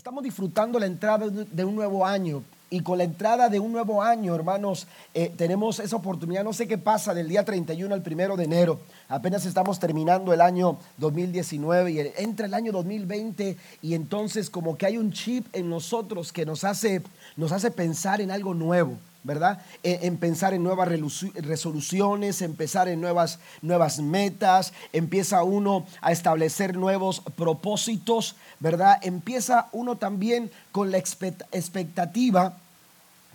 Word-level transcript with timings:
Estamos 0.00 0.24
disfrutando 0.24 0.78
la 0.78 0.86
entrada 0.86 1.28
de 1.28 1.62
un 1.62 1.74
nuevo 1.74 2.06
año. 2.06 2.42
Y 2.70 2.80
con 2.80 2.96
la 2.96 3.04
entrada 3.04 3.50
de 3.50 3.60
un 3.60 3.70
nuevo 3.70 4.02
año, 4.02 4.34
hermanos, 4.34 4.86
eh, 5.12 5.30
tenemos 5.36 5.78
esa 5.78 5.94
oportunidad. 5.94 6.42
No 6.42 6.54
sé 6.54 6.66
qué 6.66 6.78
pasa 6.78 7.12
del 7.12 7.28
día 7.28 7.44
31 7.44 7.94
al 7.94 8.00
primero 8.00 8.34
de 8.34 8.44
enero. 8.44 8.80
Apenas 9.10 9.44
estamos 9.44 9.78
terminando 9.78 10.32
el 10.32 10.40
año 10.40 10.78
2019 10.96 11.92
y 11.92 12.00
entra 12.16 12.46
el 12.46 12.54
año 12.54 12.72
2020 12.72 13.58
y 13.82 13.92
entonces 13.92 14.48
como 14.48 14.78
que 14.78 14.86
hay 14.86 14.96
un 14.96 15.12
chip 15.12 15.46
en 15.52 15.68
nosotros 15.68 16.32
que 16.32 16.46
nos 16.46 16.64
hace, 16.64 17.02
nos 17.36 17.52
hace 17.52 17.70
pensar 17.70 18.22
en 18.22 18.30
algo 18.30 18.54
nuevo. 18.54 18.96
¿Verdad? 19.22 19.62
En, 19.82 20.16
pensar 20.16 20.54
en 20.54 20.62
nuevas 20.62 20.88
resoluciones, 20.88 22.42
en 22.42 22.54
pensar 22.54 22.88
en 22.88 23.00
nuevas, 23.00 23.38
nuevas 23.62 24.00
metas, 24.00 24.72
empieza 24.92 25.42
uno 25.42 25.86
a 26.00 26.12
establecer 26.12 26.76
nuevos 26.76 27.22
propósitos, 27.36 28.36
¿verdad? 28.58 28.98
Empieza 29.02 29.68
uno 29.72 29.96
también 29.96 30.50
con 30.72 30.90
la 30.90 30.98
expectativa 30.98 32.56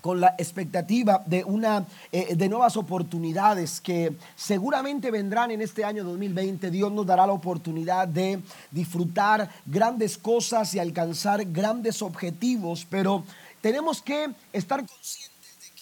con 0.05 0.21
la 0.21 0.35
expectativa 0.37 1.23
de, 1.25 1.43
una, 1.43 1.83
eh, 2.11 2.35
de 2.35 2.47
nuevas 2.47 2.77
oportunidades 2.77 3.81
que 3.81 4.15
seguramente 4.35 5.09
vendrán 5.09 5.49
en 5.49 5.63
este 5.63 5.83
año 5.83 6.03
2020. 6.03 6.69
Dios 6.69 6.91
nos 6.91 7.07
dará 7.07 7.25
la 7.25 7.33
oportunidad 7.33 8.07
de 8.07 8.39
disfrutar 8.69 9.49
grandes 9.65 10.15
cosas 10.19 10.75
y 10.75 10.79
alcanzar 10.79 11.43
grandes 11.45 12.03
objetivos, 12.03 12.85
pero 12.87 13.23
tenemos 13.61 13.99
que 13.99 14.29
estar 14.53 14.85
conscientes 14.85 15.34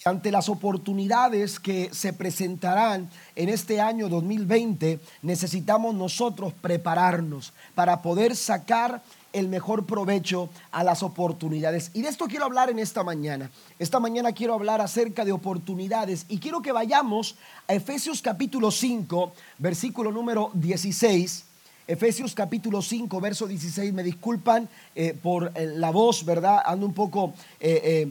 ante 0.05 0.31
las 0.31 0.49
oportunidades 0.49 1.59
que 1.59 1.89
se 1.93 2.12
presentarán 2.12 3.09
en 3.35 3.49
este 3.49 3.80
año 3.80 4.09
2020, 4.09 4.99
necesitamos 5.21 5.95
nosotros 5.95 6.53
prepararnos 6.53 7.53
para 7.73 8.02
poder 8.02 8.35
sacar 8.35 9.02
el 9.31 9.48
mejor 9.48 9.85
provecho 9.85 10.49
a 10.71 10.84
las 10.84 11.03
oportunidades. 11.03 11.89
Y 11.93 12.02
de 12.02 12.09
esto 12.09 12.26
quiero 12.26 12.45
hablar 12.45 12.70
en 12.70 12.79
esta 12.79 13.03
mañana. 13.03 13.49
Esta 13.79 13.99
mañana 13.99 14.34
quiero 14.34 14.54
hablar 14.54 14.81
acerca 14.81 15.26
de 15.26 15.31
oportunidades 15.31 16.26
y 16.27 16.40
quiero 16.40 16.62
que 16.62 16.71
vayamos 16.71 17.35
a 17.68 17.74
Efesios 17.74 18.21
capítulo 18.21 18.71
5, 18.71 19.34
versículo 19.57 20.12
número 20.12 20.51
16 20.54 21.46
Efesios 21.85 22.34
capítulo 22.34 22.81
5, 22.81 23.20
verso 23.20 23.45
16, 23.45 23.93
me 23.93 24.03
disculpan 24.03 24.70
eh, 24.95 25.13
por 25.21 25.51
eh, 25.53 25.65
la 25.65 25.90
voz, 25.90 26.23
¿verdad? 26.23 26.62
Ando 26.65 26.85
un 26.85 26.93
poco 26.93 27.34
eh, 27.59 28.09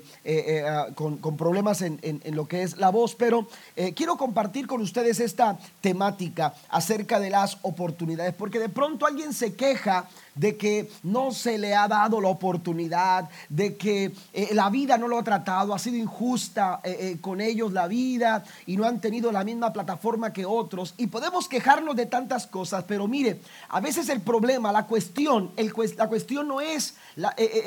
ah, 0.68 0.88
con, 0.94 1.18
problemas 1.38 1.80
en, 1.80 1.98
en, 2.02 2.36
lo 2.36 2.46
que 2.46 2.64
es 2.64 2.76
la 2.76 2.90
voz, 2.90 3.14
pero 3.14 3.48
quiero 3.94 4.16
compartir 4.16 4.66
con 4.66 4.82
ustedes 4.82 5.20
esta 5.20 5.58
temática 5.80 6.54
acerca 6.68 7.18
de 7.18 7.30
las 7.30 7.56
oportunidades, 7.62 8.34
porque 8.34 8.58
de 8.58 8.68
pronto 8.68 9.06
alguien 9.06 9.32
se 9.32 9.54
queja 9.54 10.06
de 10.34 10.56
que 10.56 10.90
no 11.02 11.32
se 11.32 11.58
le 11.58 11.74
ha 11.74 11.88
dado 11.88 12.20
la 12.20 12.28
oportunidad, 12.28 13.28
de 13.48 13.76
que 13.76 14.12
eh, 14.32 14.48
la 14.52 14.70
vida 14.70 14.96
no 14.96 15.08
lo 15.08 15.18
ha 15.18 15.24
tratado, 15.24 15.74
ha 15.74 15.78
sido 15.78 15.96
injusta 15.96 16.80
eh, 16.82 16.96
eh, 17.00 17.18
con 17.20 17.40
ellos 17.40 17.72
la 17.72 17.86
vida 17.86 18.44
y 18.66 18.76
no 18.76 18.86
han 18.86 19.00
tenido 19.00 19.30
la 19.32 19.44
misma 19.44 19.72
plataforma 19.72 20.32
que 20.32 20.46
otros. 20.46 20.94
Y 20.96 21.08
podemos 21.08 21.48
quejarnos 21.48 21.96
de 21.96 22.06
tantas 22.06 22.46
cosas, 22.46 22.84
pero 22.86 23.06
mire, 23.06 23.40
a 23.68 23.80
veces 23.80 24.08
el 24.08 24.20
problema, 24.20 24.72
la 24.72 24.86
cuestión, 24.86 25.50
el, 25.56 25.72
la 25.96 26.08
cuestión 26.08 26.48
no 26.48 26.60
es 26.60 26.94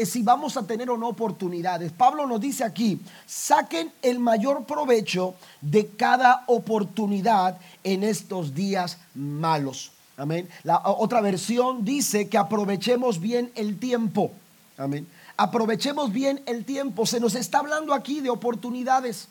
si 0.06 0.24
vamos 0.24 0.58
a 0.58 0.64
tener 0.64 0.90
o 0.90 0.98
no 0.98 1.10
oportunidades. 1.10 1.92
Pablo 1.92 2.26
nos 2.26 2.42
dice 2.42 2.64
aquí, 2.64 3.00
saquen 3.26 3.92
el 4.02 4.20
mayor 4.20 4.66
provecho 4.66 5.36
de 5.62 5.88
cada 5.88 6.44
oportunidad 6.48 7.58
en 7.84 8.04
estos 8.04 8.54
días 8.54 8.98
malos. 9.14 9.95
Amén. 10.18 10.50
La 10.64 10.82
otra 10.86 11.22
versión 11.22 11.84
dice 11.84 12.30
que 12.30 12.38
aprovechemos 12.38 13.20
bien 13.20 13.52
el 13.56 13.78
tiempo. 13.80 14.32
Amén. 14.78 15.08
Aprovechemos 15.38 16.12
bien 16.12 16.42
el 16.46 16.64
tiempo. 16.64 17.06
Se 17.06 17.20
nos 17.20 17.36
está 17.36 17.60
hablando 17.60 17.94
aquí 17.94 18.22
de 18.22 18.30
oportunidades. 18.30 19.28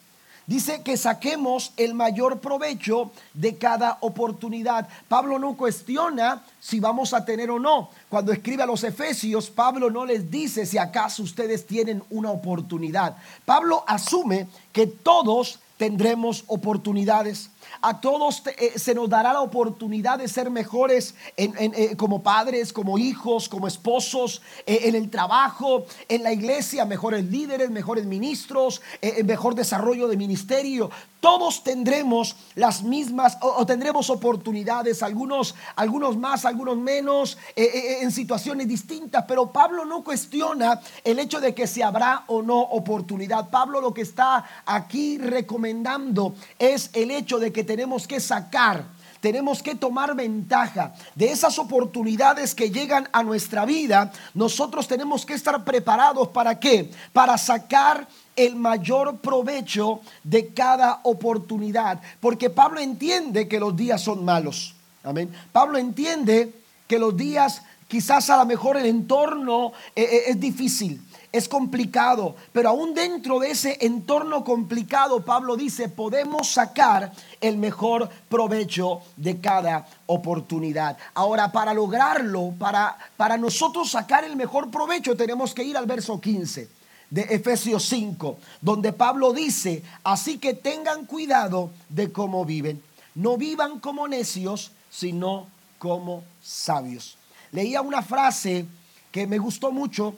Dice 0.46 0.82
que 0.82 0.98
saquemos 0.98 1.72
el 1.78 1.94
mayor 1.94 2.40
provecho 2.40 3.10
de 3.32 3.56
cada 3.56 3.96
oportunidad. 4.00 4.86
Pablo 5.08 5.38
no 5.38 5.56
cuestiona 5.56 6.44
si 6.60 6.80
vamos 6.80 7.14
a 7.14 7.24
tener 7.24 7.50
o 7.50 7.58
no. 7.58 7.88
Cuando 8.10 8.30
escribe 8.30 8.62
a 8.62 8.66
los 8.66 8.84
Efesios, 8.84 9.48
Pablo 9.48 9.88
no 9.90 10.04
les 10.04 10.30
dice 10.30 10.66
si 10.66 10.76
acaso 10.76 11.22
ustedes 11.22 11.66
tienen 11.66 12.02
una 12.10 12.30
oportunidad. 12.30 13.16
Pablo 13.46 13.84
asume 13.86 14.46
que 14.70 14.86
todos 14.86 15.60
tendremos 15.78 16.44
oportunidades. 16.46 17.48
A 17.86 18.00
todos 18.00 18.42
eh, 18.46 18.78
se 18.78 18.94
nos 18.94 19.10
dará 19.10 19.34
la 19.34 19.42
oportunidad 19.42 20.18
de 20.18 20.26
ser 20.26 20.48
mejores 20.48 21.14
eh, 21.36 21.94
como 21.98 22.22
padres, 22.22 22.72
como 22.72 22.96
hijos, 22.96 23.46
como 23.46 23.66
esposos, 23.66 24.40
eh, 24.64 24.84
en 24.84 24.94
el 24.94 25.10
trabajo, 25.10 25.84
en 26.08 26.22
la 26.22 26.32
iglesia, 26.32 26.86
mejores 26.86 27.26
líderes, 27.26 27.68
mejores 27.70 28.06
ministros, 28.06 28.80
mejor 29.24 29.54
desarrollo 29.54 30.08
de 30.08 30.16
ministerio. 30.16 30.90
Todos 31.24 31.64
tendremos 31.64 32.36
las 32.54 32.82
mismas 32.82 33.38
o, 33.40 33.64
tendremos 33.64 34.10
oportunidades, 34.10 35.02
algunos, 35.02 35.54
algunos 35.74 36.18
más, 36.18 36.44
algunos 36.44 36.76
menos, 36.76 37.38
en 37.56 38.12
situaciones 38.12 38.68
distintas, 38.68 39.24
pero 39.26 39.50
Pablo 39.50 39.86
no 39.86 40.04
cuestiona 40.04 40.82
el 41.02 41.18
hecho 41.18 41.40
de 41.40 41.54
que 41.54 41.66
se 41.66 41.82
habrá 41.82 42.24
o 42.26 42.42
no 42.42 42.60
oportunidad. 42.60 43.48
Pablo 43.48 43.80
lo 43.80 43.94
que 43.94 44.02
está 44.02 44.44
aquí 44.66 45.16
recomendando 45.16 46.34
es 46.58 46.90
el 46.92 47.10
hecho 47.10 47.38
de 47.38 47.54
que 47.54 47.64
tenemos 47.64 48.06
que 48.06 48.20
sacar, 48.20 48.84
tenemos 49.22 49.62
que 49.62 49.76
tomar 49.76 50.14
ventaja 50.14 50.92
de 51.14 51.32
esas 51.32 51.58
oportunidades 51.58 52.54
que 52.54 52.70
llegan 52.70 53.08
a 53.12 53.22
nuestra 53.22 53.64
vida. 53.64 54.12
Nosotros 54.34 54.86
tenemos 54.86 55.24
que 55.24 55.32
estar 55.32 55.64
preparados 55.64 56.28
para 56.28 56.60
qué? 56.60 56.90
Para 57.14 57.38
sacar 57.38 58.06
el 58.36 58.56
mayor 58.56 59.18
provecho 59.18 60.00
de 60.22 60.48
cada 60.48 61.00
oportunidad. 61.04 62.00
Porque 62.20 62.50
Pablo 62.50 62.80
entiende 62.80 63.48
que 63.48 63.60
los 63.60 63.76
días 63.76 64.02
son 64.02 64.24
malos. 64.24 64.74
Amén. 65.02 65.32
Pablo 65.52 65.78
entiende 65.78 66.52
que 66.86 66.98
los 66.98 67.16
días, 67.16 67.62
quizás 67.88 68.30
a 68.30 68.36
lo 68.36 68.46
mejor 68.46 68.76
el 68.76 68.86
entorno 68.86 69.72
eh, 69.94 70.02
eh, 70.02 70.22
es 70.28 70.40
difícil 70.40 71.00
es 71.34 71.48
complicado, 71.48 72.36
pero 72.52 72.68
aún 72.68 72.94
dentro 72.94 73.40
de 73.40 73.50
ese 73.50 73.76
entorno 73.80 74.44
complicado, 74.44 75.24
Pablo 75.24 75.56
dice, 75.56 75.88
podemos 75.88 76.48
sacar 76.48 77.10
el 77.40 77.56
mejor 77.56 78.08
provecho 78.28 79.00
de 79.16 79.40
cada 79.40 79.84
oportunidad. 80.06 80.96
Ahora, 81.12 81.50
para 81.50 81.74
lograrlo, 81.74 82.54
para, 82.56 82.96
para 83.16 83.36
nosotros 83.36 83.90
sacar 83.90 84.22
el 84.22 84.36
mejor 84.36 84.70
provecho, 84.70 85.16
tenemos 85.16 85.52
que 85.52 85.64
ir 85.64 85.76
al 85.76 85.86
verso 85.86 86.20
15 86.20 86.68
de 87.14 87.22
Efesios 87.22 87.84
5, 87.84 88.38
donde 88.60 88.92
Pablo 88.92 89.32
dice, 89.32 89.84
así 90.02 90.38
que 90.38 90.54
tengan 90.54 91.06
cuidado 91.06 91.70
de 91.88 92.10
cómo 92.10 92.44
viven. 92.44 92.82
No 93.14 93.36
vivan 93.36 93.78
como 93.78 94.08
necios, 94.08 94.72
sino 94.90 95.46
como 95.78 96.24
sabios. 96.42 97.16
Leía 97.52 97.82
una 97.82 98.02
frase 98.02 98.66
que 99.12 99.28
me 99.28 99.38
gustó 99.38 99.70
mucho 99.70 100.16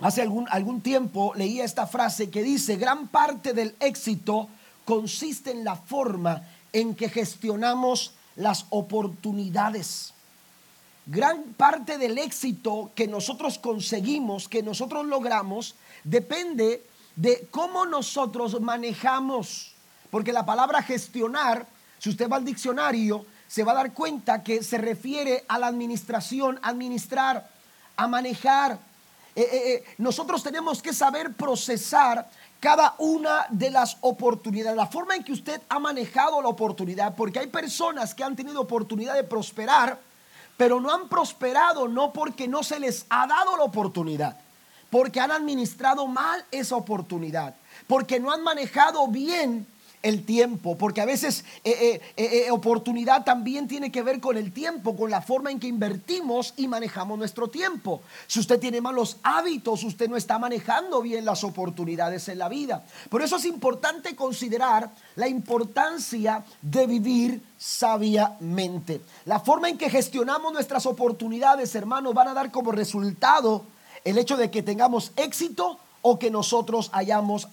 Hace 0.00 0.22
algún, 0.22 0.46
algún 0.50 0.80
tiempo 0.80 1.34
leía 1.36 1.62
esta 1.62 1.86
frase 1.86 2.30
que 2.30 2.42
dice, 2.42 2.76
gran 2.76 3.08
parte 3.08 3.52
del 3.52 3.76
éxito 3.80 4.48
consiste 4.86 5.50
en 5.50 5.62
la 5.62 5.76
forma 5.76 6.42
en 6.72 6.94
que 6.94 7.10
gestionamos 7.10 8.14
las 8.34 8.64
oportunidades. 8.70 10.14
Gran 11.04 11.42
parte 11.54 11.98
del 11.98 12.16
éxito 12.16 12.92
que 12.94 13.08
nosotros 13.08 13.58
conseguimos, 13.58 14.48
que 14.48 14.62
nosotros 14.62 15.04
logramos, 15.04 15.74
depende 16.04 16.84
de 17.16 17.48
cómo 17.50 17.86
nosotros 17.86 18.60
manejamos. 18.60 19.74
Porque 20.10 20.32
la 20.32 20.44
palabra 20.44 20.82
gestionar, 20.82 21.66
si 21.98 22.10
usted 22.10 22.28
va 22.28 22.36
al 22.36 22.44
diccionario, 22.44 23.24
se 23.46 23.64
va 23.64 23.72
a 23.72 23.76
dar 23.76 23.92
cuenta 23.92 24.42
que 24.42 24.62
se 24.62 24.78
refiere 24.78 25.44
a 25.48 25.58
la 25.58 25.66
administración, 25.66 26.58
administrar, 26.62 27.48
a 27.96 28.06
manejar, 28.06 28.78
eh, 29.34 29.42
eh, 29.42 29.72
eh, 29.74 29.84
nosotros 29.98 30.42
tenemos 30.42 30.82
que 30.82 30.92
saber 30.92 31.32
procesar 31.34 32.28
cada 32.58 32.94
una 32.98 33.46
de 33.48 33.70
las 33.70 33.96
oportunidades, 34.00 34.76
la 34.76 34.86
forma 34.86 35.14
en 35.14 35.24
que 35.24 35.32
usted 35.32 35.60
ha 35.68 35.78
manejado 35.78 36.42
la 36.42 36.48
oportunidad, 36.48 37.14
porque 37.14 37.38
hay 37.38 37.46
personas 37.46 38.14
que 38.14 38.24
han 38.24 38.36
tenido 38.36 38.60
oportunidad 38.60 39.14
de 39.14 39.24
prosperar, 39.24 39.98
pero 40.56 40.80
no 40.80 40.92
han 40.92 41.08
prosperado 41.08 41.88
no 41.88 42.12
porque 42.12 42.48
no 42.48 42.62
se 42.62 42.80
les 42.80 43.06
ha 43.08 43.26
dado 43.26 43.56
la 43.56 43.62
oportunidad, 43.62 44.36
porque 44.90 45.20
han 45.20 45.30
administrado 45.30 46.06
mal 46.06 46.44
esa 46.50 46.76
oportunidad, 46.76 47.54
porque 47.86 48.20
no 48.20 48.32
han 48.32 48.42
manejado 48.42 49.06
bien 49.08 49.66
el 50.02 50.24
tiempo, 50.24 50.78
porque 50.78 51.00
a 51.00 51.04
veces 51.04 51.44
eh, 51.62 52.00
eh, 52.16 52.44
eh, 52.46 52.50
oportunidad 52.50 53.24
también 53.24 53.68
tiene 53.68 53.92
que 53.92 54.02
ver 54.02 54.20
con 54.20 54.36
el 54.36 54.52
tiempo, 54.52 54.96
con 54.96 55.10
la 55.10 55.20
forma 55.20 55.50
en 55.50 55.60
que 55.60 55.66
invertimos 55.66 56.54
y 56.56 56.68
manejamos 56.68 57.18
nuestro 57.18 57.48
tiempo. 57.48 58.02
Si 58.26 58.40
usted 58.40 58.58
tiene 58.58 58.80
malos 58.80 59.18
hábitos, 59.22 59.84
usted 59.84 60.08
no 60.08 60.16
está 60.16 60.38
manejando 60.38 61.02
bien 61.02 61.24
las 61.24 61.44
oportunidades 61.44 62.28
en 62.28 62.38
la 62.38 62.48
vida. 62.48 62.84
Por 63.10 63.22
eso 63.22 63.36
es 63.36 63.44
importante 63.44 64.16
considerar 64.16 64.90
la 65.16 65.28
importancia 65.28 66.44
de 66.62 66.86
vivir 66.86 67.42
sabiamente. 67.58 69.02
La 69.26 69.40
forma 69.40 69.68
en 69.68 69.76
que 69.76 69.90
gestionamos 69.90 70.52
nuestras 70.52 70.86
oportunidades, 70.86 71.74
hermanos, 71.74 72.14
van 72.14 72.28
a 72.28 72.34
dar 72.34 72.50
como 72.50 72.72
resultado 72.72 73.66
el 74.04 74.18
hecho 74.18 74.36
de 74.36 74.50
que 74.50 74.62
tengamos 74.62 75.12
éxito 75.16 75.78
o 76.02 76.18
que 76.18 76.30
nosotros 76.30 76.90
hayamos 76.92 77.48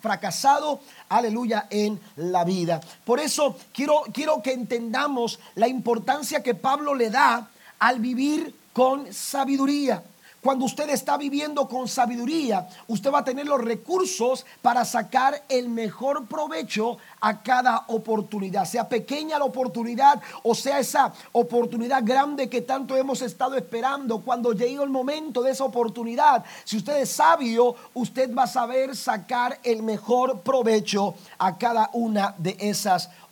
fracasado, 0.00 0.80
aleluya, 1.08 1.66
en 1.70 1.98
la 2.16 2.44
vida. 2.44 2.80
Por 3.04 3.18
eso 3.20 3.56
quiero, 3.72 4.02
quiero 4.12 4.42
que 4.42 4.52
entendamos 4.52 5.38
la 5.54 5.68
importancia 5.68 6.42
que 6.42 6.54
Pablo 6.54 6.94
le 6.94 7.10
da 7.10 7.48
al 7.78 8.00
vivir 8.00 8.54
con 8.72 9.12
sabiduría. 9.12 10.02
Cuando 10.42 10.66
usted 10.66 10.88
está 10.90 11.16
viviendo 11.16 11.68
con 11.68 11.88
sabiduría, 11.88 12.68
usted 12.86 13.12
va 13.12 13.20
a 13.20 13.24
tener 13.24 13.46
los 13.46 13.60
recursos 13.60 14.46
para 14.62 14.84
sacar 14.84 15.42
el 15.48 15.68
mejor 15.68 16.26
provecho 16.26 16.98
a 17.20 17.42
cada 17.42 17.84
oportunidad, 17.88 18.64
sea 18.64 18.88
pequeña 18.88 19.38
la 19.38 19.44
oportunidad 19.44 20.20
o 20.42 20.54
sea 20.54 20.78
esa 20.78 21.12
oportunidad 21.32 22.02
grande 22.04 22.48
que 22.48 22.62
tanto 22.62 22.96
hemos 22.96 23.22
estado 23.22 23.56
esperando. 23.56 24.20
Cuando 24.20 24.52
llegue 24.52 24.82
el 24.82 24.90
momento 24.90 25.42
de 25.42 25.50
esa 25.50 25.64
oportunidad, 25.64 26.44
si 26.64 26.76
usted 26.76 26.98
es 26.98 27.10
sabio, 27.10 27.74
usted 27.94 28.34
va 28.34 28.44
a 28.44 28.46
saber 28.46 28.94
sacar 28.96 29.58
el 29.62 29.82
mejor 29.82 30.40
provecho 30.40 31.14
a 31.38 31.58
cada 31.58 31.90
una 31.92 32.34
de 32.38 32.56
esas 32.58 33.06
oportunidades. 33.06 33.27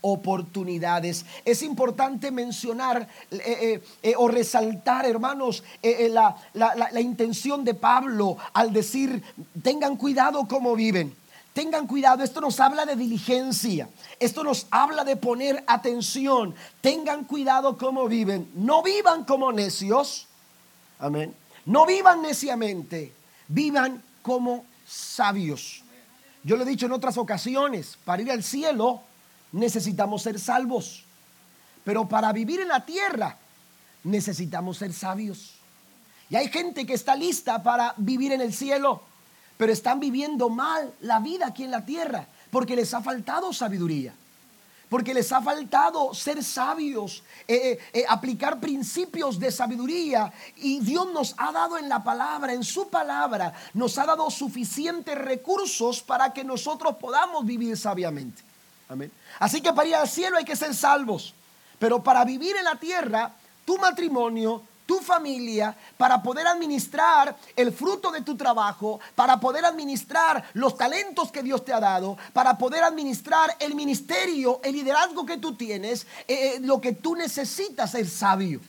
Es 1.45 1.63
importante 1.63 2.31
mencionar 2.31 3.09
eh, 3.31 3.39
eh, 3.45 3.83
eh, 4.03 4.15
o 4.17 4.29
resaltar, 4.29 5.07
hermanos, 5.07 5.65
la, 6.11 6.37
la 6.55 7.01
intención 7.01 7.65
de 7.65 7.75
Pablo 7.75 8.37
al 8.53 8.73
decir, 8.73 9.23
tengan 9.63 9.97
cuidado 9.97 10.47
cómo 10.49 10.77
viven. 10.77 11.15
Tengan 11.53 11.87
cuidado, 11.87 12.23
esto 12.23 12.43
nos 12.43 12.61
habla 12.61 12.85
de 12.85 12.97
diligencia, 12.97 13.89
esto 14.21 14.45
nos 14.45 14.67
habla 14.71 15.05
de 15.05 15.17
poner 15.17 15.65
atención. 15.67 16.55
Tengan 16.83 17.25
cuidado 17.25 17.79
cómo 17.79 18.09
viven. 18.09 18.51
No 18.55 18.83
vivan 18.83 19.25
como 19.25 19.51
necios, 19.53 20.27
amén. 20.99 21.35
No 21.65 21.87
vivan 21.87 22.21
neciamente, 22.21 23.15
vivan 23.49 24.03
como 24.21 24.67
sabios. 24.87 25.83
Yo 26.45 26.57
lo 26.57 26.63
he 26.63 26.67
dicho 26.67 26.87
en 26.87 26.93
otras 26.93 27.17
ocasiones, 27.17 27.99
para 28.05 28.23
ir 28.23 28.31
al 28.31 28.43
cielo 28.43 29.01
necesitamos 29.57 30.23
ser 30.23 30.39
salvos, 30.39 31.05
pero 31.85 32.09
para 32.09 32.33
vivir 32.33 32.61
en 32.61 32.69
la 32.69 32.85
tierra 32.85 33.37
necesitamos 34.05 34.79
ser 34.79 34.93
sabios. 34.93 35.55
Y 36.31 36.37
hay 36.37 36.49
gente 36.49 36.87
que 36.87 36.95
está 36.95 37.17
lista 37.17 37.63
para 37.63 37.95
vivir 37.97 38.33
en 38.33 38.41
el 38.41 38.53
cielo 38.53 39.03
pero 39.57 39.73
están 39.73 40.01
viviendo 40.01 40.49
mal 40.49 40.93
la 41.01 41.21
vida 41.21 41.47
aquí 41.49 41.65
en 41.65 41.71
la 41.71 41.85
tierra 41.85 42.27
porque 42.51 42.77
les 42.77 42.93
ha 42.95 43.03
faltado 43.03 43.53
sabiduría. 43.53 44.15
Porque 44.89 45.13
les 45.13 45.33
ha 45.33 45.43
faltado 45.43 46.15
ser 46.15 46.45
sabios, 46.45 47.25
eh, 47.49 47.57
eh, 47.57 47.79
eh, 47.93 48.05
aplicar 48.09 48.61
principios 48.61 49.37
de 49.37 49.51
sabiduría. 49.51 50.33
Y 50.59 50.79
Dios 50.79 51.13
nos 51.13 51.35
ha 51.39 51.51
dado 51.51 51.77
en 51.77 51.89
la 51.89 52.05
palabra, 52.05 52.53
en 52.53 52.63
su 52.63 52.89
palabra, 52.89 53.53
nos 53.75 53.99
ha 53.99 54.07
dado 54.07 54.31
suficientes 54.31 55.19
recursos 55.19 56.03
para 56.03 56.33
que 56.33 56.45
nosotros 56.45 56.95
podamos 57.01 57.45
vivir 57.45 57.77
sabiamente. 57.77 58.46
Amén. 58.89 59.11
Así 59.39 59.61
que 59.61 59.73
para 59.73 59.89
ir 59.89 59.95
al 59.95 60.09
cielo 60.09 60.37
hay 60.37 60.45
que 60.45 60.57
ser 60.57 60.75
salvos. 60.75 61.35
Pero 61.79 62.03
para 62.03 62.25
vivir 62.25 62.57
en 62.57 62.65
la 62.65 62.77
tierra, 62.77 63.33
tu 63.65 63.77
matrimonio, 63.79 64.63
tu 64.87 65.01
familia, 65.01 65.77
para 65.97 66.23
poder 66.23 66.47
administrar 66.47 67.37
el 67.57 67.73
fruto 67.73 68.13
de 68.13 68.23
tu 68.23 68.37
trabajo, 68.37 69.01
para 69.15 69.39
poder 69.39 69.65
administrar 69.65 70.43
los 70.55 70.79
talentos 70.79 71.33
que 71.33 71.43
Dios 71.43 71.65
te 71.65 71.73
ha 71.73 71.81
dado, 71.81 72.17
para 72.33 72.57
poder 72.57 72.85
administrar 72.85 73.55
el 73.59 73.75
ministerio, 73.75 74.61
el 74.63 74.73
liderazgo 74.73 75.27
que 75.27 75.39
tú 75.39 75.55
tienes, 75.55 76.07
eh, 76.29 76.55
eh, 76.57 76.59
lo 76.61 76.81
que 76.81 76.93
tú 76.93 77.17
necesitas 77.17 77.95
es 77.95 78.13
sabio. 78.13 78.61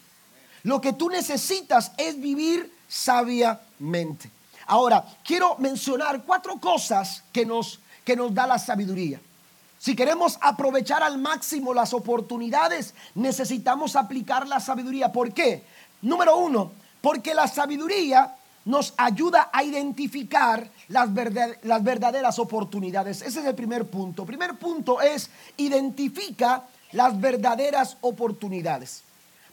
Lo 0.63 0.81
que 0.81 0.93
tú 0.93 1.09
necesitas 1.09 1.91
es 1.97 2.19
vivir 2.19 2.73
sabiamente. 2.89 4.31
Ahora, 4.65 5.05
quiero 5.23 5.55
mencionar 5.59 6.23
cuatro 6.25 6.59
cosas 6.59 7.23
que 7.31 7.45
nos, 7.45 7.79
que 8.03 8.15
nos 8.15 8.33
da 8.33 8.47
la 8.47 8.59
sabiduría. 8.59 9.21
Si 9.79 9.95
queremos 9.95 10.37
aprovechar 10.41 11.03
al 11.03 11.17
máximo 11.17 11.73
las 11.73 11.93
oportunidades, 11.93 12.93
necesitamos 13.15 13.95
aplicar 13.95 14.47
la 14.47 14.59
sabiduría. 14.59 15.11
¿Por 15.11 15.33
qué? 15.33 15.63
Número 16.01 16.37
uno, 16.37 16.71
porque 17.01 17.33
la 17.33 17.47
sabiduría 17.47 18.35
nos 18.65 18.93
ayuda 18.97 19.49
a 19.53 19.63
identificar 19.63 20.69
las, 20.89 21.09
las 21.63 21.83
verdaderas 21.83 22.37
oportunidades. 22.39 23.21
Ese 23.21 23.39
es 23.39 23.45
el 23.45 23.55
primer 23.55 23.87
punto. 23.87 24.25
primer 24.25 24.57
punto 24.57 24.99
es 24.99 25.29
identifica 25.57 26.63
las 26.91 27.19
verdaderas 27.19 27.97
oportunidades. 28.01 29.03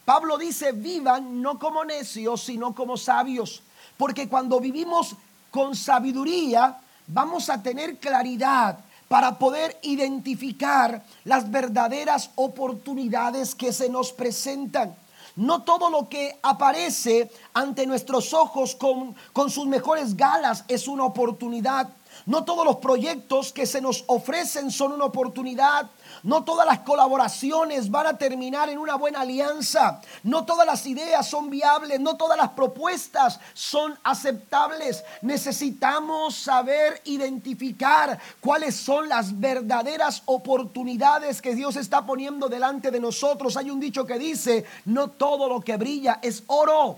Pablo 0.03 0.37
dice, 0.37 0.71
vivan 0.71 1.41
no 1.41 1.57
como 1.57 1.85
necios, 1.85 2.43
sino 2.43 2.75
como 2.75 2.97
sabios. 2.97 3.63
Porque 3.97 4.27
cuando 4.27 4.59
vivimos 4.59 5.15
con 5.49 5.75
sabiduría, 5.75 6.77
vamos 7.07 7.49
a 7.49 7.63
tener 7.63 7.97
claridad 7.97 8.79
para 9.07 9.37
poder 9.37 9.77
identificar 9.83 11.03
las 11.23 11.49
verdaderas 11.51 12.31
oportunidades 12.35 13.55
que 13.55 13.71
se 13.71 13.89
nos 13.89 14.11
presentan. 14.11 14.95
No 15.35 15.63
todo 15.63 15.89
lo 15.89 16.07
que 16.07 16.39
aparece 16.41 17.29
ante 17.53 17.85
nuestros 17.85 18.33
ojos 18.33 18.75
con, 18.75 19.15
con 19.33 19.51
sus 19.51 19.67
mejores 19.67 20.15
galas 20.15 20.63
es 20.67 20.87
una 20.87 21.03
oportunidad. 21.03 21.89
No 22.25 22.45
todos 22.45 22.65
los 22.65 22.77
proyectos 22.77 23.51
que 23.51 23.65
se 23.65 23.81
nos 23.81 24.05
ofrecen 24.07 24.71
son 24.71 24.93
una 24.93 25.05
oportunidad. 25.05 25.89
No 26.25 26.43
todas 26.43 26.65
las 26.65 26.79
colaboraciones 26.79 27.91
van 27.91 28.07
a 28.07 28.17
terminar 28.17 28.67
en 28.67 28.79
una 28.79 28.95
buena 28.95 29.21
alianza. 29.21 30.01
No 30.23 30.43
todas 30.43 30.65
las 30.65 30.83
ideas 30.87 31.29
son 31.29 31.51
viables. 31.51 31.99
No 31.99 32.17
todas 32.17 32.35
las 32.35 32.49
propuestas 32.49 33.39
son 33.53 33.95
aceptables. 34.03 35.03
Necesitamos 35.21 36.35
saber 36.35 36.99
identificar 37.05 38.19
cuáles 38.39 38.75
son 38.75 39.07
las 39.07 39.39
verdaderas 39.39 40.23
oportunidades 40.25 41.43
que 41.43 41.53
Dios 41.53 41.75
está 41.75 42.03
poniendo 42.07 42.49
delante 42.49 42.89
de 42.89 42.99
nosotros. 42.99 43.55
Hay 43.55 43.69
un 43.69 43.79
dicho 43.79 44.03
que 44.03 44.17
dice, 44.17 44.65
no 44.85 45.11
todo 45.11 45.47
lo 45.47 45.61
que 45.61 45.77
brilla 45.77 46.17
es 46.23 46.41
oro. 46.47 46.97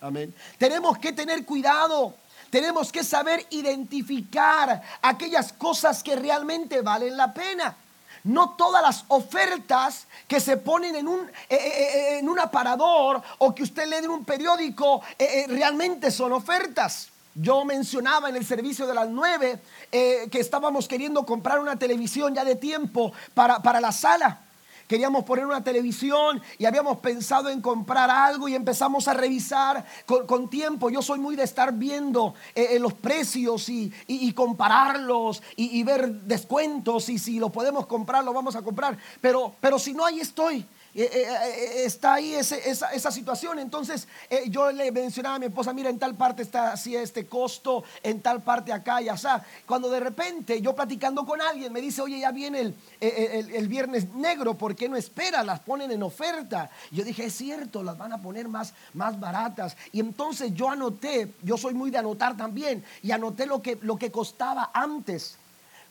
Amén. 0.00 0.34
Tenemos 0.56 0.96
que 0.96 1.12
tener 1.12 1.44
cuidado 1.44 2.14
tenemos 2.52 2.92
que 2.92 3.02
saber 3.02 3.46
identificar 3.48 4.82
aquellas 5.00 5.54
cosas 5.54 6.02
que 6.02 6.16
realmente 6.16 6.82
valen 6.82 7.16
la 7.16 7.32
pena. 7.32 7.74
No 8.24 8.50
todas 8.50 8.82
las 8.82 9.04
ofertas 9.08 10.06
que 10.28 10.38
se 10.38 10.56
ponen 10.56 10.94
en 10.94 11.08
un, 11.08 11.20
eh, 11.20 11.30
eh, 11.50 11.58
eh, 11.58 12.18
en 12.18 12.28
un 12.28 12.38
aparador 12.38 13.20
o 13.38 13.54
que 13.54 13.64
usted 13.64 13.88
lee 13.88 13.96
en 13.96 14.10
un 14.10 14.24
periódico 14.24 15.02
realmente 15.48 16.10
son 16.10 16.32
ofertas. 16.32 17.08
Yo 17.34 17.64
mencionaba 17.64 18.28
en 18.28 18.36
el 18.36 18.44
servicio 18.44 18.86
de 18.86 18.94
las 18.94 19.08
nueve 19.08 19.58
que 19.90 20.28
estábamos 20.32 20.86
queriendo 20.86 21.24
comprar 21.24 21.58
una 21.60 21.76
televisión 21.76 22.34
ya 22.34 22.44
de 22.44 22.56
tiempo 22.56 23.12
para, 23.34 23.60
para 23.60 23.80
la 23.80 23.90
sala 23.90 24.40
queríamos 24.86 25.24
poner 25.24 25.46
una 25.46 25.62
televisión 25.62 26.40
y 26.58 26.64
habíamos 26.64 26.98
pensado 26.98 27.48
en 27.48 27.60
comprar 27.60 28.10
algo 28.10 28.48
y 28.48 28.54
empezamos 28.54 29.08
a 29.08 29.14
revisar 29.14 29.84
con, 30.06 30.48
tiempo. 30.48 30.90
Yo 30.90 31.02
soy 31.02 31.18
muy 31.18 31.36
de 31.36 31.44
estar 31.44 31.72
viendo 31.72 32.34
eh, 32.54 32.68
eh, 32.72 32.78
los 32.78 32.92
precios 32.94 33.68
y, 33.68 33.92
compararlos 34.34 35.42
y, 35.56 35.82
ver 35.82 36.10
descuentos 36.22 37.08
y 37.08 37.18
si 37.18 37.38
lo 37.38 37.50
podemos 37.50 37.86
comprar, 37.86 38.24
lo 38.24 38.32
vamos 38.32 38.56
a 38.56 38.62
comprar. 38.62 38.96
Pero, 39.20 39.54
pero 39.60 39.78
si 39.78 39.92
no, 39.92 40.04
ahí 40.04 40.20
estoy. 40.20 40.66
Eh, 40.94 41.08
eh, 41.10 41.24
eh, 41.24 41.84
está 41.86 42.14
ahí 42.14 42.34
esa, 42.34 43.10
situación. 43.10 43.58
Entonces 43.58 44.06
yo 44.48 44.70
le 44.72 44.92
mencionaba 44.92 45.36
a 45.36 45.38
mi 45.38 45.46
esposa, 45.46 45.72
mira, 45.72 45.88
en 45.88 45.98
tal 45.98 46.14
parte 46.14 46.42
está 46.42 46.72
así 46.72 46.94
este 46.94 47.26
costo, 47.26 47.82
en 48.02 48.20
tal 48.20 48.42
parte 48.42 48.72
acá 48.72 49.00
y 49.00 49.08
allá. 49.08 49.42
Cuando 49.66 49.88
de 49.88 50.00
repente 50.00 50.60
yo 50.60 50.74
platicando 50.74 51.24
con 51.24 51.40
alguien 51.40 51.72
me 51.72 51.80
dice, 51.80 52.02
oye, 52.02 52.20
ya 52.20 52.30
viene 52.30 52.60
el, 52.60 52.74
el, 53.00 53.68
viernes 53.68 54.12
negro, 54.12 54.54
¿por 54.54 54.76
qué 54.76 54.88
no 54.88 54.96
espera? 54.96 55.42
Las 55.42 55.60
ponen 55.60 55.90
en 55.90 56.02
oferta. 56.02 56.70
Yo 56.90 57.04
dije, 57.04 57.24
es 57.24 57.34
cierto, 57.34 57.82
las 57.82 57.96
van 57.96 58.12
a 58.12 58.20
poner 58.20 58.48
más, 58.48 58.74
más 58.92 59.18
baratas. 59.18 59.76
Y 59.92 60.00
entonces 60.00 60.52
yo 60.54 60.68
anoté, 60.68 61.32
yo 61.42 61.56
soy 61.56 61.72
muy 61.72 61.90
de 61.90 61.98
anotar 61.98 62.36
también, 62.36 62.84
y 63.02 63.12
anoté 63.12 63.46
lo 63.46 63.62
que, 63.62 63.78
lo 63.80 63.96
que 63.96 64.10
costaba 64.10 64.70
antes. 64.74 65.36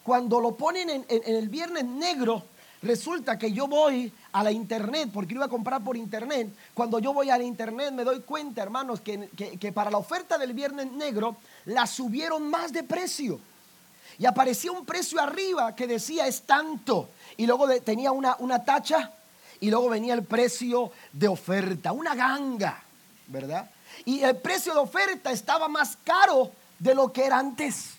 Cuando 0.03 0.39
lo 0.39 0.55
ponen 0.55 0.89
en 0.89 1.05
el 1.10 1.50
viernes 1.50 1.86
negro, 1.86 2.43
Resulta 2.81 3.38
que 3.38 3.51
yo 3.51 3.67
voy 3.67 4.12
a 4.33 4.43
la 4.43 4.51
internet, 4.51 5.09
porque 5.13 5.33
iba 5.33 5.45
a 5.45 5.50
comprar 5.50 5.83
por 5.83 5.97
internet. 5.97 6.53
Cuando 6.73 7.00
yo 7.00 7.13
voy 7.13 7.29
a 7.29 7.38
la 7.38 7.43
internet 7.43 7.91
me 7.91 8.03
doy 8.03 8.21
cuenta, 8.21 8.61
hermanos, 8.61 9.01
que, 9.01 9.71
para 9.73 9.91
la 9.91 9.97
oferta 9.97 10.38
del 10.38 10.53
viernes 10.53 10.91
negro 10.91 11.38
la 11.65 11.85
subieron 11.88 12.50
más 12.50 12.71
de 12.71 12.83
precio. 12.83 13.39
Y 14.17 14.25
aparecía 14.25 14.71
un 14.71 14.85
precio 14.85 15.19
arriba 15.19 15.75
que 15.75 15.88
decía 15.88 16.27
es 16.27 16.43
tanto. 16.43 17.09
Y 17.38 17.45
luego 17.45 17.67
tenía 17.81 18.11
una, 18.11 18.35
una 18.39 18.63
tacha 18.63 19.11
y 19.59 19.69
luego 19.69 19.89
venía 19.89 20.13
el 20.13 20.23
precio 20.23 20.91
de 21.11 21.27
oferta, 21.27 21.91
una 21.91 22.15
ganga, 22.15 22.83
¿verdad? 23.27 23.69
Y 24.05 24.21
el 24.21 24.38
precio 24.38 24.73
de 24.73 24.79
oferta 24.79 25.31
estaba 25.31 25.67
más 25.67 25.97
caro 26.03 26.51
de 26.79 26.95
lo 26.95 27.11
que 27.11 27.25
era 27.25 27.39
antes. 27.39 27.91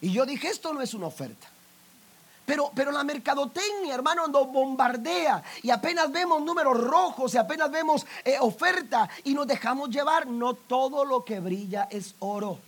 Y 0.00 0.12
yo 0.12 0.26
dije, 0.26 0.48
esto 0.48 0.72
no 0.72 0.80
es 0.80 0.94
una 0.94 1.06
oferta. 1.06 1.51
Pero, 2.44 2.70
pero 2.74 2.90
la 2.90 3.04
mercadotecnia, 3.04 3.94
hermano, 3.94 4.26
nos 4.26 4.50
bombardea 4.50 5.42
y 5.62 5.70
apenas 5.70 6.10
vemos 6.10 6.42
números 6.42 6.78
rojos 6.78 7.34
y 7.34 7.38
apenas 7.38 7.70
vemos 7.70 8.06
eh, 8.24 8.36
oferta 8.40 9.08
y 9.24 9.34
nos 9.34 9.46
dejamos 9.46 9.90
llevar. 9.90 10.26
No 10.26 10.54
todo 10.54 11.04
lo 11.04 11.24
que 11.24 11.40
brilla 11.40 11.88
es 11.90 12.14
oro. 12.18 12.58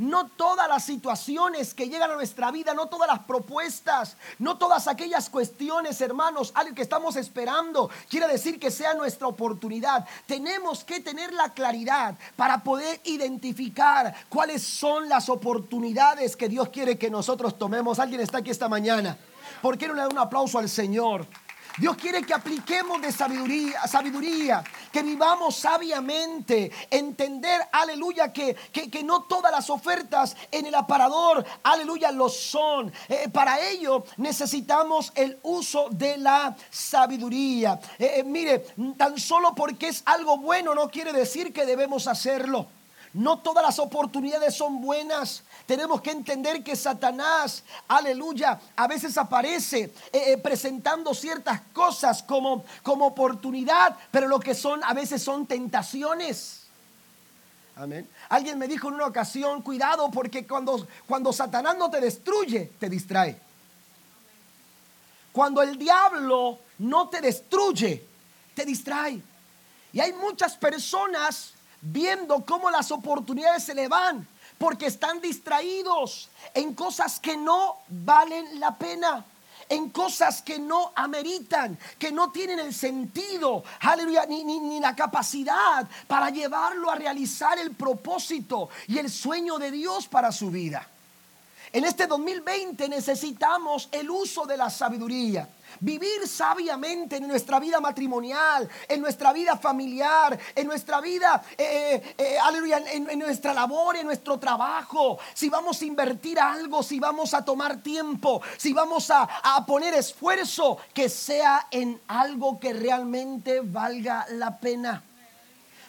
No 0.00 0.28
todas 0.28 0.66
las 0.66 0.82
situaciones 0.86 1.74
que 1.74 1.86
llegan 1.86 2.10
a 2.10 2.14
nuestra 2.14 2.50
vida, 2.50 2.72
no 2.72 2.86
todas 2.86 3.06
las 3.06 3.18
propuestas, 3.18 4.16
no 4.38 4.56
todas 4.56 4.88
aquellas 4.88 5.28
cuestiones, 5.28 6.00
hermanos, 6.00 6.52
algo 6.54 6.74
que 6.74 6.80
estamos 6.80 7.16
esperando, 7.16 7.90
quiere 8.08 8.26
decir 8.26 8.58
que 8.58 8.70
sea 8.70 8.94
nuestra 8.94 9.26
oportunidad. 9.26 10.08
Tenemos 10.24 10.84
que 10.84 11.00
tener 11.00 11.34
la 11.34 11.52
claridad 11.52 12.16
para 12.34 12.62
poder 12.64 12.98
identificar 13.04 14.14
cuáles 14.30 14.62
son 14.62 15.06
las 15.06 15.28
oportunidades 15.28 16.34
que 16.34 16.48
Dios 16.48 16.70
quiere 16.70 16.96
que 16.96 17.10
nosotros 17.10 17.58
tomemos. 17.58 17.98
Alguien 17.98 18.22
está 18.22 18.38
aquí 18.38 18.48
esta 18.48 18.70
mañana. 18.70 19.18
¿Por 19.60 19.76
qué 19.76 19.86
no 19.86 19.92
le 19.92 20.00
da 20.00 20.08
un 20.08 20.16
aplauso 20.16 20.58
al 20.58 20.70
Señor? 20.70 21.26
Dios 21.76 21.96
quiere 21.96 22.22
que 22.22 22.34
apliquemos 22.34 23.00
de 23.00 23.12
sabiduría, 23.12 23.86
sabiduría, 23.86 24.62
que 24.92 25.02
vivamos 25.02 25.56
sabiamente, 25.56 26.70
entender, 26.90 27.60
aleluya, 27.72 28.32
que, 28.32 28.54
que, 28.72 29.02
no 29.02 29.22
todas 29.22 29.50
las 29.50 29.70
ofertas 29.70 30.36
en 30.50 30.66
el 30.66 30.74
aparador, 30.74 31.44
aleluya, 31.62 32.10
lo 32.12 32.28
son. 32.28 32.92
Eh, 33.08 33.28
para 33.32 33.60
ello 33.60 34.04
necesitamos 34.16 35.12
el 35.14 35.38
uso 35.42 35.88
de 35.90 36.18
la 36.18 36.56
sabiduría. 36.70 37.80
Eh, 37.98 38.14
eh, 38.16 38.24
mire, 38.24 38.66
tan 38.96 39.18
solo 39.18 39.54
porque 39.54 39.88
es 39.88 40.02
algo 40.06 40.38
bueno 40.38 40.74
no 40.74 40.90
quiere 40.90 41.12
decir 41.12 41.52
que 41.52 41.66
debemos 41.66 42.06
hacerlo. 42.06 42.66
No 43.12 43.40
todas 43.40 43.64
las 43.64 43.78
oportunidades 43.80 44.54
son 44.54 44.80
buenas. 44.80 45.42
Tenemos 45.66 46.00
que 46.00 46.12
entender 46.12 46.62
que 46.62 46.76
Satanás, 46.76 47.64
aleluya, 47.88 48.60
a 48.76 48.86
veces 48.86 49.18
aparece 49.18 49.92
eh, 50.12 50.32
eh, 50.32 50.38
presentando 50.38 51.12
ciertas 51.12 51.60
cosas 51.72 52.22
como, 52.22 52.64
como 52.82 53.06
oportunidad, 53.06 53.96
pero 54.12 54.28
lo 54.28 54.38
que 54.38 54.54
son 54.54 54.84
a 54.84 54.94
veces 54.94 55.22
son 55.22 55.46
tentaciones. 55.46 56.68
Amén. 57.74 58.08
Alguien 58.28 58.58
me 58.58 58.68
dijo 58.68 58.88
en 58.88 58.94
una 58.94 59.06
ocasión, 59.06 59.62
cuidado 59.62 60.10
porque 60.10 60.46
cuando, 60.46 60.86
cuando 61.08 61.32
Satanás 61.32 61.76
no 61.76 61.90
te 61.90 62.00
destruye, 62.00 62.72
te 62.78 62.88
distrae. 62.88 63.40
Cuando 65.32 65.62
el 65.62 65.78
diablo 65.78 66.60
no 66.78 67.08
te 67.08 67.20
destruye, 67.20 68.06
te 68.54 68.64
distrae. 68.64 69.20
Y 69.92 69.98
hay 69.98 70.12
muchas 70.12 70.56
personas 70.56 71.54
viendo 71.80 72.44
cómo 72.44 72.70
las 72.70 72.90
oportunidades 72.90 73.64
se 73.64 73.74
le 73.74 73.88
van, 73.88 74.26
porque 74.58 74.86
están 74.86 75.20
distraídos 75.20 76.28
en 76.54 76.74
cosas 76.74 77.18
que 77.20 77.36
no 77.36 77.78
valen 77.88 78.60
la 78.60 78.76
pena 78.76 79.24
en 79.70 79.90
cosas 79.90 80.42
que 80.42 80.58
no 80.58 80.92
ameritan, 80.96 81.78
que 81.96 82.10
no 82.10 82.30
tienen 82.30 82.58
el 82.58 82.74
sentido, 82.74 83.62
aleluya, 83.80 84.26
ni, 84.26 84.42
ni, 84.42 84.80
la 84.80 84.96
capacidad 84.96 85.88
para 86.08 86.28
llevarlo 86.30 86.90
a 86.90 86.96
realizar 86.96 87.56
el 87.56 87.70
propósito 87.70 88.68
y 88.88 88.98
el 88.98 89.08
sueño 89.08 89.58
de 89.58 89.70
Dios 89.70 90.08
para 90.08 90.32
su 90.32 90.50
vida. 90.50 90.86
En 91.72 91.84
este 91.84 92.08
2020 92.08 92.88
necesitamos 92.88 93.88
el 93.92 94.10
uso 94.10 94.44
de 94.44 94.56
la 94.56 94.70
sabiduría. 94.70 95.48
Vivir 95.78 96.26
sabiamente 96.26 97.16
en 97.16 97.28
nuestra 97.28 97.60
vida 97.60 97.80
matrimonial, 97.80 98.68
en 98.88 99.00
nuestra 99.00 99.32
vida 99.32 99.56
familiar, 99.56 100.38
en 100.54 100.66
nuestra 100.66 101.00
vida, 101.00 101.42
eh, 101.56 102.14
eh, 102.18 102.38
aleluya, 102.42 102.82
en, 102.92 103.18
nuestra 103.18 103.54
labor, 103.54 103.96
en 103.96 104.06
nuestro 104.06 104.38
trabajo. 104.38 105.18
Si 105.34 105.48
vamos 105.48 105.80
a 105.80 105.84
invertir 105.84 106.40
algo, 106.40 106.82
si 106.82 106.98
vamos 106.98 107.34
a 107.34 107.44
tomar 107.44 107.82
tiempo, 107.82 108.42
si 108.56 108.72
vamos 108.72 109.10
a, 109.10 109.22
a 109.22 109.64
poner 109.66 109.94
esfuerzo, 109.94 110.78
que 110.92 111.08
sea 111.08 111.68
en 111.70 112.00
algo 112.08 112.58
que 112.58 112.72
realmente 112.72 113.60
valga 113.60 114.26
la 114.30 114.58
pena. 114.58 115.04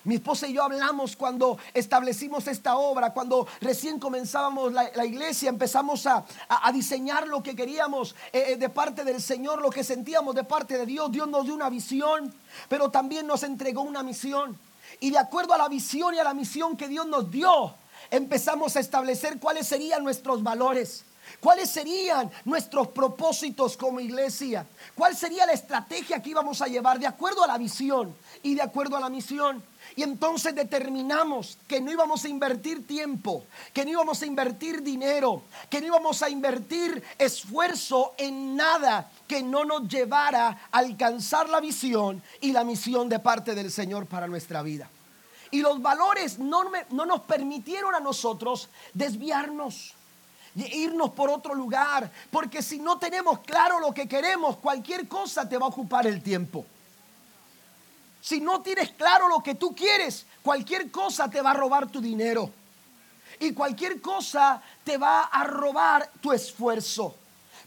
Mi 0.03 0.15
esposa 0.15 0.47
y 0.47 0.53
yo 0.53 0.63
hablamos 0.63 1.15
cuando 1.15 1.59
establecimos 1.75 2.47
esta 2.47 2.75
obra, 2.75 3.13
cuando 3.13 3.47
recién 3.59 3.99
comenzábamos 3.99 4.73
la, 4.73 5.05
iglesia, 5.05 5.49
empezamos 5.49 6.07
a, 6.07 6.25
diseñar 6.73 7.27
lo 7.27 7.43
que 7.43 7.55
queríamos 7.55 8.15
eh, 8.33 8.53
eh, 8.53 8.55
de 8.55 8.69
parte 8.69 9.03
del 9.03 9.21
Señor, 9.21 9.61
lo 9.61 9.69
que 9.69 9.83
sentíamos 9.83 10.33
de 10.33 10.43
parte 10.43 10.77
de 10.77 10.85
Dios. 10.87 11.11
Dios 11.11 11.27
nos 11.27 11.45
dio 11.45 11.53
una 11.53 11.69
visión, 11.69 12.33
pero 12.67 12.89
también 12.89 13.27
nos 13.27 13.43
entregó 13.43 13.81
una 13.81 14.01
misión. 14.01 14.57
Y 14.99 15.11
de 15.11 15.19
acuerdo 15.19 15.53
a 15.53 15.57
la 15.57 15.69
visión 15.69 16.15
y 16.15 16.19
a 16.19 16.23
la 16.23 16.33
misión 16.33 16.75
que 16.75 16.87
Dios 16.87 17.05
nos 17.05 17.29
dio, 17.29 17.75
empezamos 18.09 18.75
a 18.75 18.79
establecer 18.79 19.39
cuáles 19.39 19.67
serían 19.67 20.03
nuestros 20.03 20.41
valores. 20.41 21.05
¿Cuáles 21.39 21.69
serían 21.69 22.29
nuestros 22.45 22.89
propósitos 22.89 23.77
como 23.77 23.99
iglesia? 23.99 24.65
¿Cuál 24.95 25.15
sería 25.15 25.45
la 25.45 25.53
estrategia 25.53 26.21
que 26.21 26.29
íbamos 26.29 26.61
a 26.61 26.67
llevar 26.67 26.99
de 26.99 27.07
acuerdo 27.07 27.43
a 27.43 27.47
la 27.47 27.57
visión 27.57 28.15
y 28.43 28.55
de 28.55 28.61
acuerdo 28.61 28.97
a 28.97 28.99
la 28.99 29.09
misión? 29.09 29.63
Y 29.95 30.03
entonces 30.03 30.55
determinamos 30.55 31.57
que 31.67 31.81
no 31.81 31.91
íbamos 31.91 32.23
a 32.23 32.29
invertir 32.29 32.87
tiempo, 32.87 33.43
que 33.73 33.83
no 33.83 33.91
íbamos 33.91 34.21
a 34.21 34.25
invertir 34.25 34.81
dinero, 34.81 35.43
que 35.69 35.81
no 35.81 35.87
íbamos 35.87 36.21
a 36.21 36.29
invertir 36.29 37.03
esfuerzo 37.17 38.13
en 38.17 38.55
nada 38.55 39.11
que 39.27 39.43
no 39.43 39.65
nos 39.65 39.87
llevara 39.87 40.47
a 40.71 40.77
alcanzar 40.77 41.49
la 41.49 41.59
visión 41.59 42.21
y 42.39 42.51
la 42.51 42.63
misión 42.63 43.09
de 43.09 43.19
parte 43.19 43.55
del 43.55 43.71
Señor 43.71 44.05
para 44.05 44.27
nuestra 44.27 44.61
vida. 44.61 44.89
Y 45.51 45.61
los 45.61 45.81
valores 45.81 46.39
no, 46.39 46.71
no 46.91 47.05
nos 47.05 47.21
permitieron 47.21 47.93
a 47.93 47.99
nosotros 47.99 48.69
desviarnos 48.93 49.95
irnos 50.55 51.11
por 51.11 51.29
otro 51.29 51.53
lugar, 51.53 52.11
porque 52.29 52.61
si 52.61 52.79
no 52.79 52.97
tenemos 52.97 53.39
claro 53.39 53.79
lo 53.79 53.93
que 53.93 54.07
queremos, 54.07 54.57
cualquier 54.57 55.07
cosa 55.07 55.47
te 55.47 55.57
va 55.57 55.65
a 55.65 55.69
ocupar 55.69 56.07
el 56.07 56.21
tiempo. 56.21 56.65
Si 58.21 58.39
no 58.39 58.61
tienes 58.61 58.91
claro 58.91 59.27
lo 59.27 59.41
que 59.41 59.55
tú 59.55 59.73
quieres, 59.75 60.25
cualquier 60.43 60.91
cosa 60.91 61.29
te 61.29 61.41
va 61.41 61.51
a 61.51 61.55
robar 61.55 61.87
tu 61.89 61.99
dinero. 61.99 62.51
Y 63.39 63.53
cualquier 63.53 63.99
cosa 64.01 64.61
te 64.83 64.97
va 64.97 65.23
a 65.23 65.43
robar 65.43 66.11
tu 66.21 66.31
esfuerzo. 66.31 67.15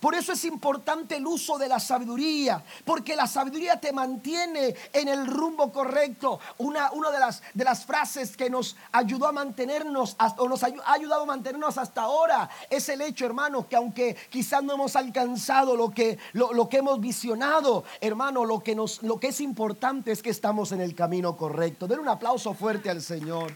Por 0.05 0.15
eso 0.15 0.33
es 0.33 0.45
importante 0.45 1.17
el 1.17 1.27
uso 1.27 1.57
de 1.57 1.67
la 1.67 1.81
sabiduría, 1.81 2.63
porque 2.85 3.17
la 3.17 3.27
sabiduría 3.27 3.81
te 3.81 3.91
mantiene 3.91 4.75
en 4.93 5.09
el 5.09 5.27
rumbo 5.27 5.73
correcto. 5.73 6.41
Una, 6.59 6.91
de, 7.11 7.19
las, 7.19 7.43
de 7.55 7.65
las 7.65 7.87
frases 7.87 8.37
que 8.37 8.51
nos 8.51 8.77
ayudó 8.93 9.29
a 9.29 9.33
mantenernos, 9.33 10.15
o 10.37 10.47
nos 10.47 10.63
ha 10.63 10.69
ayudado 10.89 11.23
a 11.23 11.25
mantenernos 11.25 11.79
hasta 11.79 12.03
ahora, 12.03 12.51
es 12.69 12.87
el 12.91 13.01
hecho, 13.01 13.25
hermano, 13.25 13.67
que 13.67 13.77
aunque 13.77 14.15
quizás 14.29 14.63
no 14.63 14.75
hemos 14.75 14.95
alcanzado 14.95 15.75
lo 15.75 15.91
que, 15.91 16.19
lo, 16.35 16.69
que 16.69 16.77
hemos 16.77 17.01
visionado, 17.01 17.85
hermano, 18.03 18.45
lo 18.45 18.63
que, 18.63 18.75
nos, 18.75 19.03
lo 19.03 19.19
que 19.19 19.29
es 19.29 19.41
importante 19.41 20.13
es 20.13 20.23
que 20.23 20.29
estamos 20.29 20.73
en 20.73 20.83
el 20.83 20.95
camino 20.95 21.35
correcto. 21.35 21.87
Den 21.87 22.01
un 22.01 22.11
aplauso 22.11 22.53
fuerte 22.53 22.91
al 22.91 23.01
Señor. 23.01 23.55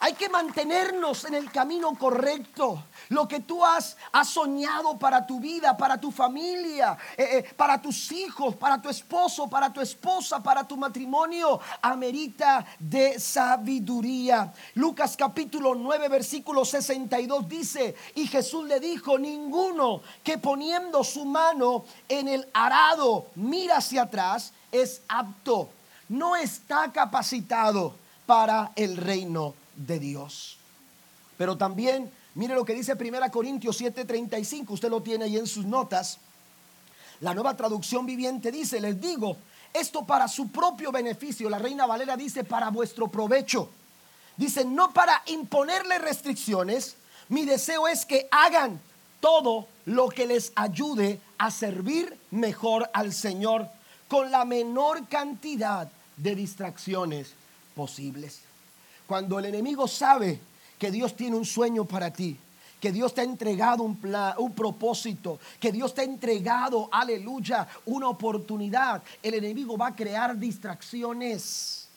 Hay 0.00 0.14
que 0.14 0.28
mantenernos 0.28 1.24
en 1.24 1.34
el 1.34 1.50
camino 1.50 1.92
correcto. 1.94 2.84
Lo 3.08 3.26
que 3.26 3.40
tú 3.40 3.64
has, 3.64 3.96
soñado 4.24 4.96
para 4.96 5.26
tu 5.26 5.40
vida, 5.40 5.76
para 5.76 6.00
tu 6.00 6.12
familia, 6.12 6.96
eh, 7.16 7.38
eh, 7.38 7.54
para 7.56 7.80
tus 7.82 8.12
hijos, 8.12 8.54
para 8.54 8.80
tu 8.80 8.88
esposo, 8.88 9.48
para 9.48 9.72
tu 9.72 9.80
esposa, 9.80 10.40
para 10.40 10.62
tu 10.64 10.76
matrimonio, 10.76 11.58
amerita 11.82 12.64
de 12.78 13.18
sabiduría. 13.18 14.52
Lucas 14.74 15.16
capítulo 15.16 15.74
9, 15.74 16.08
versículo 16.08 16.64
62 16.64 17.48
dice, 17.48 17.96
y 18.14 18.28
Jesús 18.28 18.66
le 18.66 18.78
dijo, 18.78 19.18
ninguno 19.18 20.02
que 20.22 20.38
poniendo 20.38 21.02
su 21.02 21.24
mano 21.24 21.84
en 22.08 22.28
el 22.28 22.48
arado 22.52 23.26
mira 23.34 23.78
hacia 23.78 24.02
atrás 24.02 24.52
es 24.70 25.02
apto, 25.08 25.70
no 26.08 26.36
está 26.36 26.92
capacitado 26.92 27.94
para 28.26 28.72
el 28.76 28.96
reino 28.96 29.54
de 29.78 29.98
Dios. 29.98 30.58
Pero 31.38 31.56
también, 31.56 32.10
mire 32.34 32.54
lo 32.54 32.64
que 32.64 32.74
dice 32.74 32.94
1 32.94 33.30
Corintios 33.30 33.80
7:35, 33.80 34.70
usted 34.70 34.90
lo 34.90 35.02
tiene 35.02 35.24
ahí 35.24 35.38
en 35.38 35.46
sus 35.46 35.64
notas. 35.64 36.18
La 37.20 37.34
nueva 37.34 37.56
traducción 37.56 38.06
viviente 38.06 38.52
dice, 38.52 38.80
les 38.80 39.00
digo, 39.00 39.36
esto 39.72 40.04
para 40.04 40.28
su 40.28 40.48
propio 40.50 40.92
beneficio. 40.92 41.48
La 41.48 41.58
reina 41.58 41.86
Valera 41.86 42.16
dice, 42.16 42.44
para 42.44 42.70
vuestro 42.70 43.08
provecho. 43.08 43.70
Dice, 44.36 44.64
no 44.64 44.92
para 44.92 45.22
imponerle 45.26 45.98
restricciones, 45.98 46.96
mi 47.28 47.44
deseo 47.44 47.88
es 47.88 48.06
que 48.06 48.28
hagan 48.30 48.80
todo 49.20 49.66
lo 49.84 50.08
que 50.08 50.26
les 50.26 50.52
ayude 50.54 51.20
a 51.38 51.50
servir 51.50 52.16
mejor 52.30 52.88
al 52.92 53.12
Señor 53.12 53.68
con 54.06 54.30
la 54.30 54.44
menor 54.44 55.06
cantidad 55.08 55.90
de 56.16 56.34
distracciones 56.34 57.32
posibles. 57.74 58.47
Cuando 59.08 59.38
el 59.38 59.46
enemigo 59.46 59.88
sabe 59.88 60.38
que 60.78 60.90
Dios 60.90 61.16
tiene 61.16 61.34
un 61.34 61.46
sueño 61.46 61.86
para 61.86 62.12
ti, 62.12 62.36
que 62.78 62.92
Dios 62.92 63.14
te 63.14 63.22
ha 63.22 63.24
entregado 63.24 63.82
un, 63.82 63.96
plan, 63.96 64.34
un 64.36 64.52
propósito, 64.52 65.38
que 65.58 65.72
Dios 65.72 65.94
te 65.94 66.02
ha 66.02 66.04
entregado, 66.04 66.90
aleluya, 66.92 67.66
una 67.86 68.10
oportunidad, 68.10 69.02
el 69.22 69.32
enemigo 69.32 69.78
va 69.78 69.86
a 69.88 69.96
crear 69.96 70.38
distracciones 70.38 71.88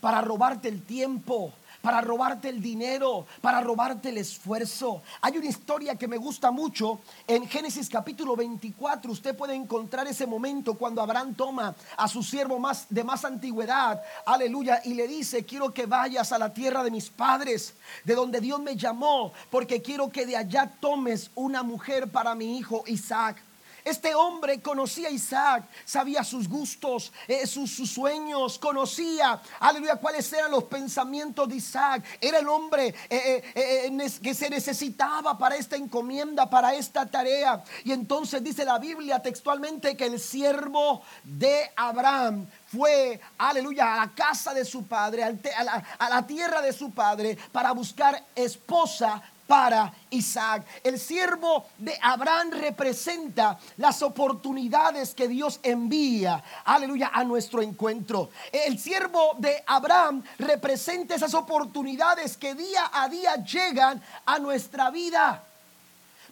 para 0.00 0.20
robarte 0.20 0.68
el 0.68 0.82
tiempo, 0.82 1.52
para 1.82 2.00
robarte 2.00 2.48
el 2.48 2.62
dinero, 2.62 3.26
para 3.40 3.60
robarte 3.60 4.08
el 4.08 4.18
esfuerzo. 4.18 5.02
Hay 5.20 5.36
una 5.36 5.48
historia 5.48 5.96
que 5.96 6.08
me 6.08 6.16
gusta 6.16 6.50
mucho 6.50 7.00
en 7.26 7.46
Génesis 7.48 7.90
capítulo 7.90 8.36
24. 8.36 9.10
Usted 9.12 9.36
puede 9.36 9.54
encontrar 9.54 10.06
ese 10.06 10.26
momento 10.26 10.74
cuando 10.74 11.02
Abraham 11.02 11.34
toma 11.34 11.74
a 11.96 12.08
su 12.08 12.22
siervo 12.22 12.58
más 12.58 12.86
de 12.88 13.04
más 13.04 13.24
antigüedad, 13.24 14.00
aleluya, 14.24 14.80
y 14.84 14.94
le 14.94 15.08
dice, 15.08 15.44
quiero 15.44 15.74
que 15.74 15.86
vayas 15.86 16.32
a 16.32 16.38
la 16.38 16.54
tierra 16.54 16.84
de 16.84 16.90
mis 16.90 17.10
padres, 17.10 17.74
de 18.04 18.14
donde 18.14 18.40
Dios 18.40 18.60
me 18.60 18.76
llamó, 18.76 19.32
porque 19.50 19.82
quiero 19.82 20.10
que 20.10 20.24
de 20.24 20.36
allá 20.36 20.70
tomes 20.80 21.30
una 21.34 21.62
mujer 21.62 22.08
para 22.08 22.34
mi 22.34 22.58
hijo 22.58 22.84
Isaac. 22.86 23.42
Este 23.84 24.14
hombre 24.14 24.60
conocía 24.60 25.08
a 25.08 25.10
Isaac, 25.10 25.64
sabía 25.84 26.22
sus 26.22 26.48
gustos, 26.48 27.12
eh, 27.26 27.46
sus, 27.46 27.72
sueños, 27.90 28.58
conocía, 28.58 29.40
aleluya, 29.58 29.96
cuáles 29.96 30.32
eran 30.32 30.50
los 30.52 30.64
pensamientos 30.64 31.48
de 31.48 31.56
Isaac. 31.56 32.04
Era 32.20 32.38
el 32.38 32.48
hombre 32.48 32.94
eh, 33.10 33.42
eh, 33.54 34.10
que 34.22 34.34
se 34.34 34.48
necesitaba 34.48 35.36
para 35.36 35.56
esta 35.56 35.76
encomienda, 35.76 36.48
para 36.48 36.74
esta 36.74 37.06
tarea. 37.06 37.62
Y 37.84 37.92
entonces 37.92 38.42
dice 38.42 38.64
la 38.64 38.78
Biblia 38.78 39.20
textualmente 39.20 39.96
que 39.96 40.06
el 40.06 40.20
siervo 40.20 41.02
de 41.24 41.70
Abraham 41.74 42.46
fue, 42.66 43.20
aleluya, 43.38 43.94
a 43.94 44.06
la 44.06 44.14
casa 44.14 44.54
de 44.54 44.64
su 44.64 44.86
padre, 44.86 45.24
a 45.24 46.08
la 46.08 46.26
tierra 46.26 46.62
de 46.62 46.72
su 46.72 46.92
padre, 46.92 47.36
para 47.50 47.72
buscar 47.72 48.24
esposa 48.34 49.22
para 49.52 49.92
Isaac. 50.08 50.64
El 50.82 50.98
siervo 50.98 51.66
de 51.76 51.94
Abraham 52.00 52.52
representa 52.52 53.58
las 53.76 54.00
oportunidades 54.00 55.12
que 55.12 55.28
Dios 55.28 55.60
envía, 55.62 56.42
aleluya, 56.64 57.10
a 57.12 57.22
nuestro 57.22 57.60
encuentro. 57.60 58.30
El 58.50 58.78
siervo 58.78 59.34
de 59.36 59.62
Abraham 59.66 60.22
representa 60.38 61.16
esas 61.16 61.34
oportunidades 61.34 62.38
que 62.38 62.54
día 62.54 62.90
a 62.94 63.10
día 63.10 63.44
llegan 63.44 64.02
a 64.24 64.38
nuestra 64.38 64.88
vida. 64.88 65.44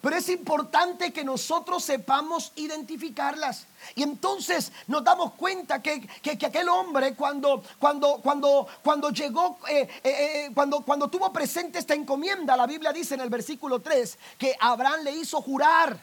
Pero 0.01 0.17
es 0.17 0.29
importante 0.31 1.13
que 1.13 1.23
nosotros 1.23 1.85
sepamos 1.85 2.53
identificarlas. 2.57 3.67
Y 3.95 4.03
entonces 4.03 4.73
nos 4.87 5.05
damos 5.05 5.35
cuenta 5.35 5.83
que, 5.83 6.09
aquel 6.47 6.69
hombre 6.71 7.15
cuando, 7.15 7.63
cuando, 7.79 8.19
cuando, 8.23 8.67
cuando 8.83 9.11
llegó, 9.11 9.59
eh, 9.69 9.87
eh, 10.03 10.11
eh, 10.47 10.51
cuando, 10.55 10.81
cuando 10.81 11.09
tuvo 11.09 11.31
presente 11.33 11.79
esta 11.79 11.95
encomienda, 11.95 12.57
la 12.57 12.67
Biblia 12.67 12.93
dice 12.93 13.15
en 13.15 13.21
el 13.21 13.29
versículo 13.29 13.81
3 13.81 14.19
que 14.39 14.57
Abraham 14.59 15.05
le 15.05 15.13
hizo 15.13 15.43
jurar. 15.43 15.99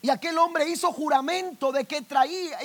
Y 0.00 0.10
aquel 0.10 0.38
hombre 0.38 0.68
hizo 0.68 0.92
juramento 0.92 1.72
de 1.72 1.86
que 1.86 2.02
traía, 2.02 2.56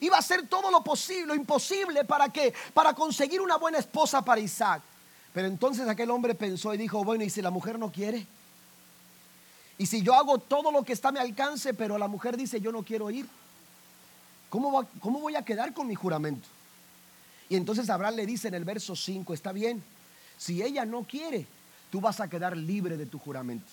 iba 0.00 0.16
a 0.16 0.18
hacer 0.18 0.48
todo 0.48 0.70
lo 0.70 0.84
posible, 0.84 1.26
lo 1.26 1.34
imposible 1.34 2.04
para 2.04 2.28
que, 2.28 2.52
para 2.74 2.92
conseguir 2.92 3.40
una 3.40 3.56
buena 3.56 3.78
esposa 3.78 4.22
para 4.22 4.40
Isaac. 4.40 4.82
Pero 5.32 5.46
entonces 5.46 5.88
aquel 5.88 6.10
hombre 6.10 6.34
pensó 6.34 6.74
y 6.74 6.76
dijo, 6.76 7.02
bueno, 7.04 7.24
¿y 7.24 7.30
si 7.30 7.40
la 7.40 7.50
mujer 7.50 7.78
no 7.78 7.90
quiere? 7.90 8.26
Y 9.78 9.86
si 9.86 10.02
yo 10.02 10.14
hago 10.14 10.38
todo 10.38 10.70
lo 10.70 10.84
que 10.84 10.92
está 10.92 11.08
a 11.08 11.12
mi 11.12 11.18
alcance, 11.18 11.74
pero 11.74 11.98
la 11.98 12.08
mujer 12.08 12.36
dice, 12.36 12.60
yo 12.60 12.72
no 12.72 12.82
quiero 12.82 13.10
ir, 13.10 13.26
¿cómo, 14.50 14.86
cómo 15.00 15.20
voy 15.20 15.34
a 15.34 15.44
quedar 15.44 15.72
con 15.72 15.86
mi 15.86 15.94
juramento? 15.94 16.48
Y 17.48 17.56
entonces 17.56 17.90
Abraham 17.90 18.16
le 18.16 18.26
dice 18.26 18.48
en 18.48 18.54
el 18.54 18.64
verso 18.64 18.94
5, 18.96 19.34
está 19.34 19.52
bien, 19.52 19.82
si 20.38 20.62
ella 20.62 20.84
no 20.84 21.02
quiere, 21.02 21.46
tú 21.90 22.00
vas 22.00 22.20
a 22.20 22.28
quedar 22.28 22.56
libre 22.56 22.96
de 22.96 23.06
tu 23.06 23.18
juramento. 23.18 23.66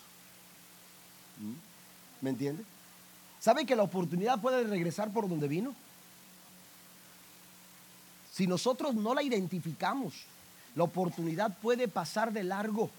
¿Mm? 1.39 1.53
¿Me 2.21 2.29
entiende? 2.31 2.63
¿Sabe 3.39 3.65
que 3.65 3.75
la 3.75 3.83
oportunidad 3.83 4.41
puede 4.41 4.63
regresar 4.65 5.11
por 5.11 5.29
donde 5.29 5.47
vino? 5.47 5.73
Si 8.33 8.47
nosotros 8.47 8.95
no 8.95 9.13
la 9.13 9.23
identificamos, 9.23 10.13
la 10.75 10.83
oportunidad 10.83 11.57
puede 11.57 11.87
pasar 11.87 12.31
de 12.33 12.43
largo. 12.43 12.89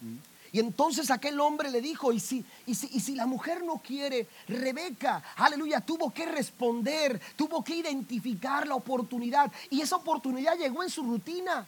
¿Mm? 0.00 0.33
Y 0.54 0.60
entonces 0.60 1.10
aquel 1.10 1.40
hombre 1.40 1.68
le 1.68 1.80
dijo, 1.80 2.12
¿y 2.12 2.20
si, 2.20 2.44
y 2.64 2.76
si, 2.76 2.88
y 2.92 3.00
si 3.00 3.16
la 3.16 3.26
mujer 3.26 3.64
no 3.64 3.78
quiere? 3.78 4.28
Rebeca, 4.46 5.20
aleluya, 5.34 5.80
tuvo 5.80 6.14
que 6.14 6.26
responder, 6.26 7.20
tuvo 7.34 7.64
que 7.64 7.74
identificar 7.74 8.64
la 8.64 8.76
oportunidad. 8.76 9.50
Y 9.68 9.80
esa 9.80 9.96
oportunidad 9.96 10.56
llegó 10.56 10.84
en 10.84 10.90
su 10.90 11.02
rutina. 11.02 11.66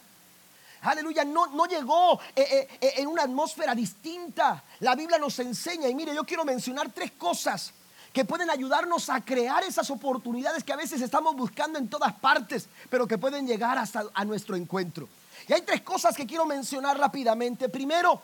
Aleluya, 0.83 1.25
no, 1.25 1.49
no 1.49 1.67
llegó 1.67 2.21
eh, 2.37 2.47
eh, 2.49 2.69
eh, 2.81 2.93
en 2.99 3.09
una 3.09 3.25
atmósfera 3.25 3.75
distinta. 3.75 4.63
La 4.79 4.95
Biblia 4.95 5.19
nos 5.19 5.37
enseña, 5.41 5.89
y 5.89 5.95
mire, 5.97 6.15
yo 6.15 6.23
quiero 6.23 6.45
mencionar 6.45 6.93
tres 6.93 7.11
cosas 7.11 7.73
que 8.13 8.25
pueden 8.25 8.51
ayudarnos 8.51 9.11
a 9.11 9.21
crear 9.21 9.65
esas 9.65 9.91
oportunidades 9.91 10.63
que 10.63 10.73
a 10.73 10.77
veces 10.77 11.01
estamos 11.01 11.35
buscando 11.35 11.81
en 11.81 11.89
todas 11.89 12.13
partes, 12.13 12.69
pero 12.89 13.09
que 13.09 13.19
pueden 13.19 13.49
llegar 13.49 13.79
hasta 13.79 14.05
a 14.15 14.25
nuestro 14.25 14.55
encuentro. 14.55 15.09
Y 15.49 15.55
hay 15.55 15.63
tres 15.63 15.83
cosas 15.83 16.17
que 16.17 16.25
quiero 16.25 16.47
mencionar 16.47 16.97
rápidamente. 16.97 17.69
Primero, 17.69 18.23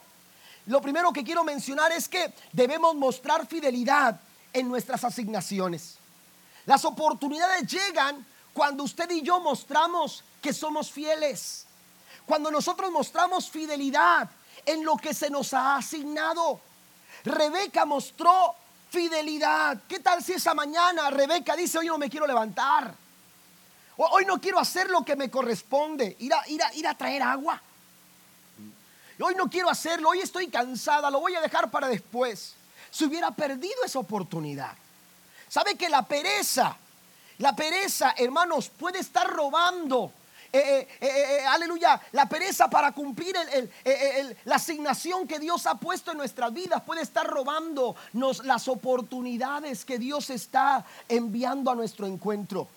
lo 0.67 0.81
primero 0.81 1.13
que 1.13 1.25
quiero 1.25 1.45
mencionar 1.45 1.93
es 1.93 2.09
que 2.09 2.33
debemos 2.53 2.95
mostrar 2.95 3.47
fidelidad 3.47 4.21
en 4.53 4.69
nuestras 4.69 5.03
asignaciones. 5.05 5.99
Las 6.67 6.85
oportunidades 6.85 7.67
llegan 7.71 8.25
cuando 8.53 8.85
usted 8.85 9.11
y 9.11 9.23
yo 9.23 9.41
mostramos 9.41 10.23
que 10.41 10.53
somos 10.53 10.91
fieles. 10.91 11.67
Cuando 12.27 12.51
nosotros 12.51 12.91
mostramos 12.93 13.51
fidelidad 13.51 14.31
en 14.65 14.85
lo 14.85 14.97
que 14.97 15.15
se 15.15 15.31
nos 15.31 15.53
ha 15.55 15.77
asignado. 15.77 16.61
Rebeca 17.25 17.85
mostró 17.85 18.55
fidelidad. 18.91 19.79
¿Qué 19.89 20.01
tal 20.01 20.23
si 20.23 20.35
esa 20.35 20.55
mañana 20.55 21.11
Rebeca 21.11 21.57
dice, 21.57 21.79
hoy 21.79 21.87
no 21.87 21.99
me 21.99 22.09
quiero 22.11 22.27
levantar? 22.27 22.95
Hoy 23.97 24.25
no 24.25 24.41
quiero 24.41 24.59
hacer 24.59 24.89
lo 24.91 25.05
que 25.05 25.17
me 25.17 25.31
corresponde, 25.31 26.17
ir 26.21 26.33
a, 26.33 26.49
ir 26.49 26.61
ir 26.75 26.87
a 26.87 26.95
traer 26.95 27.23
agua. 27.23 27.61
Hoy 29.23 29.35
no 29.35 29.49
quiero 29.49 29.71
hacerlo, 29.71 30.11
hoy 30.11 30.21
estoy 30.21 30.49
cansada, 30.49 31.11
lo 31.11 31.21
voy 31.21 31.35
a 31.35 31.41
dejar 31.41 31.71
para 31.71 31.89
después. 31.89 32.55
Se 32.91 33.05
hubiera 33.05 33.31
perdido 33.31 33.85
esa 33.85 33.99
oportunidad. 33.99 34.73
¿Sabe 35.49 35.77
que 35.77 35.89
la 35.89 36.03
pereza, 36.03 36.77
la 37.39 37.55
pereza, 37.55 38.15
hermanos, 38.17 38.69
puede 38.69 38.99
estar 38.99 39.29
robando 39.29 40.13
eh, 40.55 40.87
eh, 41.01 41.09
eh, 41.09 41.47
aleluya, 41.47 41.99
la 42.13 42.27
pereza 42.27 42.69
para 42.69 42.93
cumplir 42.93 43.35
la 44.45 44.57
asignación 44.57 45.27
que 45.27 45.39
Dios 45.39 45.67
ha 45.67 45.77
puesto 45.77 46.11
en 46.13 46.19
nuestras 46.19 46.53
vidas 46.53 46.83
puede 46.83 47.01
estar 47.01 47.27
robándonos 47.27 48.45
las 48.45 48.69
oportunidades 48.69 49.87
que 49.87 49.99
Dios 49.99 50.29
está 50.29 50.85
enviando 51.09 51.71
a 51.71 51.75
nuestro 51.75 52.07
encuentro. 52.07 52.69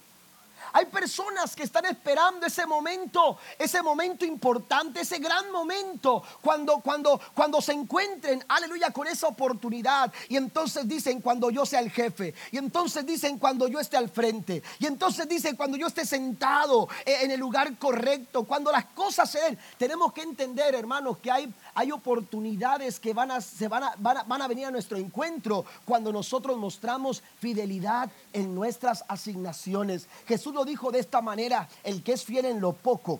Hay 0.75 0.87
personas 0.87 1.55
que 1.55 1.63
están 1.63 1.85
esperando 1.85 2.45
ese 2.45 2.65
momento, 2.65 3.37
ese 3.57 3.81
momento 3.81 4.25
importante, 4.25 4.99
ese 4.99 5.19
gran 5.19 5.49
momento, 5.49 6.21
cuando, 6.41 6.81
cuando, 6.81 7.17
cuando 7.33 7.61
se 7.61 7.71
encuentren, 7.71 8.43
aleluya, 8.49 8.91
con 8.91 9.07
esa 9.07 9.27
oportunidad. 9.27 10.11
Y 10.27 10.35
entonces 10.35 10.85
dicen 10.85 11.21
cuando 11.21 11.49
yo 11.49 11.65
sea 11.65 11.79
el 11.79 11.89
jefe. 11.89 12.33
Y 12.51 12.57
entonces 12.57 13.05
dicen 13.05 13.39
cuando 13.39 13.69
yo 13.69 13.79
esté 13.79 13.95
al 13.95 14.09
frente. 14.09 14.61
Y 14.79 14.85
entonces 14.87 15.29
dicen 15.29 15.55
cuando 15.55 15.77
yo 15.77 15.87
esté 15.87 16.05
sentado 16.05 16.89
en 17.05 17.31
el 17.31 17.39
lugar 17.39 17.77
correcto. 17.77 18.43
Cuando 18.43 18.69
las 18.69 18.87
cosas 18.87 19.31
se 19.31 19.39
den. 19.39 19.57
Tenemos 19.77 20.11
que 20.11 20.23
entender, 20.23 20.75
hermanos, 20.75 21.19
que 21.19 21.31
hay, 21.31 21.53
hay 21.75 21.91
oportunidades 21.91 22.99
que 22.99 23.13
van 23.13 23.31
a, 23.31 23.41
se 23.41 23.67
van, 23.67 23.83
a, 23.83 23.93
van, 23.97 24.17
a, 24.17 24.23
van 24.23 24.41
a 24.41 24.47
venir 24.47 24.65
a 24.65 24.71
nuestro 24.71 24.97
encuentro 24.97 25.65
cuando 25.83 26.11
nosotros 26.11 26.57
mostramos 26.57 27.21
fidelidad 27.39 28.09
en 28.31 28.55
nuestras 28.55 29.03
asignaciones. 29.09 30.07
Jesús 30.25 30.53
lo 30.53 30.63
dijo 30.63 30.89
de 30.89 30.99
esta 30.99 31.21
manera, 31.21 31.67
el 31.83 32.01
que 32.01 32.13
es 32.13 32.23
fiel 32.23 32.45
en 32.45 32.61
lo 32.61 32.71
poco. 32.71 33.19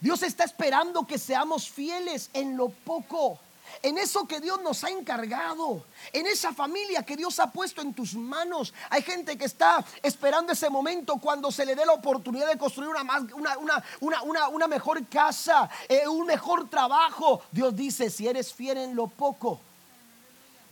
Dios 0.00 0.22
está 0.22 0.44
esperando 0.44 1.06
que 1.06 1.18
seamos 1.18 1.68
fieles 1.68 2.30
en 2.32 2.56
lo 2.56 2.68
poco, 2.68 3.40
en 3.82 3.98
eso 3.98 4.26
que 4.26 4.40
Dios 4.40 4.60
nos 4.62 4.84
ha 4.84 4.90
encargado, 4.90 5.84
en 6.12 6.26
esa 6.26 6.52
familia 6.52 7.04
que 7.04 7.16
Dios 7.16 7.38
ha 7.38 7.50
puesto 7.50 7.82
en 7.82 7.94
tus 7.94 8.14
manos. 8.14 8.72
Hay 8.90 9.02
gente 9.02 9.36
que 9.36 9.44
está 9.44 9.84
esperando 10.02 10.52
ese 10.52 10.70
momento 10.70 11.16
cuando 11.18 11.50
se 11.50 11.66
le 11.66 11.74
dé 11.74 11.84
la 11.84 11.92
oportunidad 11.92 12.48
de 12.48 12.58
construir 12.58 12.90
una, 12.90 13.04
más, 13.04 13.22
una, 14.00 14.22
una, 14.22 14.66
mejor 14.66 15.06
casa, 15.06 15.68
eh, 15.88 16.06
un 16.08 16.26
mejor 16.26 16.68
trabajo. 16.68 17.42
Dios 17.52 17.74
dice, 17.74 18.10
si 18.10 18.26
eres 18.26 18.52
fiel 18.52 18.78
en 18.78 18.96
lo 18.96 19.06
poco, 19.06 19.60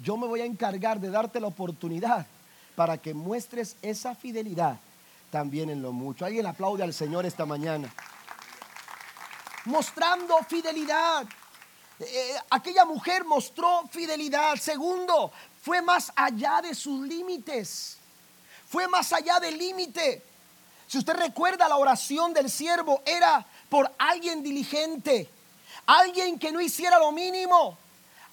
yo 0.01 0.17
me 0.17 0.27
voy 0.27 0.41
a 0.41 0.45
encargar 0.45 1.01
de 1.01 1.11
darte 1.11 1.41
la 1.41 1.47
oportunidad 1.47 2.27
para 2.75 2.99
que 2.99 3.15
muestres 3.15 3.77
esa 3.83 4.15
fidelidad 4.15 4.79
también 5.31 5.71
en 5.71 5.83
lo 5.83 5.93
mucho. 5.93 6.25
Alguien 6.25 6.47
aplaude 6.47 6.83
al 6.83 6.95
Señor 6.95 7.27
esta 7.27 7.45
mañana. 7.45 7.93
Mostrando 9.65 10.37
fidelidad. 10.49 11.27
Eh, 12.01 12.37
aquella 12.51 12.85
mujer 12.85 13.25
mostró 13.25 13.85
fidelidad. 13.91 14.57
Segundo, 14.57 15.33
fue 15.63 15.81
más 15.81 16.13
allá 16.17 16.61
de 16.63 16.75
sus 16.75 17.07
límites. 17.07 17.99
Fue 18.69 18.89
más 18.89 19.13
allá 19.13 19.39
del 19.39 19.57
límite. 19.57 20.23
Si 20.87 20.99
usted 20.99 21.15
recuerda 21.15 21.69
la 21.69 21.77
oración 21.77 22.33
del 22.33 22.51
siervo, 22.51 23.03
era 23.07 23.45
por 23.69 23.91
alguien 23.99 24.43
diligente, 24.43 25.29
alguien 25.87 26.39
que 26.39 26.53
no 26.53 26.61
hiciera 26.61 26.99
lo 26.99 27.11
mínimo, 27.13 27.79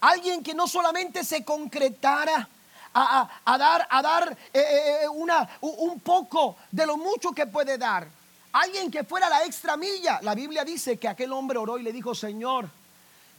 alguien 0.02 0.44
que 0.44 0.54
no 0.54 0.68
solamente 0.68 1.24
se 1.24 1.46
concretara, 1.46 2.48
a, 2.94 3.58
dar, 3.58 3.88
a 3.90 4.02
dar 4.02 4.38
eh, 4.54 5.04
eh, 5.04 5.08
una, 5.08 5.48
un 5.62 6.00
poco 6.02 6.58
de 6.72 6.86
lo 6.86 6.98
mucho 6.98 7.32
que 7.32 7.48
puede 7.48 7.78
dar. 7.78 8.08
Alguien 8.52 8.92
que 8.92 9.06
fuera 9.06 9.30
la 9.30 9.46
extra 9.46 9.78
milla. 9.78 10.20
La 10.22 10.36
Biblia 10.36 10.66
dice 10.66 10.98
que 11.00 11.08
aquel 11.08 11.32
hombre 11.32 11.58
oró 11.58 11.78
y 11.78 11.84
le 11.84 11.94
dijo, 11.94 12.14
Señor, 12.14 12.70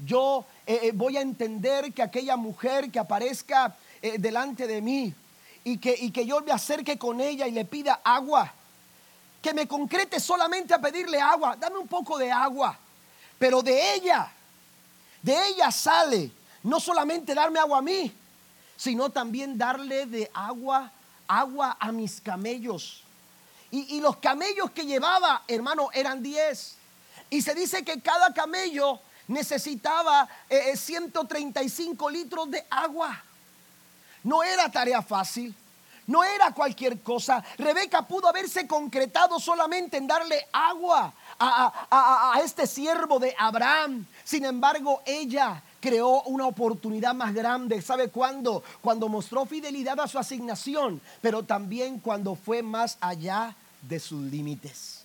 yo 0.05 0.45
eh, 0.67 0.81
eh, 0.83 0.93
voy 0.93 1.17
a 1.17 1.21
entender 1.21 1.93
que 1.93 2.03
aquella 2.03 2.37
mujer 2.37 2.91
que 2.91 2.99
aparezca 2.99 3.77
eh, 4.01 4.17
delante 4.19 4.67
de 4.67 4.81
mí 4.81 5.15
y 5.65 5.79
que, 5.79 5.95
y 5.99 6.11
que 6.11 6.27
yo 6.27 6.41
me 6.41 6.53
acerque 6.53 6.99
con 6.99 7.21
ella 7.21 7.47
y 7.47 7.53
le 7.53 7.65
pida 7.65 8.01
agua, 8.03 8.53
que 9.41 9.55
me 9.55 9.69
concrete 9.69 10.19
solamente 10.19 10.75
a 10.75 10.81
pedirle 10.81 11.21
agua, 11.21 11.57
dame 11.57 11.79
un 11.79 11.89
poco 11.89 12.19
de 12.19 12.31
agua, 12.31 12.77
pero 13.39 13.63
de 13.63 13.95
ella, 13.95 14.31
de 15.23 15.49
ella 15.49 15.71
sale 15.71 16.31
no 16.63 16.81
solamente 16.81 17.35
darme 17.35 17.59
agua 17.59 17.79
a 17.79 17.83
mí, 17.83 18.13
sino 18.77 19.11
también 19.11 19.57
darle 19.57 20.07
de 20.07 20.31
agua, 20.35 20.91
agua 21.29 21.77
a 21.79 21.93
mis 21.93 22.21
camellos. 22.21 23.03
Y, 23.71 24.01
los 24.01 24.19
camellos 24.19 24.71
que 24.73 24.85
llevaba, 24.85 25.45
hermano, 25.49 25.89
eran 25.95 26.23
10. 26.23 26.77
Y 27.31 27.41
se 27.41 27.55
dice 27.55 27.83
que 27.83 28.03
cada 28.03 28.35
camello 28.35 29.01
necesitaba 29.29 30.29
135 30.75 32.09
eh, 32.09 32.13
eh, 32.13 32.17
litros 32.17 32.51
de 32.51 32.65
agua. 32.71 33.23
No 34.25 34.43
era 34.43 34.71
tarea 34.71 35.03
fácil. 35.03 35.55
No 36.07 36.25
era 36.25 36.53
cualquier 36.53 37.01
cosa. 37.01 37.43
Rebeca 37.59 38.03
pudo 38.03 38.29
haberse 38.29 38.67
concretado 38.67 39.39
solamente 39.39 39.97
en 39.97 40.07
darle 40.07 40.47
agua 40.53 41.13
a, 41.39 42.33
a, 42.35 42.41
este 42.41 42.67
siervo 42.67 43.19
de 43.19 43.35
Abraham. 43.39 44.05
Sin 44.25 44.45
embargo, 44.45 45.01
ella 45.07 45.63
creó 45.81 46.23
una 46.23 46.47
oportunidad 46.47 47.15
más 47.15 47.33
grande. 47.33 47.81
¿Sabe 47.83 48.09
cuándo? 48.09 48.65
Cuando 48.81 49.09
mostró 49.09 49.47
fidelidad 49.47 49.99
a 50.01 50.09
su 50.09 50.19
asignación, 50.19 51.01
pero 51.21 51.45
también 51.45 52.01
cuando 52.01 52.35
fue 52.35 52.63
más 52.63 52.99
allá 53.01 53.55
de 53.81 54.01
sus 54.01 54.23
límites. 54.23 55.03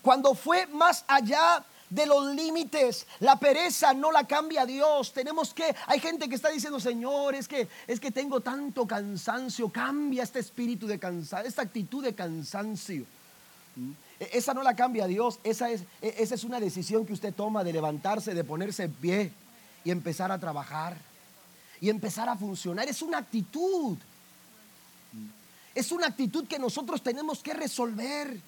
Cuando 0.00 0.34
fue 0.34 0.66
más 0.66 1.04
allá 1.06 1.64
de 1.90 2.06
los 2.06 2.34
límites. 2.34 3.06
La 3.20 3.38
pereza 3.38 3.94
no 3.94 4.12
la 4.12 4.24
cambia 4.24 4.66
Dios. 4.66 5.12
Tenemos 5.12 5.54
que, 5.54 5.74
hay 5.86 6.00
gente 6.00 6.28
que 6.28 6.34
está 6.34 6.50
diciendo, 6.50 6.80
Señor, 6.80 7.34
es 7.34 7.48
que, 7.48 7.68
es 7.86 8.00
que 8.00 8.10
tengo 8.10 8.40
tanto 8.40 8.86
cansancio. 8.86 9.70
Cambia 9.70 10.22
este 10.22 10.38
espíritu 10.40 10.86
de 10.86 10.98
cansancio, 10.98 11.48
esta 11.48 11.62
actitud 11.62 12.04
de 12.04 12.14
cansancio. 12.14 13.04
¿Mm? 13.76 13.90
E, 14.20 14.30
esa 14.32 14.54
no 14.54 14.62
la 14.62 14.74
cambia 14.74 15.06
Dios. 15.06 15.38
Esa 15.44 15.70
es, 15.70 15.82
e, 16.02 16.14
esa 16.18 16.34
es 16.34 16.44
una 16.44 16.60
decisión 16.60 17.06
que 17.06 17.12
usted 17.12 17.34
toma 17.34 17.64
de 17.64 17.72
levantarse, 17.72 18.34
de 18.34 18.44
ponerse 18.44 18.84
en 18.84 18.92
pie 18.92 19.32
y 19.84 19.90
empezar 19.90 20.30
a 20.32 20.38
trabajar. 20.38 20.96
Y 21.80 21.90
empezar 21.90 22.28
a 22.28 22.36
funcionar. 22.36 22.88
Es 22.88 23.02
una 23.02 23.18
actitud. 23.18 23.96
¿Mm? 25.12 25.26
Es 25.74 25.92
una 25.92 26.08
actitud 26.08 26.46
que 26.46 26.58
nosotros 26.58 27.02
tenemos 27.02 27.42
que 27.42 27.54
resolver. 27.54 28.40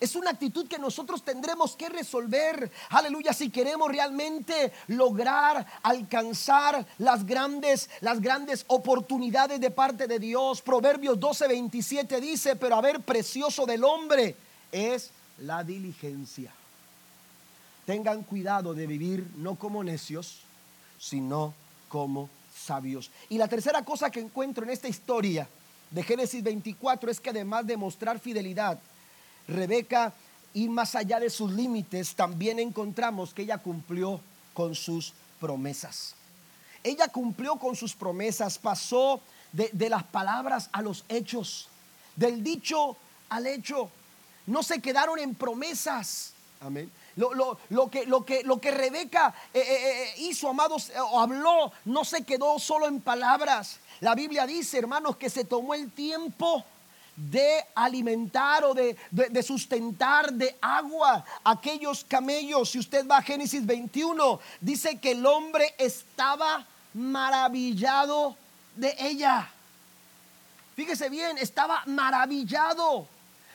Es 0.00 0.16
una 0.16 0.30
actitud 0.30 0.66
que 0.66 0.78
nosotros 0.78 1.22
tendremos 1.22 1.76
que 1.76 1.90
resolver. 1.90 2.72
Aleluya, 2.88 3.34
si 3.34 3.50
queremos 3.50 3.90
realmente 3.90 4.72
lograr 4.88 5.66
alcanzar 5.82 6.86
las 6.96 7.26
grandes 7.26 7.90
las 8.00 8.20
grandes 8.20 8.64
oportunidades 8.68 9.60
de 9.60 9.70
parte 9.70 10.06
de 10.06 10.18
Dios. 10.18 10.62
Proverbios 10.62 11.20
12:27 11.20 12.18
dice, 12.18 12.56
"Pero 12.56 12.76
a 12.76 12.80
ver, 12.80 13.00
precioso 13.00 13.66
del 13.66 13.84
hombre 13.84 14.36
es 14.72 15.10
la 15.38 15.62
diligencia." 15.62 16.50
Tengan 17.84 18.22
cuidado 18.22 18.72
de 18.72 18.86
vivir 18.86 19.26
no 19.36 19.56
como 19.56 19.84
necios, 19.84 20.40
sino 20.98 21.52
como 21.88 22.30
sabios. 22.56 23.10
Y 23.28 23.36
la 23.36 23.48
tercera 23.48 23.84
cosa 23.84 24.10
que 24.10 24.20
encuentro 24.20 24.64
en 24.64 24.70
esta 24.70 24.88
historia 24.88 25.46
de 25.90 26.02
Génesis 26.02 26.42
24 26.42 27.10
es 27.10 27.20
que 27.20 27.30
además 27.30 27.66
de 27.66 27.76
mostrar 27.76 28.18
fidelidad, 28.18 28.78
Rebeca 29.50 30.14
ir 30.54 30.70
más 30.70 30.94
allá 30.94 31.20
de 31.20 31.30
sus 31.30 31.52
límites, 31.52 32.14
también 32.14 32.58
encontramos 32.58 33.34
que 33.34 33.42
ella 33.42 33.58
cumplió 33.58 34.20
con 34.54 34.74
sus 34.74 35.12
promesas. 35.38 36.14
Ella 36.82 37.08
cumplió 37.08 37.56
con 37.56 37.76
sus 37.76 37.94
promesas, 37.94 38.58
pasó 38.58 39.20
de, 39.52 39.90
las 39.90 40.04
palabras 40.04 40.70
a 40.72 40.82
los 40.82 41.04
hechos, 41.08 41.68
del 42.16 42.42
dicho 42.42 42.96
al 43.28 43.46
hecho. 43.46 43.90
No 44.46 44.62
se 44.62 44.80
quedaron 44.80 45.18
en 45.18 45.34
promesas. 45.34 46.32
Amén. 46.60 46.90
Lo, 47.16 47.30
que, 47.90 48.06
lo, 48.06 48.24
que, 48.24 48.42
lo 48.44 48.60
que 48.60 48.70
Rebeca 48.70 49.34
eh, 49.52 49.60
eh, 49.60 50.02
eh, 50.02 50.14
hizo, 50.18 50.48
amados, 50.48 50.90
o 51.10 51.20
habló, 51.20 51.72
no 51.84 52.04
se 52.04 52.24
quedó 52.24 52.58
solo 52.58 52.88
en 52.88 53.00
palabras. 53.00 53.78
La 54.00 54.14
Biblia 54.14 54.46
dice, 54.46 54.78
hermanos, 54.78 55.16
que 55.16 55.28
se 55.28 55.44
tomó 55.44 55.74
el 55.74 55.90
tiempo 55.90 56.64
de 57.28 57.64
alimentar 57.74 58.64
o 58.64 58.72
de, 58.72 58.96
sustentar 59.42 60.32
de 60.32 60.56
agua 60.60 61.24
aquellos 61.44 62.04
camellos. 62.04 62.70
Si 62.70 62.78
usted 62.78 63.06
va 63.06 63.18
a 63.18 63.22
Génesis 63.22 63.64
21, 63.66 64.40
dice 64.60 64.98
que 64.98 65.12
el 65.12 65.26
hombre 65.26 65.74
estaba 65.76 66.66
maravillado 66.94 68.36
de 68.76 68.96
ella. 68.98 69.50
Fíjese 70.76 71.10
bien, 71.10 71.36
estaba 71.36 71.82
maravillado 71.86 73.06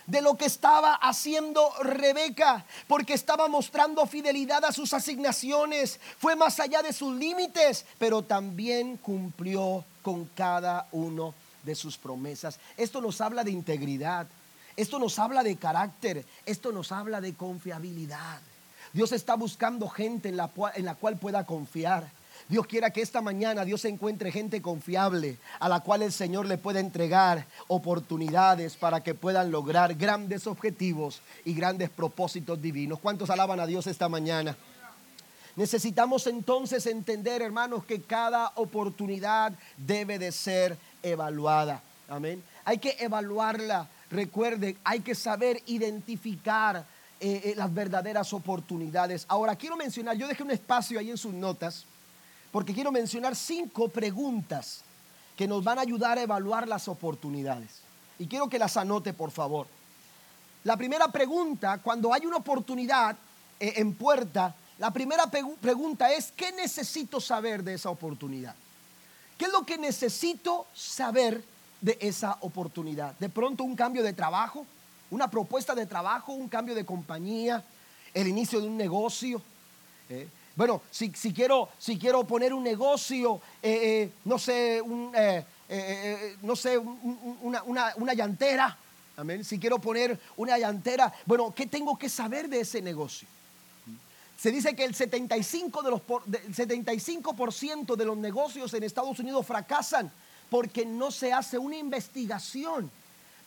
de 0.06 0.22
lo 0.22 0.36
que 0.36 0.46
estaba 0.46 0.94
haciendo 0.94 1.74
Rebeca, 1.82 2.64
porque 2.88 3.16
estaba 3.16 3.48
mostrando 3.48 4.06
fidelidad 4.06 4.64
a 4.64 4.72
sus 4.72 4.94
asignaciones, 4.94 6.00
fue 6.20 6.36
más 6.36 6.60
allá 6.60 6.84
de 6.84 6.94
sus 6.94 7.16
límites, 7.16 7.88
pero 7.98 8.22
también 8.22 8.98
cumplió 8.98 9.84
con 10.04 10.26
cada 10.36 10.88
uno 10.92 11.34
de 11.66 11.76
sus 11.76 11.98
promesas. 11.98 12.60
Esto 12.78 13.02
nos 13.02 13.22
habla 13.22 13.44
de 13.44 13.52
integridad, 13.52 14.28
esto 14.76 15.00
nos 15.00 15.20
habla 15.20 15.44
de 15.44 15.56
carácter, 15.56 16.26
esto 16.46 16.72
nos 16.72 16.92
habla 16.92 17.22
de 17.22 17.34
confiabilidad. 17.34 18.40
Dios 18.94 19.12
está 19.12 19.36
buscando 19.36 19.90
gente 19.90 20.30
en 20.30 20.38
la, 20.38 20.50
en 20.76 20.86
la 20.86 20.96
cual 20.96 21.18
pueda 21.18 21.46
confiar. 21.46 22.10
Dios 22.48 22.68
quiera 22.68 22.92
que 22.92 23.02
esta 23.02 23.22
mañana 23.22 23.66
Dios 23.66 23.84
encuentre 23.86 24.32
gente 24.32 24.62
confiable 24.62 25.38
a 25.60 25.68
la 25.68 25.80
cual 25.80 26.04
el 26.04 26.12
Señor 26.12 26.46
le 26.46 26.58
pueda 26.58 26.80
entregar 26.80 27.48
oportunidades 27.68 28.76
para 28.76 29.02
que 29.02 29.16
puedan 29.16 29.52
lograr 29.52 29.96
grandes 29.96 30.46
objetivos 30.46 31.22
y 31.44 31.54
grandes 31.54 31.90
propósitos 31.90 32.62
divinos. 32.62 33.00
¿Cuántos 33.00 33.30
alaban 33.30 33.60
a 33.60 33.66
Dios 33.66 33.88
esta 33.88 34.10
mañana? 34.10 34.56
Necesitamos 35.56 36.28
entonces 36.28 36.86
entender, 36.86 37.42
hermanos, 37.42 37.86
que 37.86 38.02
cada 38.02 38.52
oportunidad 38.56 39.54
debe 39.78 40.20
de 40.20 40.32
ser 40.34 40.78
evaluada. 41.06 41.82
Amén. 42.10 42.44
Hay 42.64 42.78
que 42.78 42.98
evaluarla. 43.00 43.88
Recuerden, 44.10 44.78
hay 44.84 45.00
que 45.00 45.16
saber 45.16 45.62
identificar 45.66 46.86
eh, 47.20 47.42
eh, 47.44 47.54
las 47.56 47.74
verdaderas 47.74 48.34
oportunidades. 48.34 49.26
Ahora, 49.28 49.56
quiero 49.56 49.78
mencionar, 49.78 50.16
yo 50.16 50.28
dejé 50.28 50.44
un 50.44 50.52
espacio 50.52 51.00
ahí 51.00 51.10
en 51.10 51.18
sus 51.18 51.34
notas, 51.34 51.86
porque 52.52 52.74
quiero 52.74 52.92
mencionar 52.92 53.36
cinco 53.36 53.90
preguntas 53.90 54.82
que 55.36 55.48
nos 55.48 55.64
van 55.64 55.80
a 55.80 55.82
ayudar 55.82 56.18
a 56.18 56.22
evaluar 56.22 56.68
las 56.68 56.88
oportunidades. 56.88 57.82
Y 58.20 58.28
quiero 58.28 58.48
que 58.48 58.60
las 58.60 58.78
anote, 58.78 59.14
por 59.14 59.32
favor. 59.32 59.68
La 60.64 60.78
primera 60.78 61.08
pregunta, 61.10 61.80
cuando 61.80 62.14
hay 62.14 62.26
una 62.26 62.38
oportunidad 62.38 63.16
eh, 63.60 63.74
en 63.78 63.94
puerta, 63.94 64.56
la 64.78 64.92
primera 64.92 65.26
pregunta 65.62 66.12
es, 66.12 66.32
¿qué 66.32 66.52
necesito 66.52 67.22
saber 67.22 67.64
de 67.64 67.76
esa 67.76 67.90
oportunidad? 67.90 68.56
¿Qué 69.38 69.46
es 69.46 69.52
lo 69.52 69.66
que 69.66 69.78
necesito 69.78 70.66
saber 70.74 71.44
de 71.82 71.98
esa 72.00 72.38
oportunidad? 72.42 73.18
De 73.20 73.30
pronto 73.30 73.64
un 73.64 73.76
cambio 73.76 74.02
de 74.04 74.14
trabajo, 74.14 74.66
una 75.12 75.30
propuesta 75.30 75.76
de 75.76 75.86
trabajo, 75.86 76.34
un 76.34 76.48
cambio 76.48 76.74
de 76.74 76.86
compañía, 76.86 77.64
el 78.14 78.28
inicio 78.28 78.62
de 78.62 78.68
un 78.68 78.78
negocio. 78.78 79.42
¿eh? 80.10 80.28
bueno, 80.56 80.82
si, 80.90 81.12
quiero, 81.12 81.70
si 81.78 82.00
quiero 82.00 82.26
poner 82.26 82.54
un 82.54 82.64
negocio, 82.64 83.42
eh, 83.62 83.80
eh, 83.84 84.12
no 84.24 84.40
sé, 84.40 84.82
no 86.42 86.56
sé 86.56 86.78
una, 86.78 87.64
una, 87.98 88.14
llantera, 88.14 88.78
amén. 89.18 89.44
Si 89.44 89.60
quiero 89.60 89.80
poner 89.80 90.18
una 90.38 90.58
llantera, 90.58 91.14
bueno, 91.26 91.54
¿qué 91.54 91.66
tengo 91.66 91.98
que 91.98 92.08
saber 92.08 92.48
de 92.48 92.62
ese 92.62 92.82
negocio? 92.82 93.28
Se 94.46 94.52
dice 94.52 94.76
que 94.76 94.84
el 94.84 94.94
75%, 94.94 95.82
de 95.82 95.90
los, 95.90 96.02
75 96.56 97.96
de 97.96 98.06
los 98.06 98.16
negocios 98.16 98.72
en 98.76 98.84
Estados 98.84 99.18
Unidos 99.18 99.44
fracasan 99.44 100.12
porque 100.52 100.86
no 100.86 101.10
se 101.10 101.34
hace 101.34 101.58
una 101.58 101.78
investigación 101.78 102.92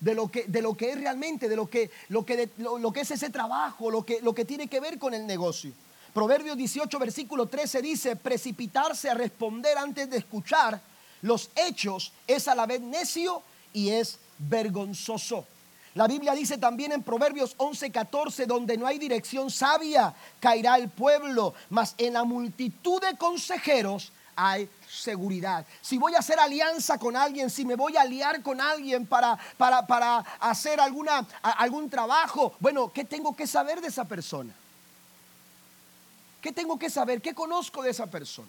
de 0.01 0.17
lo 0.17 0.27
que, 0.29 0.43
de 0.49 0.61
lo 0.61 0.77
que 0.77 0.91
es 0.91 1.01
realmente, 1.01 1.49
de 1.49 1.55
lo 1.55 1.71
que, 1.71 1.93
lo 2.09 2.27
que, 2.27 2.51
lo, 2.57 2.93
que 2.93 3.03
es 3.03 3.13
ese 3.13 3.31
trabajo, 3.31 3.93
lo 3.93 4.05
que, 4.05 4.21
lo 4.23 4.35
que 4.35 4.45
tiene 4.45 4.67
que 4.67 4.81
ver 4.81 4.99
con 4.99 5.15
el 5.15 5.25
negocio. 5.25 5.71
Proverbios 6.13 6.57
18, 6.57 6.99
versículo 6.99 7.47
13 7.47 7.81
dice, 7.81 8.17
precipitarse 8.17 9.09
a 9.09 9.15
responder 9.15 9.79
antes 9.79 10.11
de 10.11 10.17
escuchar 10.17 10.81
los 11.23 11.51
hechos 11.55 12.11
es 12.27 12.49
a 12.49 12.57
la 12.57 12.67
vez 12.67 12.81
necio 12.81 13.45
y 13.73 13.91
es 13.91 14.19
vergonzoso. 14.37 15.47
La 15.95 16.07
Biblia 16.07 16.33
dice 16.33 16.59
también 16.59 16.93
en 16.93 17.03
Proverbios 17.03 17.57
11:14, 17.59 18.47
donde 18.47 18.77
no 18.77 18.87
hay 18.87 18.99
dirección 18.99 19.51
sabia, 19.51 20.15
caerá 20.41 20.77
el 20.77 20.89
pueblo, 20.89 21.55
mas 21.71 21.95
en 21.99 22.15
la 22.15 22.25
multitud 22.25 23.01
de 23.01 23.17
consejeros 23.17 24.13
hay 24.37 24.69
seguridad. 24.89 25.67
Si 25.83 25.99
voy 25.99 26.15
a 26.15 26.21
hacer 26.21 26.39
alianza 26.39 26.99
con 26.99 27.17
alguien, 27.17 27.51
si 27.51 27.65
me 27.65 27.75
voy 27.75 27.97
a 27.97 28.03
aliar 28.03 28.41
con 28.43 28.61
alguien 28.61 29.07
para, 29.07 29.37
para, 29.57 29.87
para 29.87 30.19
hacer 30.39 30.81
alguna, 30.81 31.27
algún 31.43 31.91
trabajo, 31.91 32.55
bueno, 32.61 32.93
¿qué 32.93 33.05
tengo 33.05 33.35
que 33.35 33.49
saber 33.49 33.81
de 33.81 33.89
esa 33.89 34.05
persona? 34.05 34.55
¿Qué 36.41 36.53
tengo 36.53 36.79
que 36.79 36.89
saber? 36.89 37.21
¿Qué 37.21 37.35
conozco 37.35 37.83
de 37.83 37.91
esa 37.91 38.07
persona? 38.07 38.49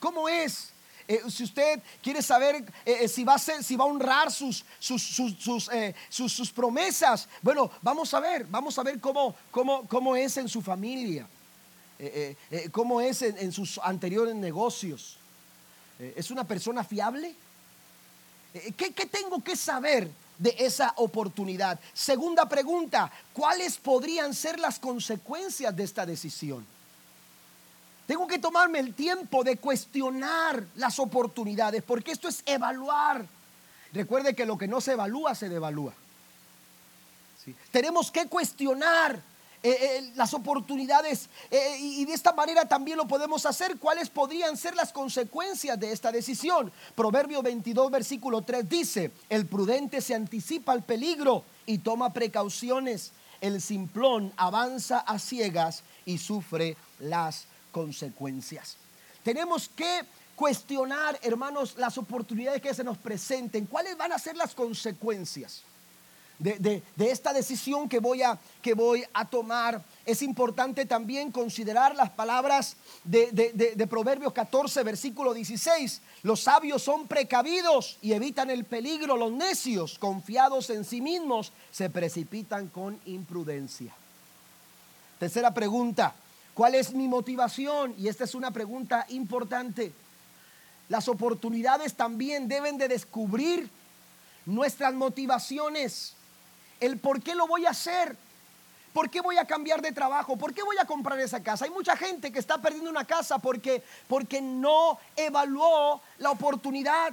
¿Cómo 0.00 0.28
es? 0.28 0.72
Eh, 1.08 1.22
si 1.30 1.44
usted 1.44 1.80
quiere 2.02 2.20
saber 2.20 2.56
eh, 2.84 2.98
eh, 3.00 3.08
si, 3.08 3.24
va 3.24 3.36
a 3.36 3.84
honrar 3.84 4.30
sus, 4.30 4.62
sus, 4.78 6.52
promesas, 6.54 7.26
bueno, 7.40 7.70
vamos 7.80 8.12
a 8.12 8.20
ver, 8.20 8.44
vamos 8.44 8.78
a 8.78 8.82
ver 8.82 9.00
cómo, 9.00 9.34
es 10.16 10.36
en 10.36 10.50
su 10.50 10.60
familia, 10.60 11.26
cómo 12.70 13.00
es 13.00 13.22
en, 13.22 13.50
sus 13.52 13.78
anteriores 13.78 14.34
negocios. 14.34 15.16
¿Es 15.98 16.30
una 16.30 16.44
persona 16.44 16.84
fiable? 16.84 17.34
¿Qué, 18.52 18.92
¿Qué 18.92 19.06
tengo 19.06 19.42
que 19.42 19.56
saber 19.56 20.10
de 20.36 20.54
esa 20.58 20.92
oportunidad? 20.96 21.80
Segunda 21.94 22.46
pregunta, 22.46 23.10
¿cuáles 23.32 23.78
podrían 23.78 24.34
ser 24.34 24.60
las 24.60 24.78
consecuencias 24.78 25.74
de 25.74 25.84
esta 25.84 26.04
decisión? 26.04 26.66
Tengo 28.08 28.26
que 28.26 28.38
tomarme 28.38 28.78
el 28.78 28.94
tiempo 28.94 29.44
de 29.44 29.58
cuestionar 29.58 30.64
las 30.76 30.98
oportunidades, 30.98 31.82
porque 31.82 32.12
esto 32.12 32.26
es 32.26 32.42
evaluar. 32.46 33.26
Recuerde 33.92 34.34
que 34.34 34.46
lo 34.46 34.56
que 34.56 34.66
no 34.66 34.80
se 34.80 34.92
evalúa 34.92 35.34
se 35.34 35.50
devalúa. 35.50 35.92
Tenemos 37.70 38.10
que 38.10 38.26
cuestionar 38.26 39.20
eh, 39.62 39.76
eh, 39.78 40.12
las 40.14 40.32
oportunidades 40.32 41.28
eh, 41.50 41.76
y 41.78 42.06
de 42.06 42.14
esta 42.14 42.32
manera 42.32 42.66
también 42.66 42.96
lo 42.96 43.06
podemos 43.06 43.44
hacer. 43.44 43.76
¿Cuáles 43.76 44.08
podrían 44.08 44.56
ser 44.56 44.74
las 44.74 44.90
consecuencias 44.90 45.78
de 45.78 45.92
esta 45.92 46.10
decisión? 46.10 46.72
Proverbio 46.94 47.42
22, 47.42 47.90
versículo 47.90 48.40
3 48.40 48.66
dice, 48.66 49.10
el 49.28 49.44
prudente 49.44 50.00
se 50.00 50.14
anticipa 50.14 50.72
al 50.72 50.82
peligro 50.82 51.44
y 51.66 51.76
toma 51.76 52.14
precauciones. 52.14 53.12
El 53.42 53.60
simplón 53.60 54.32
avanza 54.38 55.00
a 55.00 55.18
ciegas 55.18 55.82
y 56.06 56.16
sufre 56.16 56.74
las 57.00 57.44
consecuencias. 57.72 58.76
Tenemos 59.22 59.68
que 59.68 60.02
cuestionar, 60.38 61.18
hermanos, 61.22 61.74
las 61.76 61.98
oportunidades 61.98 62.62
que 62.62 62.72
se 62.72 62.84
nos 62.84 62.96
presenten. 62.96 63.66
¿Cuáles 63.66 63.96
van 63.96 64.12
a 64.12 64.18
ser 64.18 64.36
las 64.36 64.54
consecuencias 64.54 65.62
de, 66.38 66.80
esta 66.96 67.32
decisión 67.32 67.88
que 67.88 67.98
voy, 67.98 68.22
a, 68.22 68.38
que 68.62 68.74
voy 68.74 69.04
a 69.12 69.24
tomar? 69.24 69.82
Es 70.06 70.22
importante 70.22 70.86
también 70.86 71.32
considerar 71.32 71.96
las 71.96 72.10
palabras 72.10 72.76
de, 73.02 73.32
de 73.32 73.86
Proverbios 73.88 74.32
14, 74.32 74.84
versículo 74.84 75.34
16. 75.34 76.00
Los 76.22 76.42
sabios 76.42 76.82
son 76.82 77.08
precavidos 77.08 77.98
y 78.00 78.12
evitan 78.12 78.48
el 78.48 78.64
peligro. 78.64 79.16
Los 79.16 79.32
necios, 79.32 79.98
confiados 79.98 80.70
en 80.70 80.84
sí 80.84 81.00
mismos, 81.00 81.52
se 81.72 81.90
precipitan 81.90 82.68
con 82.68 83.00
imprudencia. 83.06 83.92
Tercera 85.18 85.52
pregunta. 85.52 86.14
¿Cuál 86.58 86.74
es 86.74 86.92
mi 86.92 87.06
motivación? 87.06 87.94
Y 87.96 88.08
esta 88.08 88.24
es 88.24 88.34
una 88.34 88.50
pregunta 88.50 89.06
importante. 89.10 89.92
Las 90.88 91.06
oportunidades 91.06 91.94
también 91.94 92.48
deben 92.48 92.76
de 92.78 92.88
descubrir 92.88 93.70
nuestras 94.44 94.92
motivaciones. 94.92 96.14
El 96.80 96.98
por 96.98 97.22
qué 97.22 97.36
lo 97.36 97.46
voy 97.46 97.64
a 97.64 97.70
hacer. 97.70 98.16
¿Por 98.92 99.08
qué 99.08 99.20
voy 99.20 99.36
a 99.36 99.44
cambiar 99.44 99.80
de 99.80 99.92
trabajo? 99.92 100.36
¿Por 100.36 100.52
qué 100.52 100.64
voy 100.64 100.76
a 100.80 100.84
comprar 100.84 101.20
esa 101.20 101.40
casa? 101.40 101.64
Hay 101.64 101.70
mucha 101.70 101.96
gente 101.96 102.32
que 102.32 102.40
está 102.40 102.60
perdiendo 102.60 102.90
una 102.90 103.04
casa 103.04 103.38
porque, 103.38 103.84
porque 104.08 104.40
no 104.40 104.98
evaluó 105.14 106.02
la 106.18 106.32
oportunidad. 106.32 107.12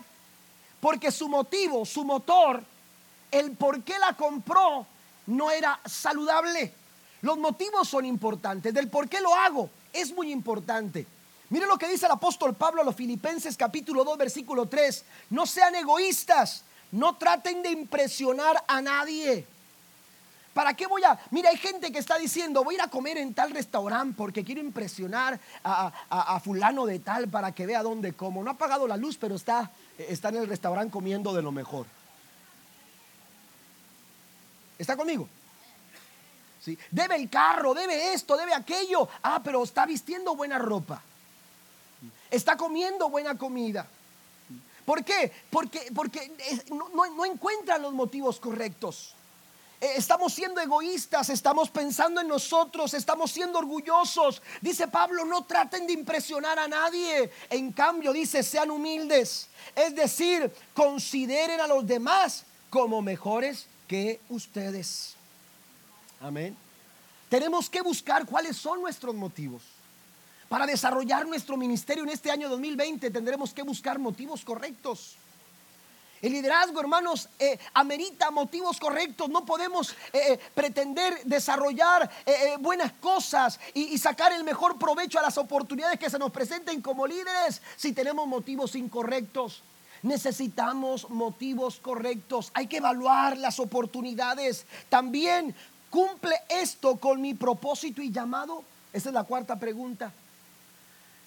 Porque 0.79 1.11
su 1.11 1.29
motivo, 1.29 1.85
su 1.85 2.03
motor, 2.03 2.63
el 3.29 3.51
por 3.51 3.83
qué 3.83 3.99
la 3.99 4.13
compró 4.13 4.87
no 5.27 5.51
era 5.51 5.79
saludable. 5.85 6.73
Los 7.21 7.37
motivos 7.37 7.87
son 7.87 8.05
importantes, 8.05 8.73
del 8.73 8.89
por 8.89 9.09
qué 9.09 9.21
lo 9.21 9.33
hago 9.33 9.69
es 9.93 10.13
muy 10.13 10.31
importante. 10.31 11.07
Mire 11.49 11.67
lo 11.67 11.77
que 11.77 11.87
dice 11.87 12.05
el 12.05 12.11
apóstol 12.11 12.55
Pablo 12.55 12.81
a 12.81 12.85
los 12.85 12.95
Filipenses 12.95 13.55
capítulo 13.55 14.03
2 14.03 14.17
versículo 14.17 14.67
3. 14.67 15.05
No 15.29 15.45
sean 15.45 15.75
egoístas, 15.75 16.63
no 16.91 17.15
traten 17.15 17.61
de 17.61 17.71
impresionar 17.71 18.63
a 18.67 18.81
nadie. 18.81 19.45
¿Para 20.53 20.73
qué 20.73 20.87
voy 20.87 21.03
a...? 21.03 21.19
Mira, 21.31 21.49
hay 21.49 21.57
gente 21.57 21.91
que 21.91 21.99
está 21.99 22.17
diciendo, 22.17 22.63
voy 22.63 22.75
a 22.75 22.77
ir 22.77 22.81
a 22.81 22.87
comer 22.87 23.17
en 23.17 23.33
tal 23.33 23.51
restaurante 23.51 24.15
porque 24.17 24.43
quiero 24.43 24.61
impresionar 24.61 25.37
a, 25.63 26.39
fulano 26.39 26.85
de 26.85 26.99
tal 26.99 27.27
para 27.27 27.51
que 27.51 27.65
vea 27.65 27.83
dónde 27.83 28.13
como. 28.13 28.41
No 28.41 28.51
ha 28.51 28.57
pagado 28.57 28.87
la 28.87 28.95
luz, 28.95 29.17
pero 29.19 29.35
está, 29.35 29.69
está 29.97 30.29
en 30.29 30.37
el 30.37 30.47
restaurante 30.47 30.93
comiendo 30.93 31.33
de 31.33 31.41
lo 31.41 31.51
mejor. 31.51 31.85
¿Está 34.79 34.95
conmigo? 34.95 35.27
Debe 36.91 37.15
el 37.15 37.29
carro, 37.29 37.73
debe 37.73 38.13
esto, 38.13 38.37
debe 38.37 38.53
aquello. 38.53 39.07
Ah, 39.21 39.41
pero 39.43 39.63
está 39.63 39.85
vistiendo 39.85 40.35
buena 40.35 40.57
ropa. 40.57 41.01
Está 42.29 42.57
comiendo 42.57 43.09
buena 43.09 43.37
comida. 43.37 43.87
¿Por 44.85 45.03
qué? 45.03 45.31
Porque, 45.49 45.91
porque 45.93 46.31
no, 46.71 46.89
no 46.89 47.25
encuentran 47.25 47.81
los 47.81 47.93
motivos 47.93 48.39
correctos. 48.39 49.15
Eh, 49.81 49.93
estamos 49.97 50.33
siendo 50.33 50.61
egoístas, 50.61 51.29
estamos 51.29 51.69
pensando 51.69 52.21
en 52.21 52.27
nosotros, 52.27 52.93
estamos 52.93 53.31
siendo 53.31 53.59
orgullosos. 53.59 54.41
Dice 54.61 54.87
Pablo, 54.87 55.25
no 55.25 55.43
traten 55.43 55.85
de 55.85 55.93
impresionar 55.93 56.57
a 56.57 56.67
nadie. 56.67 57.31
En 57.49 57.71
cambio, 57.71 58.13
dice, 58.13 58.41
sean 58.41 58.71
humildes. 58.71 59.47
Es 59.75 59.93
decir, 59.95 60.51
consideren 60.73 61.59
a 61.59 61.67
los 61.67 61.85
demás 61.85 62.45
como 62.69 63.01
mejores 63.01 63.67
que 63.87 64.19
ustedes. 64.29 65.15
Amén. 66.25 66.57
Tenemos 67.29 67.69
que 67.69 67.81
buscar 67.83 68.25
cuáles 68.25 68.57
son 68.57 68.81
nuestros 68.81 69.13
motivos. 69.13 69.61
Para 70.49 70.65
desarrollar 70.65 71.27
nuestro 71.27 71.55
ministerio 71.55 72.03
en 72.03 72.09
este 72.09 72.31
año 72.31 72.49
2020 72.49 73.11
tendremos 73.11 73.53
que 73.53 73.61
buscar 73.61 73.99
motivos 73.99 74.43
correctos. 74.43 75.17
El 76.23 76.33
liderazgo, 76.33 76.79
hermanos, 76.79 77.29
eh, 77.37 77.59
amerita 77.75 78.31
motivos 78.31 78.79
correctos. 78.79 79.29
No 79.29 79.45
podemos 79.45 79.91
eh, 79.91 80.33
eh, 80.33 80.39
pretender 80.55 81.23
desarrollar 81.25 82.09
buenas 82.59 82.91
cosas 82.93 83.59
y, 83.75 83.95
sacar 83.99 84.33
el 84.33 84.43
mejor 84.43 84.79
provecho 84.79 85.19
a 85.19 85.21
las 85.21 85.37
oportunidades 85.37 85.99
que 85.99 86.09
se 86.09 86.17
nos 86.17 86.31
presenten 86.31 86.81
como 86.81 87.05
líderes 87.05 87.61
si 87.75 87.93
tenemos 87.93 88.25
motivos 88.27 88.75
incorrectos. 88.75 89.61
Necesitamos 90.01 91.07
motivos 91.09 91.79
correctos. 91.79 92.49
Hay 92.55 92.65
que 92.65 92.77
evaluar 92.77 93.37
las 93.37 93.59
oportunidades. 93.59 94.65
También 94.89 95.55
¿Cumple 95.95 96.35
esto 96.49 96.97
con 96.97 97.21
mi 97.21 97.35
propósito 97.35 98.01
y 98.01 98.11
llamado? 98.11 98.65
Esa 98.91 99.07
es 99.07 99.15
la 99.15 99.23
cuarta 99.23 99.57
pregunta. 99.57 100.11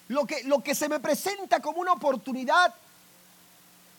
Lo 0.09 0.27
que, 0.27 0.43
lo 0.43 0.61
que 0.61 0.75
se 0.75 0.87
me 0.87 0.99
presenta 0.99 1.59
como 1.59 1.81
una 1.81 1.93
oportunidad 1.93 2.75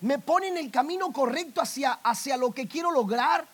me 0.02 0.20
pone 0.20 0.46
en 0.46 0.58
el 0.58 0.70
camino 0.70 1.12
correcto 1.12 1.60
hacia, 1.60 1.94
hacia 1.94 2.36
lo 2.36 2.52
que 2.52 2.68
quiero 2.68 2.92
lograr, 2.92 3.48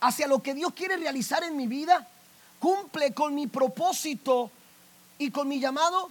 hacia 0.00 0.26
lo 0.26 0.42
que 0.42 0.52
Dios 0.52 0.74
quiere 0.74 0.98
realizar 0.98 1.42
en 1.44 1.56
mi 1.56 1.66
vida. 1.66 2.06
Cumple 2.58 3.14
con 3.14 3.34
mi 3.34 3.46
propósito 3.46 4.50
y 5.16 5.30
con 5.30 5.48
mi 5.48 5.60
llamado. 5.60 6.10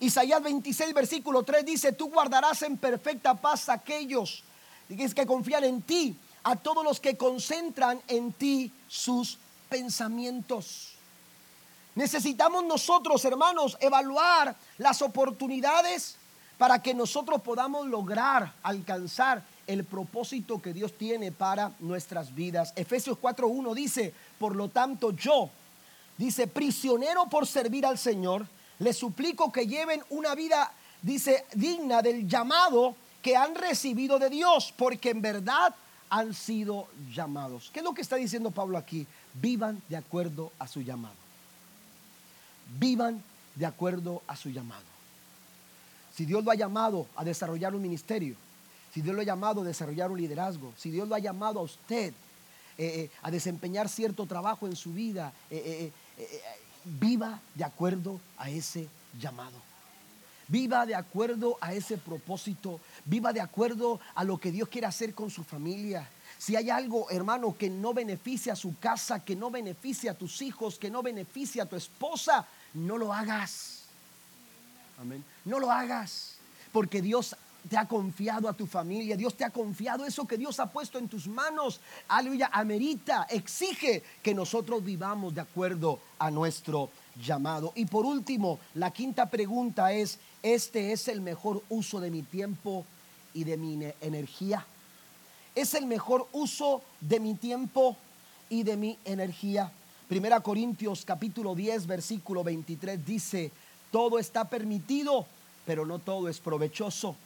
Isaías 0.00 0.42
26, 0.42 0.92
versículo 0.92 1.44
3 1.44 1.64
dice, 1.64 1.92
tú 1.92 2.10
guardarás 2.10 2.62
en 2.62 2.78
perfecta 2.78 3.34
paz 3.34 3.68
a 3.68 3.74
aquellos 3.74 4.42
que 4.88 5.24
confían 5.24 5.62
en 5.62 5.82
ti, 5.82 6.16
a 6.42 6.56
todos 6.56 6.82
los 6.82 6.98
que 6.98 7.16
concentran 7.16 8.02
en 8.08 8.32
ti 8.32 8.72
sus 8.88 9.38
pensamientos. 9.68 10.94
Necesitamos 11.94 12.64
nosotros, 12.64 13.24
hermanos, 13.24 13.76
evaluar 13.80 14.54
las 14.78 15.02
oportunidades 15.02 16.16
para 16.56 16.82
que 16.82 16.94
nosotros 16.94 17.40
podamos 17.42 17.86
lograr 17.86 18.52
alcanzar 18.62 19.42
el 19.66 19.84
propósito 19.84 20.60
que 20.60 20.72
Dios 20.72 20.92
tiene 20.96 21.30
para 21.30 21.72
nuestras 21.78 22.34
vidas. 22.34 22.72
Efesios 22.74 23.18
4.1 23.18 23.74
dice, 23.74 24.14
por 24.38 24.56
lo 24.56 24.68
tanto 24.68 25.12
yo, 25.12 25.50
dice, 26.16 26.46
prisionero 26.46 27.26
por 27.28 27.46
servir 27.46 27.84
al 27.84 27.98
Señor, 27.98 28.46
les 28.78 28.96
suplico 28.96 29.52
que 29.52 29.66
lleven 29.66 30.02
una 30.10 30.34
vida, 30.34 30.72
dice, 31.02 31.46
digna 31.54 32.00
del 32.02 32.28
llamado 32.28 32.94
que 33.22 33.36
han 33.36 33.54
recibido 33.54 34.18
de 34.18 34.30
Dios, 34.30 34.72
porque 34.76 35.10
en 35.10 35.20
verdad 35.20 35.74
han 36.10 36.32
sido 36.34 36.88
llamados. 37.12 37.70
¿Qué 37.72 37.80
es 37.80 37.84
lo 37.84 37.92
que 37.92 38.02
está 38.02 38.16
diciendo 38.16 38.50
Pablo 38.50 38.78
aquí? 38.78 39.06
Vivan 39.34 39.82
de 39.88 39.96
acuerdo 39.96 40.52
a 40.58 40.66
su 40.66 40.82
llamado. 40.82 41.14
Vivan 42.78 43.22
de 43.54 43.66
acuerdo 43.66 44.22
a 44.26 44.36
su 44.36 44.50
llamado. 44.50 44.84
Si 46.14 46.24
Dios 46.24 46.44
lo 46.44 46.50
ha 46.50 46.54
llamado 46.54 47.06
a 47.16 47.24
desarrollar 47.24 47.74
un 47.74 47.82
ministerio, 47.82 48.34
si 48.92 49.02
Dios 49.02 49.14
lo 49.14 49.22
ha 49.22 49.24
llamado 49.24 49.62
a 49.62 49.64
desarrollar 49.64 50.10
un 50.10 50.18
liderazgo, 50.18 50.72
si 50.76 50.90
Dios 50.90 51.08
lo 51.08 51.14
ha 51.14 51.18
llamado 51.18 51.60
a 51.60 51.62
usted 51.62 52.12
eh, 52.76 52.86
eh, 53.00 53.10
a 53.22 53.30
desempeñar 53.30 53.88
cierto 53.88 54.26
trabajo 54.26 54.66
en 54.66 54.76
su 54.76 54.92
vida, 54.92 55.32
eh, 55.50 55.92
viva 56.84 57.40
de 57.54 57.64
acuerdo 57.64 58.20
a 58.36 58.50
ese 58.50 58.88
llamado. 59.20 59.68
Viva 60.48 60.86
de 60.86 60.94
acuerdo 60.94 61.58
a 61.60 61.74
ese 61.74 61.98
propósito. 61.98 62.80
Viva 63.04 63.32
de 63.32 63.40
acuerdo 63.40 64.00
a 64.14 64.24
lo 64.24 64.38
que 64.38 64.50
Dios 64.50 64.68
quiere 64.68 64.86
hacer 64.86 65.14
con 65.14 65.30
su 65.30 65.44
familia. 65.44 66.08
Si 66.38 66.54
hay 66.54 66.70
algo, 66.70 67.10
hermano, 67.10 67.56
que 67.58 67.68
no 67.68 67.92
beneficia 67.92 68.52
a 68.52 68.56
su 68.56 68.78
casa, 68.78 69.24
que 69.24 69.34
no 69.34 69.50
beneficia 69.50 70.12
a 70.12 70.14
tus 70.14 70.40
hijos, 70.40 70.78
que 70.78 70.88
no 70.88 71.02
beneficia 71.02 71.64
a 71.64 71.66
tu 71.66 71.74
esposa, 71.74 72.46
no 72.74 72.96
lo 72.96 73.12
hagas. 73.12 73.82
Amén. 75.00 75.24
No 75.44 75.58
lo 75.58 75.70
hagas. 75.70 76.36
Porque 76.72 77.02
Dios 77.02 77.34
te 77.68 77.76
ha 77.76 77.86
confiado 77.86 78.48
a 78.48 78.52
tu 78.52 78.66
familia, 78.66 79.16
Dios 79.16 79.34
te 79.34 79.44
ha 79.44 79.50
confiado 79.50 80.04
eso 80.04 80.26
que 80.26 80.38
Dios 80.38 80.60
ha 80.60 80.70
puesto 80.70 80.98
en 80.98 81.08
tus 81.08 81.26
manos. 81.26 81.80
Aleluya, 82.08 82.50
amerita, 82.52 83.26
exige 83.28 84.02
que 84.22 84.34
nosotros 84.34 84.84
vivamos 84.84 85.34
de 85.34 85.40
acuerdo 85.40 85.98
a 86.18 86.30
nuestro 86.30 86.90
llamado. 87.20 87.72
Y 87.74 87.86
por 87.86 88.06
último, 88.06 88.60
la 88.74 88.92
quinta 88.92 89.28
pregunta 89.28 89.92
es, 89.92 90.18
¿este 90.42 90.92
es 90.92 91.08
el 91.08 91.20
mejor 91.20 91.62
uso 91.68 92.00
de 92.00 92.10
mi 92.10 92.22
tiempo 92.22 92.86
y 93.34 93.44
de 93.44 93.56
mi 93.56 93.92
energía? 94.00 94.64
¿Es 95.58 95.74
el 95.74 95.86
mejor 95.86 96.28
uso 96.30 96.82
de 97.00 97.18
mi 97.18 97.34
tiempo 97.34 97.96
y 98.48 98.62
de 98.62 98.76
mi 98.76 98.96
energía? 99.04 99.72
Primera 100.06 100.38
Corintios 100.38 101.04
capítulo 101.04 101.56
10 101.56 101.88
versículo 101.88 102.44
23 102.44 103.04
dice, 103.04 103.50
todo 103.90 104.20
está 104.20 104.44
permitido, 104.44 105.26
pero 105.66 105.84
no 105.84 105.98
todo 105.98 106.28
es 106.28 106.38
provechoso. 106.38 107.16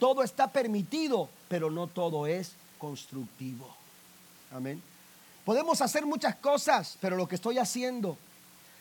Todo 0.00 0.24
está 0.24 0.48
permitido, 0.48 1.28
pero 1.46 1.70
no 1.70 1.86
todo 1.86 2.26
es 2.26 2.54
constructivo. 2.78 3.68
Amén. 4.50 4.82
Podemos 5.44 5.80
hacer 5.80 6.04
muchas 6.04 6.34
cosas, 6.34 6.98
pero 7.00 7.14
lo 7.14 7.28
que 7.28 7.36
estoy 7.36 7.58
haciendo, 7.58 8.18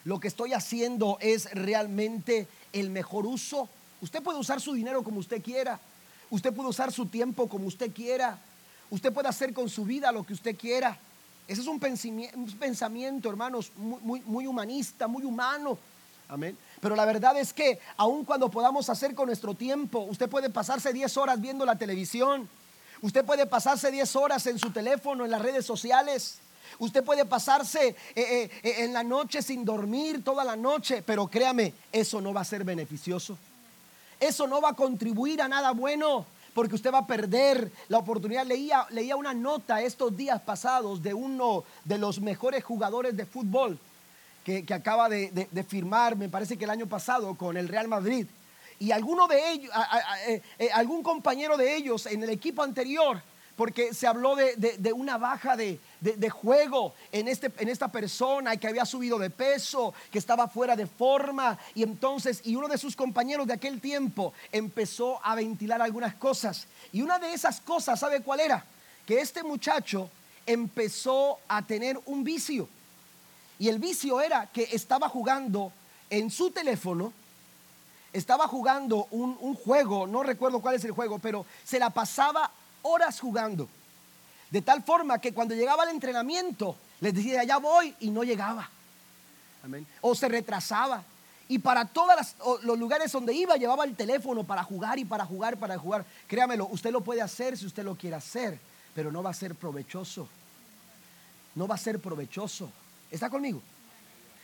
lo 0.04 0.20
que 0.20 0.30
estoy 0.30 0.54
haciendo 0.54 1.20
es 1.22 1.54
realmente 1.54 2.48
el 2.74 2.89
mejor 2.89 3.28
uso. 3.28 3.70
Usted 4.02 4.24
puede 4.24 4.39
usar 4.39 4.60
su 4.60 4.74
dinero 4.74 5.04
como 5.04 5.20
usted 5.20 5.44
quiera. 5.44 5.80
Usted 6.32 6.52
puede 6.52 6.70
usar 6.70 6.91
su 6.91 7.06
tiempo 7.06 7.48
como 7.48 7.68
usted 7.68 7.94
quiera. 7.94 8.39
Usted 8.89 9.12
puede 9.12 9.28
hacer 9.28 9.54
con 9.54 9.69
su 9.69 9.84
vida 9.86 10.12
lo 10.12 10.24
que 10.24 10.34
usted 10.34 10.56
quiera. 10.56 10.98
Ese 11.48 11.62
es 11.62 11.67
un 11.67 11.80
pensamiento, 11.80 13.30
hermanos, 13.30 13.71
muy, 13.76 14.48
humanista, 14.48 15.08
muy 15.08 15.24
humano. 15.24 15.78
Amén. 16.28 16.58
Pero 16.82 16.95
la 16.95 17.06
verdad 17.06 17.38
es 17.38 17.54
que 17.54 17.80
aun 17.98 18.26
cuando 18.26 18.50
podamos 18.50 18.89
hacer 18.89 19.13
con 19.13 19.28
nuestro 19.28 19.54
tiempo, 19.54 20.00
usted 20.00 20.28
puede 20.28 20.50
pasarse 20.50 20.91
10 20.91 21.17
horas 21.17 21.39
viendo 21.39 21.65
la 21.65 21.78
televisión. 21.78 22.50
Usted 23.02 23.24
puede 23.24 23.45
pasarse 23.45 23.91
10 23.91 24.15
horas 24.15 24.48
en 24.48 24.58
su 24.58 24.71
teléfono, 24.71 25.24
en 25.24 25.32
las 25.32 25.41
redes 25.41 25.65
sociales. 25.65 26.39
Usted 26.80 27.04
puede 27.04 27.26
pasarse 27.26 27.89
eh, 27.89 27.95
eh, 28.15 28.50
eh, 28.63 28.76
en 28.80 28.93
la 28.93 29.04
noche 29.04 29.43
sin 29.43 29.63
dormir 29.63 30.24
toda 30.24 30.43
la 30.43 30.56
noche, 30.56 31.04
pero 31.04 31.28
créame, 31.28 31.74
eso 31.91 32.19
no 32.21 32.34
va 32.34 32.41
a 32.41 32.45
ser 32.45 32.63
beneficioso. 32.63 33.38
Eso 34.19 34.48
no 34.48 34.62
va 34.62 34.69
a 34.69 34.74
contribuir 34.74 35.41
a 35.41 35.48
nada 35.48 35.71
bueno 35.71 36.26
porque 36.56 36.76
usted 36.76 36.91
va 36.91 37.00
a 37.00 37.06
perder 37.06 37.70
la 37.89 37.98
oportunidad. 37.98 38.46
Leía, 38.46 38.88
leía 38.89 39.18
una 39.18 39.34
nota 39.34 39.82
estos 39.82 40.15
días 40.15 40.41
pasados 40.41 41.04
de 41.04 41.13
uno 41.13 41.65
de 41.84 41.98
los 41.98 42.22
mejores 42.22 42.63
jugadores 42.63 43.15
de 43.15 43.26
fútbol 43.26 43.78
que, 44.46 44.65
acaba 44.74 45.10
de, 45.10 45.65
firmar, 45.68 46.15
me 46.15 46.30
parece 46.30 46.56
que 46.56 46.63
el 46.63 46.70
año 46.70 46.88
pasado, 46.88 47.36
con 47.36 47.58
el 47.58 47.68
Real 47.68 47.89
Madrid. 47.89 48.26
Y 48.80 48.91
alguno 48.91 49.28
de 49.28 49.52
ellos, 49.52 49.72
eh, 50.28 50.41
eh, 50.58 50.70
algún 50.74 51.04
compañero 51.04 51.58
de 51.58 51.76
ellos 51.76 52.06
en 52.06 52.24
el 52.24 52.30
equipo 52.30 52.63
anterior 52.63 53.22
porque 53.56 53.94
se 53.94 54.06
habló 54.06 54.36
de, 54.36 54.94
una 54.94 55.18
baja 55.18 55.56
de, 55.56 55.80
juego 56.30 56.94
en, 57.12 57.28
este, 57.28 57.52
en 57.58 57.70
esta 57.70 57.88
persona 57.88 58.58
que 58.58 58.68
había 58.68 58.86
subido 58.86 59.18
de 59.18 59.30
peso, 59.30 59.94
que 60.12 60.20
estaba 60.20 60.48
fuera 60.48 60.76
de 60.76 60.88
forma. 60.88 61.58
Y 61.74 61.84
entonces, 61.84 62.41
y 62.44 62.56
uno 62.56 62.68
de 62.68 62.78
sus 62.78 62.96
compañeros 62.96 63.48
de 63.48 63.54
aquel 63.54 63.80
tiempo 63.80 64.34
empezó 64.52 65.20
a 65.24 65.36
ventilar 65.36 65.82
algunas 65.82 66.15
cosas. 66.15 66.68
Y 66.91 67.02
una 67.02 67.18
de 67.18 67.34
esas 67.34 67.62
cosas, 67.62 68.00
¿sabe 68.00 68.22
cuál 68.22 68.41
era? 68.41 68.65
Que 69.06 69.22
este 69.22 69.41
muchacho 69.41 70.10
empezó 70.46 71.39
a 71.48 71.62
tener 71.62 72.00
un 72.06 72.24
vicio. 72.24 72.68
Y 73.58 73.70
el 73.70 73.80
vicio 73.80 74.20
era 74.20 74.48
que 74.48 74.68
estaba 74.74 75.08
jugando 75.08 75.72
en 76.10 76.30
su 76.30 76.52
teléfono, 76.52 77.13
estaba 78.12 78.50
jugando 78.50 79.08
un, 79.12 79.38
un 79.39 79.56
juego, 79.56 80.08
no 80.08 80.24
recuerdo 80.24 80.60
cuál 80.60 80.76
es 80.76 80.84
el 80.84 80.91
juego, 80.91 81.20
pero 81.20 81.46
se 81.63 81.80
la 81.80 81.89
pasaba 81.89 82.52
horas 82.86 83.19
jugando. 83.19 83.67
De 84.50 84.62
tal 84.62 84.84
forma 84.84 85.19
que 85.19 85.34
cuando 85.34 85.56
llegaba 85.56 85.84
al 85.84 85.89
entrenamiento, 85.89 86.78
les 87.02 87.13
decía, 87.13 87.43
ya 87.43 87.58
voy, 87.58 87.93
y 88.00 88.10
no 88.10 88.24
llegaba. 88.24 88.69
O 90.02 90.15
se 90.15 90.30
retrasaba. 90.30 91.04
Y 91.48 91.60
para 91.60 91.86
todos 91.86 92.36
los 92.63 92.80
lugares 92.80 93.12
donde 93.12 93.34
iba, 93.34 93.56
llevaba 93.56 93.84
el 93.84 93.95
teléfono 93.95 94.43
para 94.43 94.63
jugar 94.63 94.98
y 95.00 95.06
para 95.06 95.26
jugar, 95.26 95.58
para 95.58 95.78
jugar. 95.78 96.06
Créamelo, 96.28 96.67
usted 96.67 96.91
lo 96.91 97.02
puede 97.02 97.21
hacer 97.21 97.58
si 97.58 97.65
usted 97.65 97.84
lo 97.84 97.95
quiere 97.95 98.15
hacer, 98.15 98.60
pero 98.93 99.12
no 99.12 99.21
va 99.21 99.32
a 99.32 99.34
ser 99.34 99.56
provechoso. 99.56 100.28
No 101.56 101.67
va 101.67 101.76
a 101.76 101.80
ser 101.80 102.00
provechoso. 102.00 102.69
¿Está 103.12 103.30
conmigo? 103.30 103.62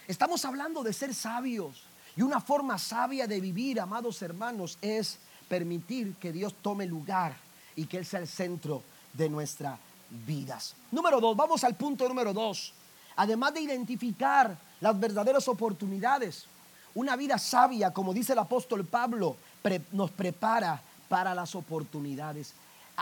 Estamos 0.08 0.44
hablando 0.46 0.84
de 0.84 0.94
ser 0.94 1.14
sabios. 1.14 1.84
Y 2.16 2.22
una 2.24 2.42
forma 2.42 2.78
sabia 2.78 3.28
de 3.28 3.40
vivir, 3.40 3.80
amados 3.80 4.22
hermanos, 4.22 4.78
es 4.82 5.18
permitir 5.48 6.16
que 6.16 6.32
Dios 6.32 6.56
tome 6.62 6.86
lugar 6.86 7.36
y 7.76 7.86
que 7.86 7.98
Él 7.98 8.06
sea 8.06 8.20
el 8.20 8.28
centro 8.28 8.84
de 9.14 9.30
nuestras 9.30 9.80
vidas. 10.10 10.76
Número 10.92 11.20
dos, 11.20 11.36
vamos 11.36 11.64
al 11.64 11.76
punto 11.76 12.08
número 12.08 12.34
dos. 12.34 12.74
Además 13.16 13.54
de 13.54 13.62
identificar 13.62 14.58
las 14.80 15.00
verdaderas 15.00 15.48
oportunidades, 15.48 16.46
una 16.94 17.16
vida 17.16 17.38
sabia, 17.38 17.92
como 17.92 18.14
dice 18.14 18.34
el 18.34 18.40
apóstol 18.40 18.86
Pablo, 18.86 19.38
nos 19.92 20.12
prepara 20.12 20.82
para 21.08 21.34
las 21.34 21.56
oportunidades. 21.56 22.54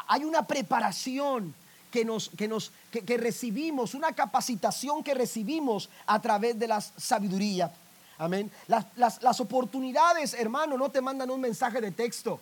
Hay 0.08 0.24
una 0.24 0.46
preparación 0.46 1.54
que, 1.92 2.06
nos, 2.06 2.30
que, 2.30 2.48
nos, 2.48 2.72
que, 2.92 3.18
recibimos, 3.18 3.96
una 3.96 4.14
capacitación 4.14 5.04
que 5.04 5.14
recibimos 5.14 5.90
a 6.06 6.22
través 6.22 6.58
de 6.60 6.68
la 6.68 6.82
sabiduría. 6.82 7.72
Amén. 8.18 8.52
Las, 8.68 8.86
las, 8.96 9.24
las 9.24 9.40
oportunidades, 9.40 10.34
hermano, 10.34 10.78
no 10.78 10.90
te 10.90 11.02
mandan 11.02 11.32
un 11.32 11.42
mensaje 11.42 11.82
de 11.82 11.92
texto. 11.92 12.40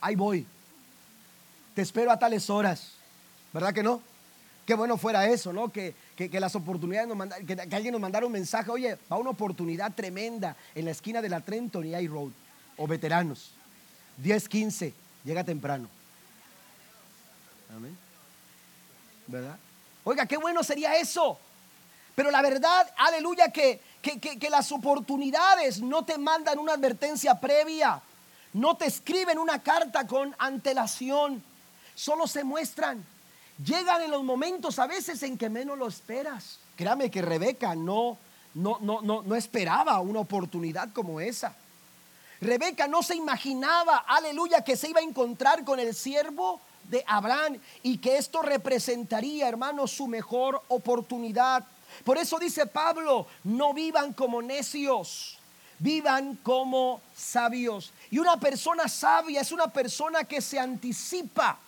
Ahí 0.00 0.16
voy 0.16 0.46
te 1.74 1.82
espero 1.82 2.10
a 2.10 2.18
tales 2.18 2.50
horas. 2.50 2.92
¿Verdad 3.52 3.72
que 3.72 3.82
no? 3.82 4.00
Qué 4.66 4.74
bueno 4.74 4.96
fuera 4.96 5.26
eso, 5.26 5.52
¿no? 5.52 5.72
Que, 5.72 5.94
las 6.32 6.54
oportunidades 6.54 7.08
nos 7.08 7.16
mandan, 7.16 7.44
que, 7.44 7.54
alguien 7.54 7.92
nos 7.92 8.00
mandara 8.00 8.26
un 8.26 8.32
mensaje, 8.32 8.70
oye, 8.70 8.96
va 9.10 9.16
una 9.16 9.30
oportunidad 9.30 9.92
tremenda 9.92 10.54
en 10.74 10.84
la 10.84 10.92
esquina 10.92 11.20
de 11.20 11.28
la 11.28 11.40
Trenton 11.40 11.84
y 11.84 11.94
I 11.94 12.06
Road, 12.06 12.30
o 12.76 12.86
veteranos. 12.86 13.50
10, 14.18 14.48
15, 14.48 14.94
llega 15.24 15.42
temprano. 15.42 15.88
Amén. 17.74 17.96
¿Verdad? 19.26 19.56
Oiga, 20.04 20.26
qué 20.26 20.36
bueno 20.36 20.62
sería 20.62 20.96
eso. 20.96 21.38
Pero 22.14 22.30
la 22.30 22.42
verdad, 22.42 22.88
aleluya, 22.96 23.50
que, 23.50 23.80
que, 24.02 24.50
las 24.50 24.70
oportunidades 24.72 25.80
no 25.80 26.04
te 26.04 26.18
mandan 26.18 26.58
una 26.58 26.74
advertencia 26.74 27.40
previa, 27.40 28.00
no 28.52 28.76
te 28.76 28.86
escriben 28.86 29.38
una 29.38 29.62
carta 29.62 30.06
con 30.06 30.34
antelación 30.38 31.42
solo 32.00 32.26
se 32.26 32.44
muestran. 32.44 33.04
Llegan 33.62 34.00
en 34.00 34.10
los 34.10 34.24
momentos 34.24 34.78
a 34.78 34.86
veces 34.86 35.22
en 35.22 35.36
que 35.36 35.50
menos 35.50 35.76
lo 35.76 35.86
esperas. 35.86 36.58
Créame 36.76 37.10
que 37.10 37.20
Rebeca 37.20 37.74
no, 37.74 38.16
no, 38.54 38.78
no, 38.80 39.02
no, 39.02 39.20
no 39.22 39.36
esperaba 39.36 40.00
una 40.00 40.20
oportunidad 40.20 40.92
como 40.94 41.20
esa. 41.20 41.54
Rebeca 42.40 42.88
no 42.88 43.02
se 43.02 43.16
imaginaba, 43.16 43.98
aleluya, 44.08 44.64
que 44.64 44.78
se 44.78 44.88
iba 44.88 45.00
a 45.00 45.04
encontrar 45.04 45.62
con 45.62 45.78
el 45.78 45.94
siervo 45.94 46.58
de 46.84 47.04
Abraham 47.06 47.58
y 47.82 47.98
que 47.98 48.16
esto 48.16 48.40
representaría, 48.40 49.46
hermanos, 49.46 49.90
su 49.90 50.06
mejor 50.06 50.62
oportunidad. 50.68 51.66
Por 52.02 52.16
eso 52.16 52.38
dice 52.38 52.64
Pablo, 52.64 53.26
no 53.44 53.74
vivan 53.74 54.14
como 54.14 54.40
necios, 54.40 55.38
vivan 55.78 56.36
como 56.42 57.02
sabios. 57.14 57.92
Y 58.10 58.18
una 58.18 58.40
persona 58.40 58.88
sabia 58.88 59.42
es 59.42 59.52
una 59.52 59.66
persona 59.66 60.24
que 60.24 60.40
se 60.40 60.58
anticipa 60.58 61.58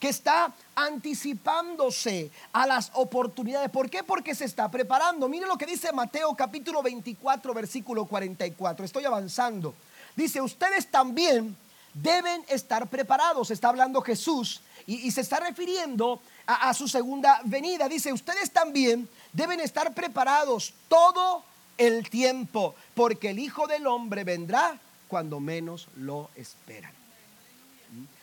que 0.00 0.08
está 0.08 0.52
anticipándose 0.74 2.30
a 2.52 2.66
las 2.66 2.90
oportunidades. 2.94 3.70
¿Por 3.70 3.90
qué? 3.90 4.02
Porque 4.02 4.34
se 4.34 4.46
está 4.46 4.70
preparando. 4.70 5.28
Mire 5.28 5.46
lo 5.46 5.58
que 5.58 5.66
dice 5.66 5.92
Mateo 5.92 6.34
capítulo 6.34 6.82
24, 6.82 7.52
versículo 7.52 8.06
44. 8.06 8.84
Estoy 8.84 9.04
avanzando. 9.04 9.74
Dice, 10.16 10.40
ustedes 10.40 10.90
también 10.90 11.54
deben 11.92 12.42
estar 12.48 12.88
preparados. 12.88 13.50
Está 13.50 13.68
hablando 13.68 14.00
Jesús 14.00 14.62
y, 14.86 15.10
se 15.10 15.20
está 15.20 15.38
refiriendo 15.38 16.22
a, 16.46 16.70
a 16.70 16.74
su 16.74 16.88
segunda 16.88 17.42
venida. 17.44 17.86
Dice, 17.86 18.10
ustedes 18.10 18.50
también 18.50 19.06
deben 19.34 19.60
estar 19.60 19.92
preparados 19.92 20.72
todo 20.88 21.44
el 21.76 22.08
tiempo, 22.08 22.74
porque 22.94 23.30
el 23.30 23.38
Hijo 23.38 23.66
del 23.66 23.86
Hombre 23.86 24.24
vendrá 24.24 24.78
cuando 25.08 25.40
menos 25.40 25.88
lo 25.96 26.30
esperan. 26.36 26.99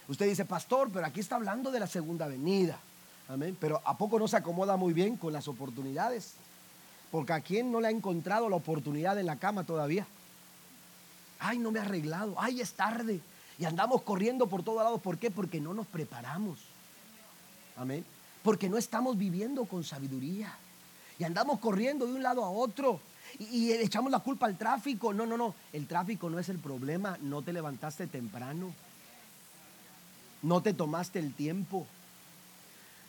Usted 0.09 0.27
dice, 0.27 0.45
pastor, 0.45 0.89
pero 0.91 1.05
aquí 1.05 1.19
está 1.19 1.35
hablando 1.35 1.69
de 1.71 1.79
la 1.79 1.87
segunda 1.87 2.27
venida. 2.27 2.79
Amén. 3.27 3.57
Pero 3.59 3.81
¿a 3.83 3.97
poco 3.97 4.19
no 4.19 4.27
se 4.27 4.37
acomoda 4.37 4.77
muy 4.77 4.93
bien 4.93 5.17
con 5.17 5.33
las 5.33 5.47
oportunidades? 5.47 6.35
Porque 7.11 7.33
a 7.33 7.41
quién 7.41 7.71
no 7.71 7.81
le 7.81 7.87
ha 7.87 7.91
encontrado 7.91 8.49
la 8.49 8.55
oportunidad 8.55 9.19
en 9.19 9.25
la 9.25 9.35
cama 9.35 9.65
todavía. 9.65 10.07
Ay, 11.39 11.59
no 11.59 11.71
me 11.71 11.79
he 11.79 11.81
arreglado. 11.81 12.35
Ay, 12.37 12.61
es 12.61 12.73
tarde. 12.73 13.19
Y 13.59 13.65
andamos 13.65 14.01
corriendo 14.03 14.47
por 14.47 14.63
todos 14.63 14.83
lados. 14.83 15.01
¿Por 15.01 15.17
qué? 15.17 15.29
Porque 15.29 15.59
no 15.59 15.73
nos 15.73 15.87
preparamos. 15.87 16.59
Amén. 17.75 18.05
Porque 18.43 18.69
no 18.69 18.77
estamos 18.77 19.17
viviendo 19.17 19.65
con 19.65 19.83
sabiduría. 19.83 20.55
Y 21.19 21.25
andamos 21.25 21.59
corriendo 21.59 22.05
de 22.05 22.13
un 22.13 22.23
lado 22.23 22.45
a 22.45 22.49
otro. 22.49 23.01
Y, 23.39 23.43
y 23.43 23.71
echamos 23.73 24.11
la 24.11 24.19
culpa 24.19 24.45
al 24.45 24.57
tráfico. 24.57 25.13
No, 25.13 25.25
no, 25.25 25.35
no. 25.35 25.53
El 25.73 25.85
tráfico 25.85 26.29
no 26.29 26.39
es 26.39 26.47
el 26.47 26.59
problema. 26.59 27.17
No 27.21 27.41
te 27.41 27.51
levantaste 27.51 28.07
temprano. 28.07 28.73
No 30.41 30.61
te 30.61 30.73
tomaste 30.73 31.19
el 31.19 31.33
tiempo. 31.33 31.87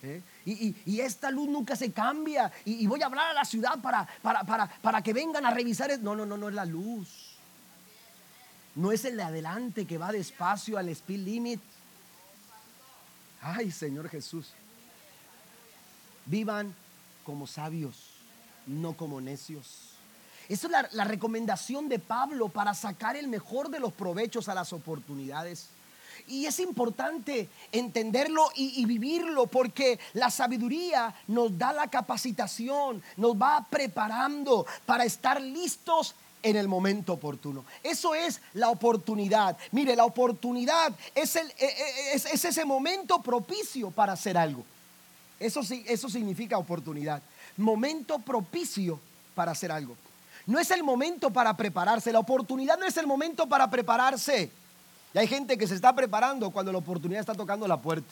¿Eh? 0.02 0.22
Y, 0.44 1.00
esta 1.00 1.30
luz 1.30 1.48
nunca 1.48 1.76
se 1.76 1.92
cambia. 1.92 2.50
Y, 2.64 2.86
voy 2.86 3.02
a 3.02 3.06
hablar 3.06 3.30
a 3.30 3.34
la 3.34 3.44
ciudad 3.44 3.78
para, 3.80 4.06
para, 4.22 4.44
para, 4.44 4.68
para 4.68 5.02
que 5.02 5.12
vengan 5.12 5.44
a 5.44 5.50
revisar. 5.50 5.98
No, 6.00 6.14
no, 6.14 6.24
no, 6.24 6.36
no 6.36 6.48
es 6.48 6.54
la 6.54 6.64
luz. 6.64 7.36
No 8.74 8.92
es 8.92 9.04
el 9.04 9.16
de 9.16 9.24
adelante 9.24 9.86
que 9.86 9.98
va 9.98 10.12
despacio 10.12 10.78
al 10.78 10.88
speed 10.90 11.20
limit. 11.20 11.60
Ay, 13.42 13.70
Señor 13.70 14.08
Jesús. 14.08 14.52
Vivan 16.26 16.74
como 17.24 17.46
sabios, 17.46 17.96
no 18.66 18.96
como 18.96 19.20
necios. 19.20 19.94
Esa 20.48 20.66
es 20.66 20.94
la 20.94 21.04
recomendación 21.04 21.88
de 21.88 21.98
Pablo 21.98 22.48
para 22.48 22.72
sacar 22.72 23.16
el 23.16 23.28
mejor 23.28 23.68
de 23.68 23.80
los 23.80 23.92
provechos 23.92 24.48
a 24.48 24.54
las 24.54 24.72
oportunidades. 24.72 25.68
Y 26.26 26.46
es 26.46 26.58
importante 26.58 27.48
entenderlo 27.72 28.48
y, 28.54 28.84
vivirlo 28.84 29.46
porque 29.46 29.98
la 30.14 30.30
sabiduría 30.30 31.14
nos 31.28 31.56
da 31.56 31.72
la 31.72 31.88
capacitación, 31.88 33.02
nos 33.16 33.34
va 33.34 33.66
preparando 33.70 34.66
para 34.86 35.04
estar 35.04 35.40
listos 35.40 36.14
en 36.42 36.56
el 36.56 36.68
momento 36.68 37.14
oportuno. 37.14 37.64
Eso 37.82 38.14
es 38.14 38.40
la 38.54 38.70
oportunidad. 38.70 39.56
Mire, 39.72 39.96
la 39.96 40.04
oportunidad 40.04 40.94
es, 41.14 41.36
e- 41.36 41.54
e- 41.58 42.12
es 42.14 42.44
ese 42.44 42.64
momento 42.64 43.20
propicio 43.20 43.90
para 43.90 44.12
hacer 44.12 44.36
algo. 44.36 44.64
Eso, 45.40 45.60
eso 45.86 46.08
significa 46.08 46.58
oportunidad. 46.58 47.22
Momento 47.56 48.18
propicio 48.18 48.98
para 49.34 49.52
hacer 49.52 49.70
algo. 49.70 49.96
No 50.46 50.58
es 50.58 50.70
el 50.70 50.82
momento 50.82 51.30
para 51.30 51.54
prepararse. 51.56 52.10
La 52.10 52.18
oportunidad 52.18 52.78
no 52.78 52.86
es 52.86 52.96
el 52.96 53.06
momento 53.06 53.46
para 53.46 53.68
prepararse. 53.68 54.50
Y 55.14 55.18
hay 55.18 55.26
gente 55.26 55.56
que 55.56 55.66
se 55.66 55.74
está 55.74 55.94
preparando 55.94 56.50
cuando 56.50 56.70
la 56.72 56.78
oportunidad 56.78 57.20
está 57.20 57.34
tocando 57.34 57.66
la 57.66 57.78
puerta. 57.80 58.08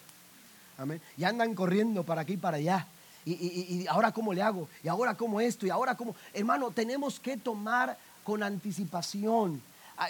Amén. 0.78 1.00
Y 1.16 1.24
andan 1.24 1.54
corriendo 1.54 2.02
para 2.04 2.22
aquí 2.22 2.34
y 2.34 2.36
para 2.38 2.56
allá. 2.58 2.86
Y, 3.24 3.32
y- 3.32 3.82
y- 3.82 3.86
ahora 3.88 4.12
cómo 4.12 4.32
le 4.32 4.42
hago. 4.42 4.68
Y 4.82 4.88
ahora 4.88 5.14
cómo 5.14 5.40
esto. 5.40 5.66
Y 5.66 5.70
ahora 5.70 5.94
cómo. 5.96 6.14
Hermano, 6.32 6.70
tenemos 6.70 7.18
que 7.20 7.36
tomar 7.36 7.96
con 8.24 8.42
anticipación. 8.42 9.60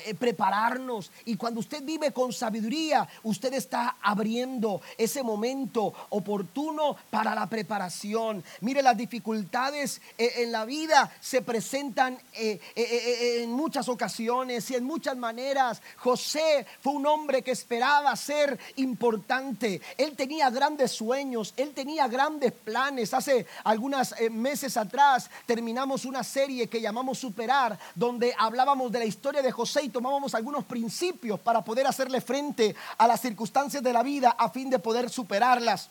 Eh, 0.05 0.15
prepararnos. 0.15 1.11
Y 1.25 1.37
cuando 1.37 1.61
usted 1.61 1.83
vive 1.83 2.13
con 2.13 2.33
sabiduría 2.33 3.07
usted 3.23 3.55
está 3.55 3.97
abriendo 4.03 4.81
ese 4.99 5.23
momento 5.23 5.93
oportuno 6.11 6.97
para 7.11 7.35
la 7.35 7.47
preparación. 7.47 8.43
Mire 8.61 8.83
las 8.83 8.97
dificultades 8.97 10.01
eh, 10.19 10.33
en 10.39 10.53
la 10.53 10.65
vida 10.65 11.11
se 11.21 11.43
presentan 11.43 12.19
eh, 12.35 12.61
en 12.75 13.53
muchas 13.53 13.89
ocasiones 13.89 14.71
y 14.71 14.75
en 14.75 14.85
muchas 14.85 15.17
maneras. 15.17 15.81
José 15.99 16.67
fue 16.81 16.95
un 16.95 17.07
hombre 17.07 17.43
que 17.43 17.53
esperaba 17.53 18.15
ser 18.17 18.59
importante. 18.77 19.81
Él 19.97 20.17
tenía 20.17 20.51
grandes 20.51 20.93
sueños 20.93 21.17
él 21.57 21.73
tenía 21.75 22.09
grandes 22.09 22.53
planes. 22.53 23.15
Hace 23.15 23.47
algunos 23.65 24.15
meses 24.31 24.77
atrás 24.77 25.31
terminamos 25.47 26.05
una 26.05 26.23
serie 26.23 26.69
que 26.69 26.81
llamamos 26.81 27.19
Superar 27.19 27.79
donde 27.95 28.35
hablábamos 28.39 28.93
de 28.93 28.99
la 28.99 29.05
historia 29.05 29.43
de 29.43 29.53
José 29.53 29.76
y 29.83 29.89
tomábamos 29.89 30.35
algunos 30.35 30.65
principios 30.65 31.41
para 31.41 31.65
poder 31.65 31.87
hacerle 31.87 32.21
frente 32.21 32.75
a 32.99 33.07
las 33.07 33.21
circunstancias 33.21 33.83
de 33.83 33.93
la 33.93 34.03
vida 34.03 34.37
a 34.39 34.51
fin 34.51 34.71
de 34.71 34.79
poder 34.79 35.11
superarlas. 35.11 35.91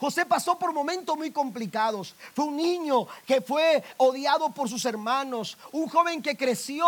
José 0.00 0.24
pasó 0.24 0.58
por 0.58 0.72
momentos 0.72 1.14
muy 1.14 1.30
complicados. 1.30 2.14
Fue 2.34 2.46
un 2.46 2.56
niño 2.56 3.06
que 3.26 3.42
fue 3.42 3.84
odiado 3.98 4.48
por 4.48 4.66
sus 4.66 4.86
hermanos. 4.86 5.58
Un 5.72 5.90
joven 5.90 6.22
que 6.22 6.38
creció 6.38 6.86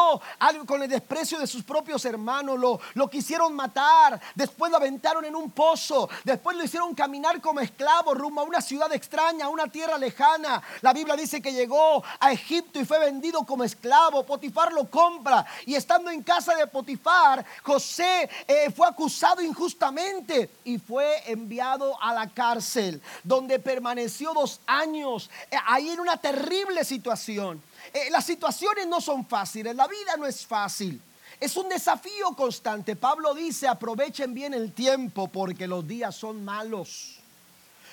con 0.67 0.83
el 0.83 0.89
desprecio 0.89 1.39
de 1.39 1.47
sus 1.47 1.63
propios 1.63 2.07
hermanos. 2.07 2.59
Lo, 2.59 2.81
lo 2.95 3.11
quisieron 3.11 3.55
matar. 3.55 4.19
Después 4.35 4.71
lo 4.71 4.79
aventaron 4.79 5.27
en 5.27 5.37
un 5.37 5.51
pozo. 5.51 6.09
Después 6.25 6.57
lo 6.57 6.65
hicieron 6.65 6.95
caminar 6.95 7.43
como 7.43 7.61
esclavo 7.61 8.15
rumbo 8.15 8.41
a 8.41 8.45
una 8.45 8.63
ciudad 8.63 8.91
extraña, 8.95 9.45
a 9.45 9.51
una 9.51 9.67
tierra 9.67 9.99
lejana. 9.99 10.63
La 10.81 10.95
Biblia 10.95 11.15
dice 11.15 11.43
que 11.43 11.53
llegó 11.53 12.03
a 12.19 12.33
Egipto 12.33 12.81
y 12.81 12.87
fue 12.87 12.99
vendido 12.99 13.45
como 13.45 13.63
esclavo. 13.63 14.25
Potifar 14.25 14.73
lo 14.73 14.89
compra. 14.89 15.45
Y 15.67 15.75
estando 15.75 16.11
en 16.11 16.23
casa 16.23 16.55
de 16.55 16.67
Potifar, 16.67 17.45
José 17.63 18.31
eh, 18.49 18.73
fue 18.75 18.87
acusado 18.87 19.43
injustamente 19.43 20.49
y 20.65 20.79
fue 20.79 21.31
enviado 21.31 22.01
a 22.01 22.15
la 22.15 22.27
cárcel 22.31 23.02
donde 23.23 23.59
permaneció 23.59 24.33
dos 24.33 24.61
años, 24.67 25.31
eh, 25.51 25.57
ahí 25.67 25.91
en 25.91 26.01
una 26.01 26.17
terrible 26.17 26.85
situación. 26.85 27.63
Eh, 27.93 28.09
las 28.11 28.25
situaciones 28.25 28.87
no 28.87 29.01
son 29.01 29.27
fáciles, 29.27 29.75
la 29.75 29.87
vida 29.87 30.17
no 30.17 30.27
es 30.27 30.47
fácil. 30.47 31.01
Es 31.41 31.57
un 31.57 31.69
desafío 31.69 32.35
constante. 32.37 32.95
Pablo 32.95 33.35
dice, 33.35 33.67
aprovechen 33.67 34.33
bien 34.33 34.55
el 34.55 34.73
tiempo 34.73 35.29
porque 35.29 35.67
los 35.67 35.87
días 35.87 36.15
son 36.15 36.45
malos. 36.45 37.19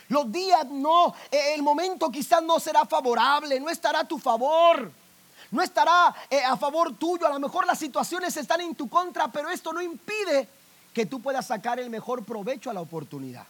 Los 0.08 0.32
días 0.32 0.66
no, 0.70 1.14
eh, 1.32 1.54
el 1.56 1.62
momento 1.62 2.10
quizás 2.12 2.44
no 2.44 2.60
será 2.60 2.86
favorable, 2.86 3.60
no 3.60 3.70
estará 3.70 4.02
a 4.02 4.08
tu 4.08 4.20
favor. 4.20 4.92
No 5.52 5.64
estará 5.64 6.14
a 6.48 6.58
favor 6.58 6.96
tuyo, 6.96 7.26
a 7.26 7.34
lo 7.34 7.40
mejor 7.40 7.66
las 7.66 7.80
situaciones 7.80 8.38
están 8.38 8.62
en 8.62 8.76
tu 8.76 8.88
contra, 8.88 9.32
pero 9.32 9.50
esto 9.50 9.74
no 9.74 9.82
impide 9.82 10.48
que 10.94 11.06
tú 11.06 11.22
puedas 11.22 11.48
sacar 11.48 11.80
el 11.80 11.90
mejor 11.90 12.24
provecho 12.24 12.70
a 12.70 12.74
la 12.74 12.82
oportunidad. 12.82 13.48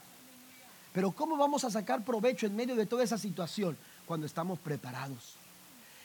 Pero 0.92 1.12
¿cómo 1.12 1.36
vamos 1.36 1.64
a 1.64 1.70
sacar 1.70 2.04
provecho 2.04 2.46
en 2.46 2.56
medio 2.56 2.74
de 2.74 2.86
toda 2.86 3.04
esa 3.04 3.18
situación 3.18 3.76
cuando 4.06 4.26
estamos 4.26 4.58
preparados? 4.58 5.34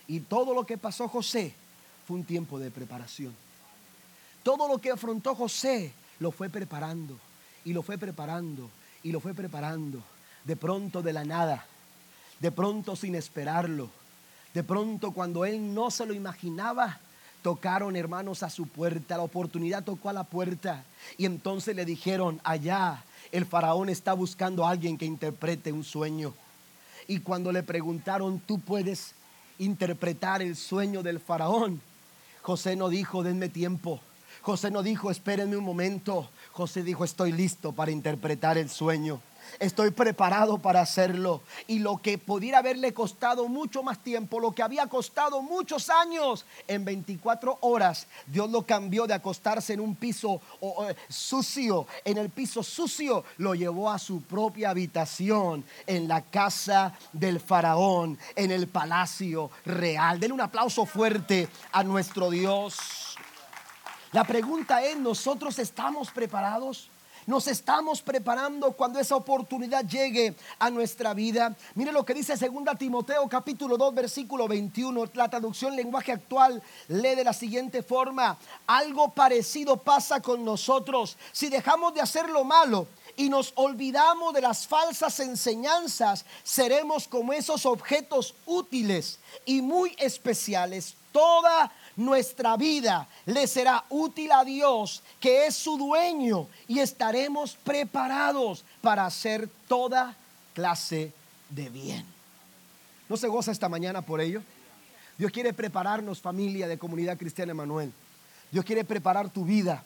Y 0.07 0.19
todo 0.19 0.53
lo 0.53 0.65
que 0.65 0.77
pasó 0.77 1.07
José 1.07 1.53
fue 2.07 2.17
un 2.17 2.23
tiempo 2.23 2.59
de 2.59 2.69
preparación. 2.69 3.33
Todo 4.43 4.67
lo 4.67 4.79
que 4.79 4.91
afrontó 4.91 5.33
José 5.33 5.91
lo 6.19 6.31
fue 6.31 6.49
preparando 6.49 7.17
y 7.63 7.73
lo 7.73 7.81
fue 7.81 7.97
preparando 7.97 8.69
y 9.01 9.11
lo 9.11 9.19
fue 9.19 9.33
preparando. 9.33 10.03
De 10.43 10.55
pronto 10.55 11.01
de 11.01 11.13
la 11.13 11.25
nada, 11.25 11.65
de 12.39 12.51
pronto 12.51 12.95
sin 12.95 13.15
esperarlo, 13.15 13.89
de 14.53 14.63
pronto 14.63 15.11
cuando 15.11 15.45
él 15.45 15.73
no 15.73 15.89
se 15.89 16.05
lo 16.05 16.13
imaginaba, 16.13 16.99
tocaron 17.45 17.95
hermanos 17.95 18.41
a 18.41 18.49
su 18.49 18.65
puerta, 18.65 19.17
la 19.17 19.21
oportunidad 19.21 19.83
tocó 19.83 20.09
a 20.09 20.13
la 20.13 20.23
puerta 20.23 20.83
y 21.15 21.27
entonces 21.27 21.75
le 21.75 21.85
dijeron, 21.85 22.41
allá 22.43 23.03
el 23.31 23.45
faraón 23.45 23.87
está 23.87 24.13
buscando 24.13 24.65
a 24.65 24.71
alguien 24.71 24.97
que 24.97 25.05
interprete 25.05 25.71
un 25.71 25.83
sueño. 25.83 26.33
Y 27.07 27.19
cuando 27.19 27.51
le 27.51 27.61
preguntaron, 27.61 28.39
¿tú 28.39 28.57
puedes 28.57 29.13
interpretar 29.59 30.41
el 30.41 30.55
sueño 30.55 31.03
del 31.03 31.19
faraón? 31.19 31.81
José 32.41 32.75
no 32.75 32.89
dijo, 32.89 33.21
denme 33.21 33.47
tiempo. 33.47 33.99
José 34.41 34.71
no 34.71 34.81
dijo, 34.81 35.11
espérenme 35.11 35.55
un 35.55 35.65
momento. 35.65 36.27
José 36.51 36.81
dijo, 36.81 37.05
estoy 37.05 37.31
listo 37.31 37.73
para 37.73 37.91
interpretar 37.91 38.57
el 38.57 38.71
sueño. 38.71 39.21
Estoy 39.59 39.91
preparado 39.91 40.57
para 40.57 40.81
hacerlo. 40.81 41.41
Y 41.67 41.79
lo 41.79 41.97
que 41.97 42.17
pudiera 42.17 42.59
haberle 42.59 42.93
costado 42.93 43.47
mucho 43.47 43.83
más 43.83 43.99
tiempo, 43.99 44.39
lo 44.39 44.51
que 44.51 44.63
había 44.63 44.87
costado 44.87 45.41
muchos 45.41 45.89
años, 45.89 46.45
en 46.67 46.85
24 46.85 47.57
horas, 47.61 48.07
Dios 48.27 48.49
lo 48.49 48.65
cambió 48.65 49.07
de 49.07 49.13
acostarse 49.13 49.73
en 49.73 49.79
un 49.79 49.95
piso 49.95 50.41
sucio, 51.09 51.87
en 52.03 52.17
el 52.17 52.29
piso 52.29 52.63
sucio, 52.63 53.23
lo 53.37 53.55
llevó 53.55 53.91
a 53.91 53.99
su 53.99 54.21
propia 54.21 54.69
habitación, 54.69 55.63
en 55.87 56.07
la 56.07 56.21
casa 56.21 56.93
del 57.13 57.39
faraón, 57.39 58.17
en 58.35 58.51
el 58.51 58.67
palacio 58.67 59.51
real. 59.65 60.19
Denle 60.19 60.33
un 60.33 60.41
aplauso 60.41 60.85
fuerte 60.85 61.47
a 61.71 61.83
nuestro 61.83 62.29
Dios. 62.29 62.77
La 64.11 64.23
pregunta 64.23 64.83
es, 64.83 64.97
¿nosotros 64.97 65.59
estamos 65.59 66.09
preparados? 66.11 66.89
Nos 67.27 67.47
estamos 67.47 68.03
preparando 68.03 68.73
cuando 68.73 68.99
esa 68.99 69.15
oportunidad 69.15 69.83
llegue 69.83 70.35
a 70.59 70.69
nuestra 70.69 71.15
vida. 71.15 71.55
Mire 71.73 71.91
lo 71.91 72.05
que 72.05 72.13
dice 72.13 72.35
2 72.35 72.77
Timoteo 72.77 73.27
capítulo 73.27 73.77
2 73.77 73.95
versículo 73.95 74.47
21. 74.47 75.09
La 75.15 75.27
traducción 75.27 75.75
lenguaje 75.75 76.11
actual 76.11 76.61
lee 76.87 77.15
de 77.15 77.23
la 77.23 77.33
siguiente 77.33 77.81
forma. 77.81 78.37
Algo 78.67 79.09
parecido 79.09 79.77
pasa 79.77 80.21
con 80.21 80.45
nosotros. 80.45 81.17
Si 81.31 81.49
dejamos 81.49 81.95
de 81.95 82.01
hacer 82.01 82.29
lo 82.29 82.43
malo 82.43 82.87
y 83.17 83.27
nos 83.27 83.53
olvidamos 83.55 84.31
de 84.31 84.41
las 84.41 84.67
falsas 84.67 85.19
enseñanzas, 85.19 86.25
seremos 86.43 87.07
como 87.07 87.33
esos 87.33 87.65
objetos 87.65 88.35
útiles 88.45 89.17
y 89.45 89.63
muy 89.63 89.95
especiales. 89.97 90.95
Toda 91.11 91.71
nuestra 91.95 92.57
vida 92.57 93.07
le 93.25 93.47
será 93.47 93.85
útil 93.89 94.31
a 94.31 94.43
Dios, 94.43 95.01
que 95.19 95.45
es 95.47 95.55
su 95.55 95.77
dueño, 95.77 96.47
y 96.67 96.79
estaremos 96.79 97.55
preparados 97.63 98.65
para 98.81 99.05
hacer 99.05 99.49
toda 99.67 100.15
clase 100.53 101.13
de 101.49 101.69
bien. 101.69 102.05
¿No 103.07 103.17
se 103.17 103.27
goza 103.27 103.51
esta 103.51 103.69
mañana 103.69 104.01
por 104.01 104.19
ello? 104.19 104.41
Dios 105.17 105.31
quiere 105.31 105.53
prepararnos, 105.53 106.19
familia 106.19 106.67
de 106.67 106.77
Comunidad 106.77 107.17
Cristiana 107.17 107.51
Emanuel. 107.51 107.93
Dios 108.51 108.65
quiere 108.65 108.83
preparar 108.83 109.29
tu 109.29 109.45
vida. 109.45 109.83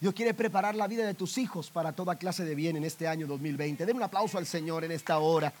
Dios 0.00 0.14
quiere 0.14 0.32
preparar 0.32 0.74
la 0.74 0.86
vida 0.86 1.04
de 1.04 1.12
tus 1.12 1.36
hijos 1.36 1.70
para 1.70 1.92
toda 1.92 2.16
clase 2.16 2.44
de 2.44 2.54
bien 2.54 2.76
en 2.76 2.84
este 2.84 3.06
año 3.06 3.26
2020. 3.26 3.84
Den 3.84 3.96
un 3.96 4.02
aplauso 4.02 4.38
al 4.38 4.46
Señor 4.46 4.84
en 4.84 4.92
esta 4.92 5.18
hora. 5.18 5.52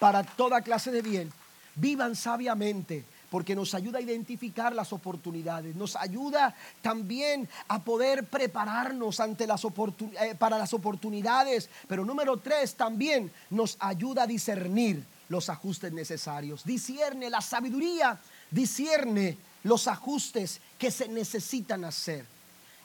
Para 0.00 0.24
toda 0.24 0.62
clase 0.62 0.90
de 0.90 1.02
bien. 1.02 1.32
Vivan 1.76 2.16
sabiamente 2.16 3.04
porque 3.32 3.56
nos 3.56 3.72
ayuda 3.72 3.98
a 3.98 4.02
identificar 4.02 4.74
las 4.74 4.92
oportunidades, 4.92 5.74
nos 5.74 5.96
ayuda 5.96 6.54
también 6.82 7.48
a 7.66 7.82
poder 7.82 8.26
prepararnos 8.26 9.20
ante 9.20 9.46
las 9.46 9.64
eh, 9.64 10.34
para 10.38 10.58
las 10.58 10.74
oportunidades, 10.74 11.70
pero 11.88 12.04
número 12.04 12.36
tres, 12.36 12.74
también 12.74 13.32
nos 13.48 13.78
ayuda 13.80 14.24
a 14.24 14.26
discernir 14.26 15.02
los 15.30 15.48
ajustes 15.48 15.90
necesarios, 15.94 16.62
discierne 16.62 17.30
la 17.30 17.40
sabiduría, 17.40 18.20
discierne 18.50 19.38
los 19.62 19.88
ajustes 19.88 20.60
que 20.78 20.90
se 20.90 21.08
necesitan 21.08 21.86
hacer. 21.86 22.26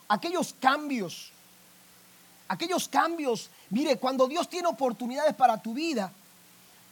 Aquellos 0.08 0.56
cambios, 0.62 1.30
aquellos 2.48 2.88
cambios, 2.88 3.50
mire, 3.70 3.98
cuando 3.98 4.30
Dios 4.30 4.48
tiene 4.48 4.70
oportunidades 4.70 5.36
para 5.36 5.62
tu 5.62 5.74
vida, 5.74 6.10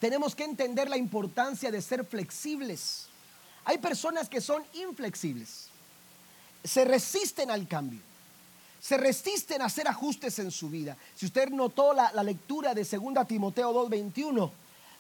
tenemos 0.02 0.36
que 0.36 0.44
entender 0.44 0.90
la 0.90 0.98
importancia 0.98 1.72
de 1.72 1.82
ser 1.82 2.04
flexibles. 2.04 3.08
Hay 3.66 3.80
personas 3.80 4.30
que 4.30 4.42
son 4.42 4.64
inflexibles, 4.74 5.68
se 6.64 6.86
resisten 6.86 7.52
al 7.52 7.68
cambio, 7.68 8.00
se 8.80 8.98
resisten 8.98 9.62
a 9.62 9.66
hacer 9.66 9.88
ajustes 9.88 10.38
en 10.40 10.52
su 10.52 10.70
vida. 10.70 10.96
Si 11.16 11.26
usted 11.26 11.50
notó 11.50 11.94
la, 11.94 12.12
lectura 12.24 12.74
de 12.74 12.84
2 12.84 13.28
Timoteo 13.28 13.74
2:21, 13.74 14.52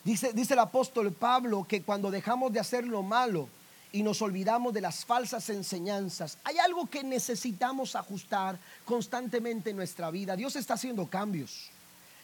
dice, 0.03 0.33
dice 0.33 0.53
el 0.53 0.59
apóstol 0.59 1.11
Pablo 1.13 1.65
que 1.67 1.83
cuando 1.83 2.09
dejamos 2.09 2.51
de 2.51 2.59
hacer 2.59 2.85
lo 2.85 3.03
malo, 3.03 3.47
y 3.95 4.03
nos 4.03 4.21
olvidamos 4.21 4.73
de 4.73 4.81
las 4.81 5.05
falsas 5.05 5.49
enseñanzas. 5.49 6.37
Hay 6.43 6.57
algo 6.57 6.85
que 6.85 7.01
necesitamos 7.01 7.95
ajustar 7.95 8.59
constantemente 8.83 9.69
en 9.69 9.77
nuestra 9.77 10.11
vida. 10.11 10.35
Dios 10.35 10.57
está 10.57 10.73
haciendo 10.73 11.07
cambios. 11.07 11.69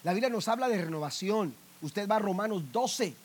La 0.04 0.12
Biblia 0.12 0.30
nos 0.30 0.50
habla 0.50 0.68
de 0.68 0.82
renovación. 0.84 1.56
Usted 1.82 2.10
va 2.10 2.18
a 2.18 2.20
Romanos 2.20 2.64
12 2.74 3.16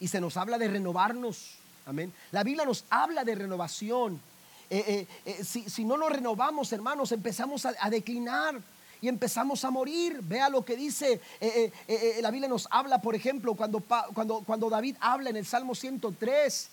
y 0.00 0.08
se 0.08 0.20
nos 0.20 0.36
habla 0.36 0.58
de 0.58 0.68
renovarnos. 0.68 1.52
Amén. 1.86 2.12
La 2.32 2.42
Biblia 2.42 2.64
nos 2.64 2.84
habla 2.88 3.24
de 3.24 3.34
renovación. 3.34 4.20
Eh, 4.70 5.06
eh, 5.26 5.34
eh, 5.38 5.44
si, 5.44 5.84
no 5.84 5.96
nos 5.96 6.10
renovamos, 6.10 6.72
hermanos, 6.72 7.12
empezamos 7.12 7.66
a, 7.66 7.90
declinar 7.90 8.58
y 9.02 9.08
empezamos 9.08 9.64
a 9.64 9.70
morir. 9.70 10.20
Vea 10.22 10.48
lo 10.48 10.64
que 10.64 10.76
dice, 10.76 11.20
la 12.22 12.30
Biblia 12.30 12.48
nos 12.48 12.66
habla, 12.70 13.02
por 13.02 13.14
ejemplo, 13.14 13.54
cuando, 13.54 13.80
cuando, 14.14 14.40
cuando 14.40 14.70
David 14.70 14.96
habla 15.00 15.28
en 15.30 15.36
el 15.36 15.44
Salmo 15.44 15.74
103, 15.74 16.70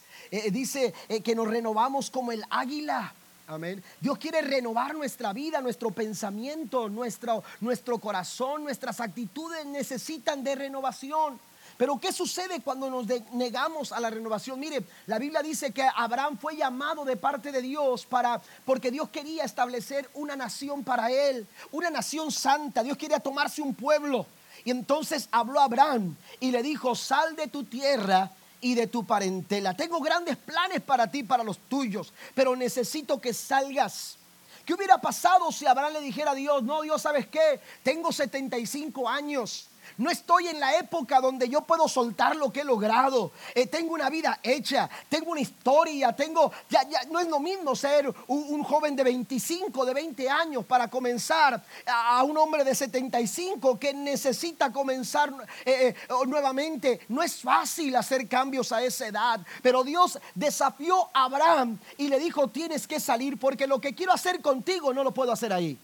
dice 0.51 0.93
que 1.24 1.36
nos 1.36 1.47
renovamos 1.47 2.09
como 2.09 2.32
el 2.32 2.43
águila. 2.49 3.14
Amén. 3.47 3.84
Dios 3.99 4.18
quiere 4.18 4.41
renovar 4.41 4.95
nuestra 4.95 5.34
vida, 5.34 5.59
nuestro 5.59 5.91
pensamiento, 5.91 6.88
nuestro, 6.88 7.43
nuestro 7.59 7.97
corazón, 7.97 8.64
nuestras 8.64 9.01
actitudes 9.01 9.66
necesitan 9.66 10.41
de 10.41 10.55
renovación. 10.55 11.38
Pero 11.78 11.99
¿qué 11.99 12.11
sucede 12.11 12.61
cuando 12.61 12.89
nos 12.89 13.07
negamos 13.34 13.91
a 13.91 13.99
la 13.99 14.09
renovación? 14.09 14.59
Mire, 14.59 14.84
la 15.07 15.17
Biblia 15.17 15.41
dice 15.41 15.72
que 15.72 15.88
Abraham 15.95 16.38
fue 16.38 16.55
llamado 16.55 17.05
de 17.05 17.17
parte 17.17 17.51
de 17.51 17.61
Dios 17.61 18.05
para 18.05 18.41
porque 18.65 18.91
Dios 18.91 19.09
quería 19.09 19.43
establecer 19.43 20.09
una 20.13 20.36
nación 20.36 20.84
para 20.84 21.11
él, 21.11 21.47
una 21.72 21.89
nación 21.89 22.32
santa. 22.32 22.84
Dios 22.84 22.97
quería 22.97 23.19
tomarse 23.19 23.61
un 23.61 23.74
pueblo. 23.74 24.26
Y 24.63 24.72
entonces 24.72 25.28
habló 25.32 25.59
Abraham 25.59 26.15
y 26.39 26.51
le 26.51 26.61
dijo, 26.61 26.95
"Sal 26.95 27.36
de 27.36 27.47
tu 27.47 27.63
tierra 27.63 28.32
y 28.59 28.76
de 28.76 28.86
tu 28.88 29.05
parentela. 29.05 29.76
Tengo 29.76 29.99
grandes 30.01 30.38
planes 30.38 30.82
para 30.82 31.09
ti, 31.09 31.24
para 31.24 31.43
los 31.43 31.57
tuyos, 31.57 32.13
pero 32.36 32.55
necesito 32.55 33.19
que 33.19 33.34
salgas." 33.34 34.17
¿Qué 34.65 34.76
hubiera 34.76 34.99
pasado 34.99 35.51
si 35.51 35.65
Abraham 35.65 35.93
le 35.93 36.01
dijera 36.01 36.32
a 36.32 36.36
Dios, 36.36 36.61
no, 36.63 36.84
Dios, 36.84 37.01
¿sabes 37.01 37.26
qué? 37.28 37.59
Tengo 37.84 38.11
75 38.11 39.09
años. 39.09 39.67
No 39.97 40.09
estoy 40.09 40.47
en 40.47 40.59
la 40.59 40.77
época 40.77 41.19
donde 41.19 41.49
yo 41.49 41.61
puedo 41.61 41.87
soltar 41.87 42.35
lo 42.35 42.51
que 42.51 42.61
he 42.61 42.63
logrado. 42.63 43.31
Eh, 43.53 43.67
tengo 43.67 43.93
una 43.93 44.09
vida 44.09 44.39
hecha, 44.43 44.89
tengo 45.09 45.31
una 45.31 45.41
historia, 45.41 46.13
tengo, 46.13 46.51
ya, 46.69 46.83
ya 46.87 47.03
no 47.09 47.19
es 47.19 47.27
lo 47.27 47.39
mismo 47.39 47.75
ser 47.75 48.13
un, 48.27 48.63
joven 48.63 48.95
de 48.95 49.03
25, 49.03 49.85
de 49.85 49.93
20 49.93 50.29
años 50.29 50.65
para 50.65 50.87
comenzar 50.87 51.61
a, 51.85 52.23
un 52.23 52.37
hombre 52.37 52.63
de 52.63 52.75
75 52.75 53.79
que 53.79 53.93
necesita 53.93 54.71
comenzar 54.71 55.31
eh, 55.65 55.93
eh, 55.93 55.95
nuevamente. 56.27 57.01
No 57.09 57.21
es 57.21 57.41
fácil 57.41 57.95
hacer 57.95 58.27
cambios 58.27 58.71
a 58.71 58.83
esa 58.83 59.07
edad, 59.07 59.39
pero 59.61 59.83
Dios 59.83 60.19
desafió 60.35 61.09
a 61.13 61.25
Abraham 61.25 61.79
y 61.97 62.07
le 62.07 62.19
dijo, 62.19 62.47
tienes 62.47 62.87
que 62.87 62.99
salir 62.99 63.39
porque 63.39 63.67
lo 63.67 63.79
que 63.79 63.93
quiero 63.93 64.13
hacer 64.13 64.41
contigo 64.41 64.93
no 64.93 65.03
lo 65.03 65.11
puedo 65.11 65.31
hacer 65.31 65.51
ahí. 65.53 65.77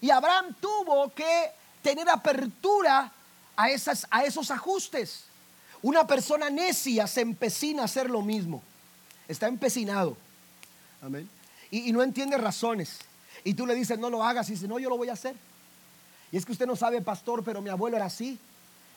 Y 0.00 0.10
Abraham 0.10 0.56
tuvo 0.60 1.10
que 1.10 1.59
tener 1.82 2.08
apertura 2.08 3.12
a, 3.56 3.70
esas, 3.70 4.06
a 4.10 4.24
esos 4.24 4.50
ajustes. 4.50 5.24
Una 5.82 6.06
persona 6.06 6.50
necia 6.50 7.06
se 7.06 7.20
empecina 7.20 7.82
a 7.82 7.84
hacer 7.86 8.10
lo 8.10 8.22
mismo. 8.22 8.62
Está 9.28 9.48
empecinado. 9.48 10.16
Amén. 11.02 11.28
Y, 11.70 11.92
no 11.92 12.02
entiende 12.02 12.36
razones. 12.36 12.98
Y 13.44 13.54
tú 13.54 13.66
le 13.66 13.74
dices, 13.74 13.98
no 13.98 14.10
lo 14.10 14.24
hagas. 14.24 14.48
Y 14.48 14.52
dice, 14.52 14.68
no, 14.68 14.78
yo 14.78 14.90
lo 14.90 14.96
voy 14.96 15.08
a 15.08 15.14
hacer. 15.14 15.36
Y 16.32 16.36
es 16.36 16.44
que 16.44 16.52
usted 16.52 16.66
no 16.66 16.76
sabe, 16.76 17.00
pastor, 17.00 17.42
pero 17.44 17.62
mi 17.62 17.70
abuelo 17.70 17.96
era 17.96 18.06
así. 18.06 18.38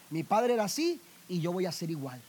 Mi 0.09 0.23
padre 0.23 0.55
era 0.55 0.65
así. 0.65 0.99
Y 1.29 1.39
yo 1.39 1.53
voy 1.53 1.65
a 1.65 1.71
ser 1.71 1.89
igual. 1.91 2.21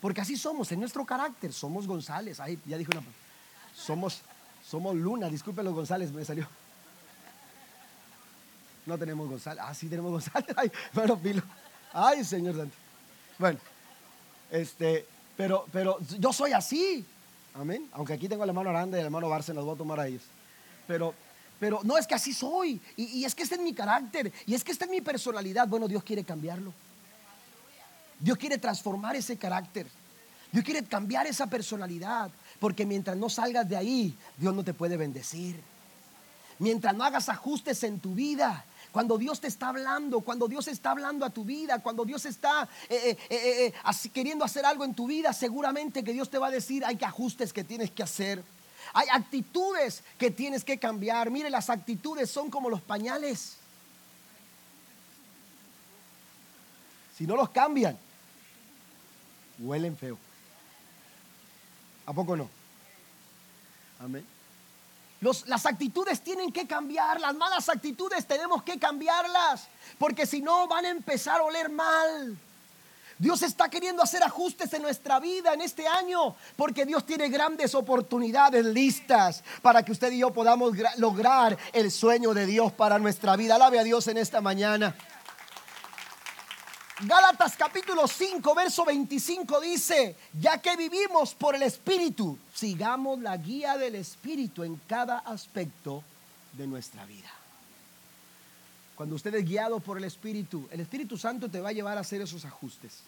Porque 0.00 0.20
así 0.20 0.36
somos, 0.36 0.70
en 0.70 0.80
nuestro 0.80 1.04
carácter. 1.04 1.52
Somos 1.52 1.86
González. 1.86 2.40
Ahí 2.40 2.58
ya 2.66 2.76
dijo 2.76 2.92
una. 2.92 3.02
Somos, 3.74 4.20
somos 4.64 4.94
Luna. 4.94 5.28
Disculpe 5.28 5.62
los 5.62 5.74
González, 5.74 6.12
me 6.12 6.24
salió. 6.24 6.46
No 8.86 8.98
tenemos 8.98 9.28
González. 9.28 9.64
Ah, 9.66 9.74
sí 9.74 9.88
tenemos 9.88 10.12
González. 10.12 10.50
Ay, 10.56 10.70
bueno, 10.92 11.18
Pilo. 11.18 11.42
Ay, 11.92 12.24
Señor 12.24 12.56
Santo. 12.56 12.74
Bueno, 13.38 13.58
este, 14.50 15.06
pero, 15.36 15.66
pero 15.72 15.98
yo 16.18 16.32
soy 16.32 16.52
así. 16.52 17.04
Amén. 17.54 17.88
Aunque 17.92 18.12
aquí 18.12 18.28
tengo 18.28 18.42
al 18.42 18.48
hermano 18.48 18.70
Aranda 18.70 18.96
y 18.96 19.00
al 19.00 19.06
hermano 19.06 19.28
Barça, 19.28 19.54
los 19.54 19.64
voy 19.64 19.74
a 19.74 19.78
tomar 19.78 20.00
a 20.00 20.06
ellos. 20.06 20.22
Pero, 20.86 21.14
pero 21.58 21.80
no 21.84 21.96
es 21.96 22.06
que 22.06 22.14
así 22.14 22.32
soy. 22.32 22.80
Y, 22.96 23.04
y 23.20 23.24
es 23.24 23.34
que 23.34 23.42
este 23.42 23.54
es 23.54 23.60
mi 23.60 23.72
carácter. 23.72 24.32
Y 24.46 24.54
es 24.54 24.62
que 24.62 24.72
esta 24.72 24.84
es 24.84 24.90
mi 24.90 25.00
personalidad. 25.00 25.66
Bueno, 25.66 25.88
Dios 25.88 26.02
quiere 26.02 26.24
cambiarlo. 26.24 26.72
Dios 28.18 28.38
quiere 28.38 28.58
transformar 28.58 29.16
ese 29.16 29.36
carácter. 29.36 29.86
Dios 30.52 30.64
quiere 30.64 30.84
cambiar 30.84 31.26
esa 31.26 31.46
personalidad. 31.46 32.30
Porque 32.60 32.86
mientras 32.86 33.16
no 33.16 33.28
salgas 33.28 33.68
de 33.68 33.76
ahí, 33.76 34.16
Dios 34.36 34.54
no 34.54 34.62
te 34.62 34.74
puede 34.74 34.96
bendecir. 34.96 35.60
Mientras 36.58 36.94
no 36.94 37.04
hagas 37.04 37.28
ajustes 37.28 37.82
en 37.82 37.98
tu 37.98 38.14
vida, 38.14 38.64
cuando 38.94 39.18
Dios 39.18 39.40
te 39.40 39.48
está 39.48 39.70
hablando, 39.70 40.20
cuando 40.20 40.46
Dios 40.46 40.68
está 40.68 40.92
hablando 40.92 41.26
a 41.26 41.30
tu 41.30 41.44
vida, 41.44 41.80
cuando 41.80 42.04
Dios 42.04 42.26
está 42.26 42.68
eh, 42.88 43.18
eh, 43.28 43.74
eh, 43.74 44.08
queriendo 44.12 44.44
hacer 44.44 44.64
algo 44.64 44.84
en 44.84 44.94
tu 44.94 45.08
vida, 45.08 45.32
seguramente 45.32 46.04
que 46.04 46.12
Dios 46.12 46.30
te 46.30 46.38
va 46.38 46.46
a 46.46 46.50
decir, 46.52 46.84
hay 46.84 46.94
que 46.94 47.04
ajustes 47.04 47.52
que 47.52 47.64
tienes 47.64 47.90
que 47.90 48.04
hacer. 48.04 48.44
Hay 48.92 49.08
actitudes 49.10 50.04
que 50.16 50.30
tienes 50.30 50.62
que 50.62 50.78
cambiar. 50.78 51.28
Mire, 51.28 51.50
las 51.50 51.70
actitudes 51.70 52.30
son 52.30 52.52
como 52.52 52.70
los 52.70 52.82
pañales. 52.82 53.56
Si 57.18 57.26
no 57.26 57.34
los 57.34 57.50
cambian, 57.50 57.98
huelen 59.58 59.96
feo. 59.96 60.16
¿A 62.06 62.12
poco 62.12 62.36
no? 62.36 62.48
Amén 63.98 64.33
las 65.46 65.66
actitudes 65.66 66.20
tienen 66.20 66.52
que 66.52 66.66
cambiar, 66.66 67.20
las 67.20 67.34
malas 67.34 67.68
actitudes 67.68 68.26
tenemos 68.26 68.62
que 68.62 68.78
cambiarlas, 68.78 69.68
porque 69.98 70.26
si 70.26 70.42
no 70.42 70.68
van 70.68 70.84
a 70.84 70.90
empezar 70.90 71.40
a 71.40 71.44
oler 71.44 71.70
mal. 71.70 72.36
Dios 73.18 73.42
está 73.42 73.68
queriendo 73.68 74.02
hacer 74.02 74.22
ajustes 74.24 74.72
en 74.74 74.82
nuestra 74.82 75.20
vida 75.20 75.54
en 75.54 75.60
este 75.60 75.86
año, 75.86 76.34
porque 76.56 76.84
Dios 76.84 77.06
tiene 77.06 77.28
grandes 77.28 77.74
oportunidades 77.74 78.64
listas 78.66 79.44
para 79.62 79.84
que 79.84 79.92
usted 79.92 80.12
y 80.12 80.18
yo 80.18 80.32
podamos 80.32 80.74
lograr 80.98 81.56
el 81.72 81.90
sueño 81.92 82.34
de 82.34 82.44
Dios 82.44 82.72
para 82.72 82.98
nuestra 82.98 83.36
vida. 83.36 83.54
Alabe 83.54 83.78
a 83.78 83.84
Dios 83.84 84.08
en 84.08 84.18
esta 84.18 84.40
mañana. 84.40 84.96
Gálatas 87.00 87.56
capítulo 87.56 88.06
5, 88.06 88.54
verso 88.54 88.84
25 88.84 89.60
dice, 89.60 90.14
ya 90.40 90.58
que 90.58 90.76
vivimos 90.76 91.34
por 91.34 91.56
el 91.56 91.64
Espíritu, 91.64 92.38
sigamos 92.54 93.18
la 93.18 93.36
guía 93.36 93.76
del 93.76 93.96
Espíritu 93.96 94.62
en 94.62 94.80
cada 94.86 95.18
aspecto 95.18 96.04
de 96.52 96.68
nuestra 96.68 97.04
vida. 97.04 97.30
Cuando 98.94 99.16
usted 99.16 99.34
es 99.34 99.44
guiado 99.44 99.80
por 99.80 99.98
el 99.98 100.04
Espíritu, 100.04 100.68
el 100.70 100.78
Espíritu 100.78 101.18
Santo 101.18 101.50
te 101.50 101.60
va 101.60 101.70
a 101.70 101.72
llevar 101.72 101.98
a 101.98 102.02
hacer 102.02 102.20
esos 102.20 102.44
ajustes. 102.44 103.00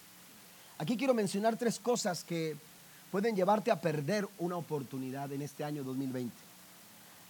Aquí 0.78 0.97
quiero 0.97 1.14
mencionar 1.14 1.57
tres 1.57 1.78
cosas 1.78 2.24
que 2.24 2.57
pueden 3.12 3.37
llevarte 3.37 3.70
a 3.70 3.80
perder 3.80 4.26
una 4.41 4.57
oportunidad 4.57 5.30
en 5.30 5.43
este 5.43 5.62
año 5.62 5.84
2020. 5.84 6.34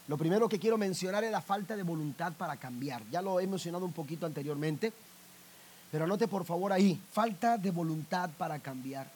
Lo 0.07 0.17
primero 0.17 0.49
que 0.49 0.57
quiero 0.57 0.79
mencionar 0.79 1.23
es 1.23 1.31
la 1.31 1.41
falta 1.41 1.75
de 1.75 1.83
voluntad 1.83 2.33
para 2.33 2.57
cambiar. 2.57 3.03
Ya 3.11 3.21
lo 3.21 3.39
he 3.39 3.45
mencionado 3.45 3.85
un 3.85 3.93
poquito 3.93 4.25
anteriormente. 4.25 4.91
Pero 5.91 6.03
anote 6.03 6.27
por 6.27 6.45
favor 6.45 6.73
ahí, 6.73 7.01
falta 7.11 7.57
de 7.57 7.71
voluntad 7.71 8.29
para 8.37 8.59
cambiar. 8.59 9.09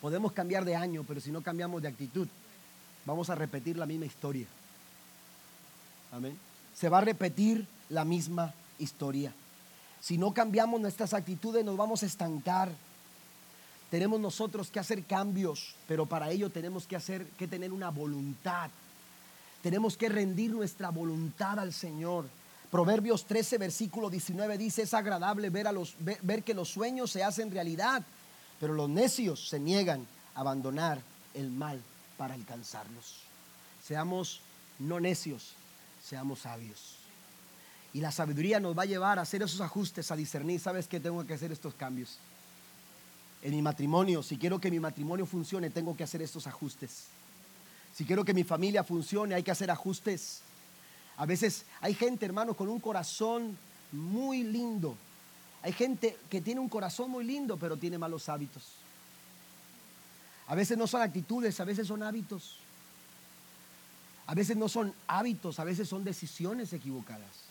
Podemos 0.00 0.32
cambiar 0.32 0.64
de 0.64 0.76
año, 0.76 1.04
pero 1.06 1.20
si 1.20 1.30
no 1.30 1.42
cambiamos 1.42 1.82
de 1.82 1.88
actitud, 1.88 2.28
vamos 3.04 3.30
a 3.30 3.34
repetir 3.34 3.76
la 3.76 3.86
misma 3.86 4.06
historia. 4.06 4.46
Amén. 6.12 6.38
Se 6.74 6.88
va 6.88 6.98
a 6.98 7.02
repetir 7.02 7.66
la 7.88 8.04
misma 8.04 8.52
historia. 8.78 9.32
Si 10.00 10.18
no 10.18 10.32
cambiamos 10.32 10.80
nuestras 10.80 11.14
actitudes 11.14 11.64
nos 11.64 11.76
vamos 11.76 12.02
a 12.02 12.06
estancar. 12.06 12.70
Tenemos 13.90 14.20
nosotros 14.20 14.70
que 14.70 14.80
hacer 14.80 15.04
cambios, 15.04 15.74
pero 15.86 16.06
para 16.06 16.30
ello 16.30 16.50
tenemos 16.50 16.86
que 16.86 16.96
hacer 16.96 17.26
que 17.38 17.46
tener 17.46 17.72
una 17.72 17.90
voluntad. 17.90 18.70
Tenemos 19.62 19.96
que 19.96 20.08
rendir 20.08 20.50
nuestra 20.50 20.90
voluntad 20.90 21.58
al 21.58 21.72
Señor. 21.72 22.26
Proverbios 22.70 23.26
13, 23.26 23.58
versículo 23.58 24.10
19 24.10 24.58
dice, 24.58 24.82
es 24.82 24.94
agradable 24.94 25.50
ver, 25.50 25.68
a 25.68 25.72
los, 25.72 25.94
ver, 26.00 26.42
que 26.42 26.54
los 26.54 26.68
sueños 26.68 27.10
se 27.10 27.22
hacen 27.22 27.50
realidad, 27.50 28.02
pero 28.58 28.74
los 28.74 28.88
necios 28.88 29.48
se 29.48 29.60
niegan 29.60 30.06
a 30.34 30.40
abandonar 30.40 31.00
el 31.34 31.50
mal 31.50 31.80
para 32.18 32.34
alcanzarlos. 32.34 33.22
Seamos 33.84 34.40
no 34.78 34.98
necios, 34.98 35.54
seamos 36.02 36.40
sabios. 36.40 36.96
Y 37.92 38.00
la 38.00 38.10
sabiduría 38.10 38.60
nos 38.60 38.76
va 38.76 38.82
a 38.82 38.86
llevar 38.86 39.18
a 39.18 39.22
hacer 39.22 39.42
esos 39.42 39.60
ajustes, 39.60 40.10
a 40.10 40.16
discernir, 40.16 40.60
¿sabes 40.60 40.88
qué? 40.88 41.00
Tengo 41.00 41.24
que 41.26 41.34
hacer 41.34 41.52
estos 41.52 41.74
cambios. 41.74 42.18
En 43.42 43.52
mi 43.52 43.62
matrimonio, 43.62 44.22
si 44.22 44.36
quiero 44.36 44.60
que 44.60 44.70
mi 44.70 44.80
matrimonio 44.80 45.24
funcione, 45.24 45.70
tengo 45.70 45.96
que 45.96 46.04
hacer 46.04 46.20
estos 46.20 46.46
ajustes. 46.46 47.04
Si 47.94 48.04
quiero 48.04 48.24
que 48.24 48.34
mi 48.34 48.44
familia 48.44 48.84
funcione, 48.84 49.34
hay 49.34 49.42
que 49.42 49.50
hacer 49.50 49.70
ajustes. 49.70 50.42
A 51.16 51.26
veces 51.26 51.64
hay 51.80 51.94
gente, 51.94 52.26
hermano, 52.26 52.54
con 52.54 52.68
un 52.68 52.80
corazón 52.80 53.56
muy 53.92 54.42
lindo. 54.42 54.96
Hay 55.62 55.72
gente 55.72 56.16
que 56.30 56.40
tiene 56.40 56.60
un 56.60 56.68
corazón 56.68 57.10
muy 57.10 57.24
lindo, 57.24 57.56
pero 57.56 57.76
tiene 57.76 57.98
malos 57.98 58.28
hábitos. 58.28 58.62
A 60.46 60.54
veces 60.54 60.78
no 60.78 60.86
son 60.86 61.02
actitudes, 61.02 61.58
a 61.58 61.64
veces 61.64 61.88
son 61.88 62.02
hábitos. 62.02 62.58
A 64.26 64.34
veces 64.34 64.56
no 64.56 64.68
son 64.68 64.92
hábitos, 65.06 65.58
a 65.58 65.64
veces 65.64 65.88
son 65.88 66.04
decisiones 66.04 66.72
equivocadas. 66.72 67.46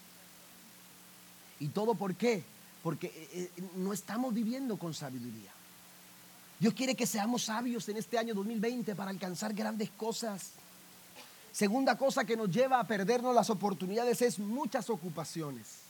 ¿Y 1.59 1.69
todo 1.69 1.95
por 1.95 2.15
qué? 2.15 2.43
Porque 2.83 3.07
eh, 3.07 3.51
eh, 3.57 3.63
no 3.77 3.93
estamos 3.93 4.33
viviendo 4.33 4.77
con 4.77 4.93
sabiduría. 4.93 5.51
Dios 6.59 6.73
quiere 6.73 6.95
que 6.95 7.07
seamos 7.07 7.43
sabios 7.43 7.87
en 7.89 7.97
este 7.97 8.17
año 8.17 8.33
2020 8.33 8.95
para 8.95 9.11
alcanzar 9.11 9.53
grandes 9.53 9.89
cosas. 9.91 10.51
Segunda 11.55 11.97
cosa 11.97 12.25
que 12.25 12.35
nos 12.35 12.51
lleva 12.51 12.81
a 12.81 12.83
perdernos 12.83 13.33
las 13.33 13.49
oportunidades 13.49 14.21
es 14.21 14.39
muchas 14.39 14.89
ocupaciones. 14.89 15.83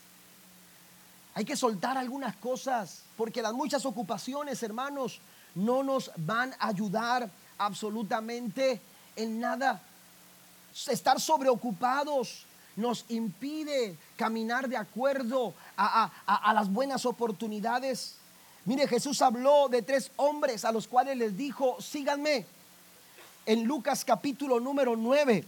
Hay 1.34 1.44
que 1.44 1.56
soltar 1.56 1.98
algunas 1.98 2.36
cosas 2.36 3.02
porque 3.16 3.42
las 3.42 3.52
muchas 3.52 3.84
ocupaciones, 3.84 4.62
hermanos, 4.62 5.18
no 5.56 5.82
nos 5.82 6.12
van 6.18 6.54
a 6.60 6.68
ayudar 6.68 7.28
absolutamente 7.58 8.80
en 9.16 9.40
nada. 9.40 9.82
Estar 10.86 11.20
sobreocupados 11.20 12.46
nos 12.76 13.04
impide 13.08 13.98
caminar 14.16 14.68
de 14.68 14.76
acuerdo 14.76 15.52
a, 15.76 16.52
las 16.54 16.72
buenas 16.72 17.04
oportunidades. 17.04 18.14
Mire, 18.66 18.86
Jesús 18.86 19.20
habló 19.20 19.68
de 19.68 19.82
tres 19.82 20.12
hombres 20.14 20.64
a 20.64 20.70
los 20.70 20.86
cuales 20.86 21.16
les 21.16 21.36
dijo, 21.36 21.76
síganme. 21.80 22.46
En 23.46 23.64
Lucas 23.64 24.04
capítulo 24.04 24.58
número 24.58 24.96
9, 24.96 25.44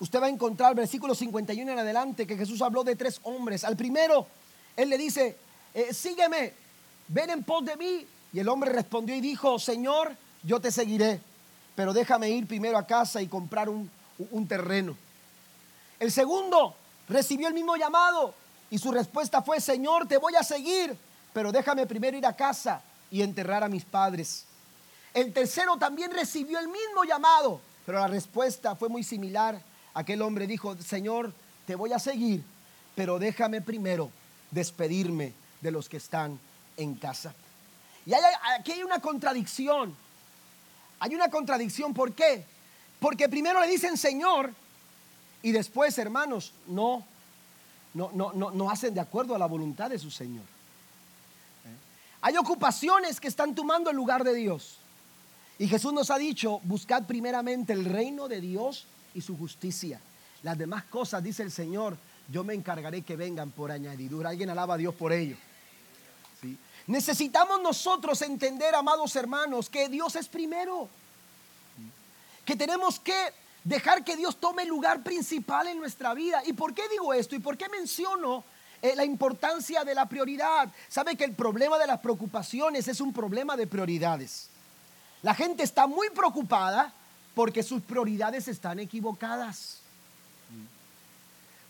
usted 0.00 0.20
va 0.20 0.26
a 0.26 0.30
encontrar 0.30 0.74
versículo 0.74 1.14
51 1.14 1.72
en 1.72 1.78
adelante 1.78 2.26
que 2.26 2.36
Jesús 2.36 2.62
habló 2.62 2.84
de 2.84 2.96
tres 2.96 3.20
hombres. 3.22 3.64
Al 3.64 3.76
primero, 3.76 4.26
él 4.76 4.88
le 4.88 4.98
dice, 4.98 5.36
eh, 5.74 5.92
sígueme, 5.92 6.52
ven 7.08 7.30
en 7.30 7.44
pos 7.44 7.64
de 7.64 7.76
mí. 7.76 8.06
Y 8.32 8.38
el 8.40 8.48
hombre 8.48 8.70
respondió 8.70 9.14
y 9.14 9.20
dijo, 9.20 9.58
Señor, 9.58 10.14
yo 10.42 10.60
te 10.60 10.70
seguiré, 10.70 11.20
pero 11.74 11.92
déjame 11.92 12.28
ir 12.28 12.46
primero 12.46 12.76
a 12.76 12.86
casa 12.86 13.22
y 13.22 13.28
comprar 13.28 13.68
un, 13.68 13.90
un 14.30 14.46
terreno. 14.46 14.96
El 15.98 16.12
segundo 16.12 16.74
recibió 17.08 17.48
el 17.48 17.54
mismo 17.54 17.76
llamado 17.76 18.34
y 18.70 18.78
su 18.78 18.92
respuesta 18.92 19.42
fue, 19.42 19.60
Señor, 19.60 20.06
te 20.06 20.18
voy 20.18 20.34
a 20.34 20.42
seguir, 20.42 20.96
pero 21.32 21.52
déjame 21.52 21.86
primero 21.86 22.16
ir 22.16 22.26
a 22.26 22.34
casa 22.34 22.82
y 23.10 23.22
enterrar 23.22 23.62
a 23.62 23.68
mis 23.68 23.84
padres. 23.84 24.44
El 25.14 25.32
tercero 25.32 25.76
también 25.78 26.10
recibió 26.10 26.58
el 26.58 26.68
mismo 26.68 27.04
llamado, 27.04 27.60
pero 27.86 28.00
la 28.00 28.08
respuesta 28.08 28.74
fue 28.74 28.88
muy 28.88 29.02
similar. 29.02 29.58
Aquel 29.96 30.20
hombre 30.20 30.46
dijo, 30.46 30.76
Señor, 30.76 31.32
te 31.66 31.74
voy 31.74 31.94
a 31.94 31.98
seguir, 31.98 32.44
pero 32.94 33.18
déjame 33.18 33.62
primero 33.62 34.10
despedirme 34.50 35.32
de 35.62 35.70
los 35.70 35.88
que 35.88 35.96
están 35.96 36.38
en 36.76 36.96
casa. 36.96 37.34
Y 38.04 38.12
aquí 38.12 38.72
hay 38.72 38.82
una 38.82 39.00
contradicción. 39.00 39.96
Hay 41.00 41.14
una 41.14 41.30
contradicción, 41.30 41.94
¿por 41.94 42.12
qué? 42.12 42.44
Porque 43.00 43.26
primero 43.30 43.58
le 43.58 43.68
dicen 43.68 43.96
Señor 43.96 44.52
y 45.42 45.52
después, 45.52 45.96
hermanos, 45.96 46.52
no, 46.66 47.02
no, 47.94 48.10
no, 48.12 48.34
no, 48.34 48.50
no 48.50 48.70
hacen 48.70 48.92
de 48.92 49.00
acuerdo 49.00 49.34
a 49.34 49.38
la 49.38 49.46
voluntad 49.46 49.88
de 49.88 49.98
su 49.98 50.10
Señor. 50.10 50.44
Hay 52.20 52.36
ocupaciones 52.36 53.18
que 53.18 53.28
están 53.28 53.54
tomando 53.54 53.88
el 53.88 53.96
lugar 53.96 54.24
de 54.24 54.34
Dios. 54.34 54.76
Y 55.58 55.68
Jesús 55.68 55.94
nos 55.94 56.10
ha 56.10 56.18
dicho, 56.18 56.60
buscad 56.64 57.04
primeramente 57.04 57.72
el 57.72 57.86
reino 57.86 58.28
de 58.28 58.42
Dios 58.42 58.86
y 59.16 59.22
su 59.22 59.36
justicia. 59.36 60.00
Las 60.42 60.58
demás 60.58 60.84
cosas, 60.84 61.22
dice 61.24 61.42
el 61.42 61.50
Señor, 61.50 61.96
yo 62.30 62.44
me 62.44 62.54
encargaré 62.54 63.02
que 63.02 63.16
vengan 63.16 63.50
por 63.50 63.70
añadidura. 63.70 64.30
Alguien 64.30 64.50
alaba 64.50 64.74
a 64.74 64.76
Dios 64.76 64.94
por 64.94 65.12
ello. 65.12 65.36
Necesitamos 66.86 67.60
nosotros 67.62 68.20
entender, 68.22 68.74
amados 68.74 69.16
hermanos, 69.16 69.68
que 69.68 69.88
Dios 69.88 70.14
es 70.14 70.28
primero. 70.28 70.88
Que 72.44 72.54
tenemos 72.54 73.00
que 73.00 73.32
dejar 73.64 74.04
que 74.04 74.16
Dios 74.16 74.36
tome 74.36 74.62
el 74.62 74.68
lugar 74.68 75.02
principal 75.02 75.66
en 75.66 75.78
nuestra 75.78 76.14
vida. 76.14 76.42
¿Y 76.46 76.52
por 76.52 76.74
qué 76.74 76.88
digo 76.88 77.12
esto? 77.12 77.34
¿Y 77.34 77.40
por 77.40 77.56
qué 77.56 77.68
menciono 77.68 78.44
eh, 78.82 78.94
la 78.94 79.04
importancia 79.04 79.82
de 79.82 79.94
la 79.94 80.06
prioridad? 80.08 80.68
¿Sabe 80.88 81.16
que 81.16 81.24
el 81.24 81.32
problema 81.34 81.78
de 81.78 81.88
las 81.88 81.98
preocupaciones 81.98 82.86
es 82.86 83.00
un 83.00 83.12
problema 83.12 83.56
de 83.56 83.66
prioridades? 83.66 84.50
La 85.22 85.34
gente 85.34 85.64
está 85.64 85.88
muy 85.88 86.10
preocupada 86.10 86.92
porque 87.36 87.62
sus 87.62 87.82
prioridades 87.82 88.48
están 88.48 88.78
equivocadas. 88.78 89.80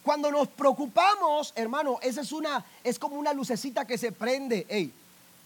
Cuando 0.05 0.31
nos 0.31 0.47
preocupamos, 0.47 1.53
hermano, 1.57 1.99
esa 2.03 2.21
es 2.21 2.31
una 2.31 2.65
es 2.85 3.01
como 3.01 3.17
una 3.17 3.33
lucecita 3.33 3.85
que 3.85 3.99
se 3.99 4.13
prende. 4.13 4.65
Hey, 4.69 4.93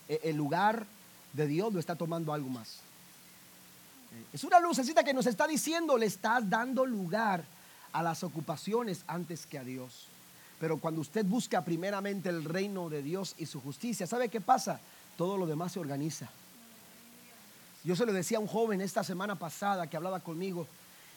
e, 0.07 0.21
el 0.25 0.37
lugar 0.37 0.85
de 1.33 1.47
Dios 1.47 1.73
lo 1.73 1.81
está 1.81 1.97
tomando 1.97 2.35
algo 2.35 2.51
más. 2.51 2.81
Es 4.31 4.45
una 4.45 4.61
lucecita 4.61 5.03
que 5.03 5.15
nos 5.15 5.27
está 5.27 5.47
diciendo, 5.47 5.97
le 5.97 6.05
estás 6.05 6.51
dando 6.51 6.85
lugar 6.85 7.43
a 7.91 8.03
las 8.03 8.23
ocupaciones 8.23 9.05
antes 9.07 9.47
que 9.47 9.57
a 9.57 9.65
Dios. 9.65 10.05
Pero 10.61 10.77
cuando 10.77 11.01
usted 11.01 11.25
busca 11.25 11.65
primeramente 11.65 12.29
el 12.29 12.45
reino 12.45 12.91
de 12.91 13.03
Dios 13.03 13.35
y 13.39 13.47
su 13.47 13.59
justicia, 13.63 14.07
¿sabe 14.07 14.29
qué 14.29 14.43
pasa? 14.43 14.81
Todo 15.17 15.39
lo 15.39 15.47
demás 15.47 15.73
se 15.73 15.81
organiza. 15.81 16.29
Yo 17.85 17.97
se 17.97 18.05
lo 18.05 18.13
decía 18.13 18.39
a 18.39 18.41
un 18.41 18.47
joven 18.47 18.81
esta 18.81 19.03
semana 19.03 19.37
pasada 19.37 19.89
que 19.89 19.97
hablaba 19.97 20.21
conmigo. 20.21 20.67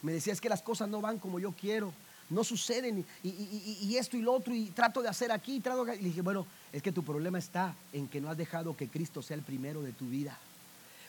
Me 0.02 0.14
decía, 0.14 0.34
es 0.34 0.42
que 0.42 0.50
las 0.50 0.62
cosas 0.62 0.90
no 0.90 1.02
van 1.02 1.20
como 1.20 1.40
yo 1.40 1.54
quiero, 1.54 1.94
no 2.30 2.44
suceden 2.44 3.06
y, 3.24 3.96
esto 3.96 4.18
y 4.18 4.22
lo 4.22 4.34
otro 4.34 4.54
y 4.54 4.66
trato 4.68 5.02
de 5.02 5.10
hacer 5.10 5.32
aquí. 5.32 5.60
Trato 5.60 5.86
Y 5.94 5.98
dije, 5.98 6.22
bueno, 6.22 6.46
es 6.72 6.82
que 6.82 6.92
tu 6.92 7.04
problema 7.04 7.38
está 7.38 7.76
en 7.92 8.08
que 8.08 8.22
no 8.22 8.30
has 8.30 8.38
dejado 8.38 8.76
que 8.76 8.88
Cristo 8.88 9.22
sea 9.22 9.38
el 9.38 9.44
primero 9.44 9.82
de 9.82 9.92
tu 9.92 10.06
vida. 10.06 10.38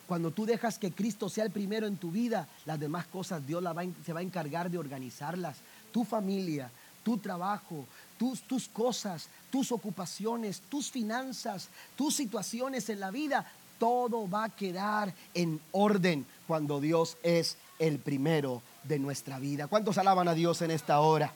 Cuando 0.06 0.32
tú 0.32 0.44
dejas 0.44 0.78
que 0.78 0.92
Cristo 0.92 1.28
sea 1.28 1.44
el 1.44 1.50
primero 1.50 1.86
en 1.86 1.96
tu 1.96 2.10
vida, 2.10 2.46
las 2.66 2.78
demás 2.78 3.06
cosas 3.06 3.46
Dios 3.46 3.64
se 4.04 4.12
va 4.12 4.20
a 4.20 4.22
encargar 4.22 4.70
de 4.70 4.78
organizarlas. 4.78 5.56
Tu 5.92 6.04
familia, 6.04 6.70
tu 7.02 7.16
trabajo, 7.18 7.86
tus, 8.18 8.42
tus 8.42 8.68
cosas, 8.68 9.28
tus 9.50 9.72
ocupaciones, 9.72 10.60
tus 10.68 10.90
finanzas, 10.90 11.68
tus 11.96 12.14
situaciones 12.16 12.88
en 12.90 13.00
la 13.00 13.10
vida, 13.10 13.50
todo 13.78 14.28
va 14.28 14.44
a 14.44 14.48
quedar 14.50 15.14
en 15.34 15.60
orden 15.72 16.26
cuando 16.46 16.80
Dios 16.80 17.16
es 17.22 17.56
el 17.78 17.98
primero 17.98 18.62
de 18.84 18.98
nuestra 18.98 19.38
vida. 19.38 19.66
¿Cuántos 19.66 19.98
alaban 19.98 20.28
a 20.28 20.34
Dios 20.34 20.62
en 20.62 20.70
esta 20.70 21.00
hora? 21.00 21.32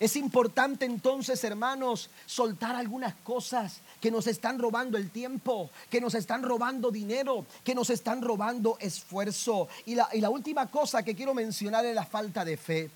Es 0.00 0.16
importante 0.16 0.84
entonces, 0.84 1.42
hermanos, 1.44 2.10
soltar 2.26 2.74
algunas 2.74 3.14
cosas 3.14 3.80
que 4.00 4.10
nos 4.10 4.26
están 4.26 4.58
robando 4.58 4.98
el 4.98 5.10
tiempo, 5.10 5.70
que 5.88 6.00
nos 6.00 6.14
están 6.14 6.42
robando 6.42 6.90
dinero, 6.90 7.46
que 7.62 7.74
nos 7.74 7.90
están 7.90 8.20
robando 8.20 8.76
esfuerzo. 8.80 9.68
Y 9.86 9.94
la, 9.94 10.30
última 10.30 10.66
cosa 10.66 11.02
que 11.02 11.14
quiero 11.14 11.32
mencionar 11.32 11.86
es 11.86 11.94
la 11.94 12.04
falta 12.04 12.44
de 12.44 12.56
fe. 12.56 12.90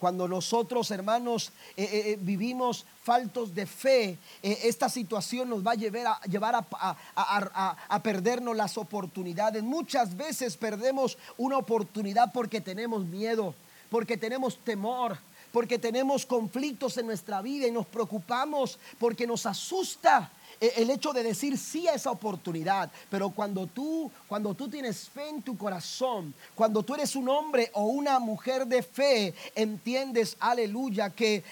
Cuando 0.00 0.26
nosotros, 0.26 0.90
hermanos, 0.92 1.52
eh, 1.76 1.82
eh, 1.82 2.02
eh, 2.06 2.18
vivimos 2.18 2.86
faltos 3.02 3.54
de 3.54 3.66
fe, 3.66 4.16
esta 4.42 4.88
situación 4.88 5.50
nos 5.50 5.64
va 5.64 5.72
a 5.72 5.74
llevar, 5.74 6.66
a, 6.74 8.00
perdernos 8.02 8.56
las 8.56 8.78
oportunidades. 8.78 9.62
Muchas 9.62 10.16
veces 10.16 10.56
perdemos 10.56 11.18
una 11.36 11.58
oportunidad 11.58 12.32
porque 12.32 12.62
tenemos 12.62 13.04
miedo, 13.04 13.54
porque 13.90 14.16
tenemos 14.16 14.56
temor, 14.64 15.18
porque 15.52 15.78
tenemos 15.78 16.24
conflictos 16.24 16.96
en 16.96 17.04
nuestra 17.04 17.42
vida 17.42 17.66
y 17.66 17.70
nos 17.70 17.84
preocupamos 17.84 18.78
porque 18.98 19.26
nos 19.26 19.44
asusta 19.44 20.30
el 20.60 20.90
hecho 20.90 21.12
de 21.12 21.22
decir 21.22 21.56
sí 21.56 21.88
a 21.88 21.94
esa 21.94 22.10
oportunidad, 22.10 22.90
pero 23.08 23.30
cuando 23.30 23.66
tú, 23.66 24.10
cuando 24.28 24.52
tú 24.54 24.68
tienes 24.68 25.08
fe 25.08 25.30
en 25.30 25.42
tu 25.42 25.56
corazón, 25.56 26.34
cuando 26.54 26.82
tú 26.82 26.94
eres 26.94 27.16
un 27.16 27.30
hombre 27.30 27.70
o 27.72 27.84
una 27.84 28.18
mujer 28.18 28.66
de 28.66 28.82
fe, 28.82 29.34
entiendes, 29.54 30.36
aleluya, 30.38 31.10
que 31.10 31.42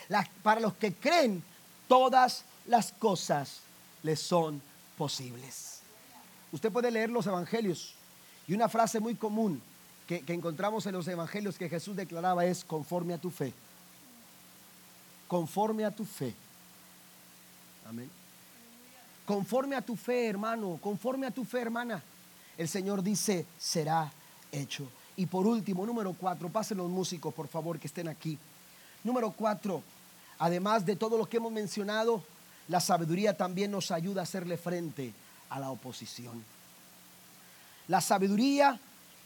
para 0.42 0.60
los 0.60 0.74
que 0.74 0.92
creen, 0.92 1.42
todas 1.88 2.44
las 2.66 2.92
cosas 2.92 3.60
les 4.02 4.20
son 4.20 4.60
posibles. 4.98 5.80
Usted 6.52 6.70
puede 6.70 6.90
leer 6.90 7.08
los 7.08 7.26
evangelios 7.26 7.94
y 8.46 8.52
una 8.52 8.68
frase 8.68 9.00
muy 9.00 9.14
común 9.14 9.62
que, 10.06 10.20
que 10.20 10.34
encontramos 10.34 10.84
en 10.84 10.92
los 10.92 11.08
evangelios 11.08 11.56
que 11.56 11.70
Jesús 11.70 11.96
declaraba 11.96 12.44
es 12.44 12.62
conforme 12.62 13.14
a 13.14 13.18
tu 13.18 13.30
fe. 13.30 13.54
Conforme 15.28 15.86
a 15.86 15.90
tu 15.90 16.04
fe. 16.04 16.34
Amén. 17.86 18.17
Conforme 19.28 19.76
a 19.76 19.82
tu 19.82 19.94
fe, 19.94 20.26
hermano, 20.26 20.78
conforme 20.80 21.26
a 21.26 21.30
tu 21.30 21.44
fe, 21.44 21.60
hermana. 21.60 22.02
El 22.56 22.66
Señor 22.66 23.02
dice, 23.02 23.44
será 23.58 24.10
hecho. 24.50 24.88
Y 25.18 25.26
por 25.26 25.46
último, 25.46 25.84
número 25.84 26.14
cuatro, 26.14 26.48
pasen 26.48 26.78
los 26.78 26.88
músicos, 26.88 27.34
por 27.34 27.46
favor, 27.46 27.78
que 27.78 27.88
estén 27.88 28.08
aquí. 28.08 28.38
Número 29.04 29.30
cuatro, 29.32 29.82
además 30.38 30.86
de 30.86 30.96
todo 30.96 31.18
lo 31.18 31.28
que 31.28 31.36
hemos 31.36 31.52
mencionado, 31.52 32.24
la 32.68 32.80
sabiduría 32.80 33.36
también 33.36 33.70
nos 33.70 33.90
ayuda 33.90 34.22
a 34.22 34.24
hacerle 34.24 34.56
frente 34.56 35.12
a 35.50 35.60
la 35.60 35.72
oposición. 35.72 36.42
La 37.86 38.00
sabiduría 38.00 38.80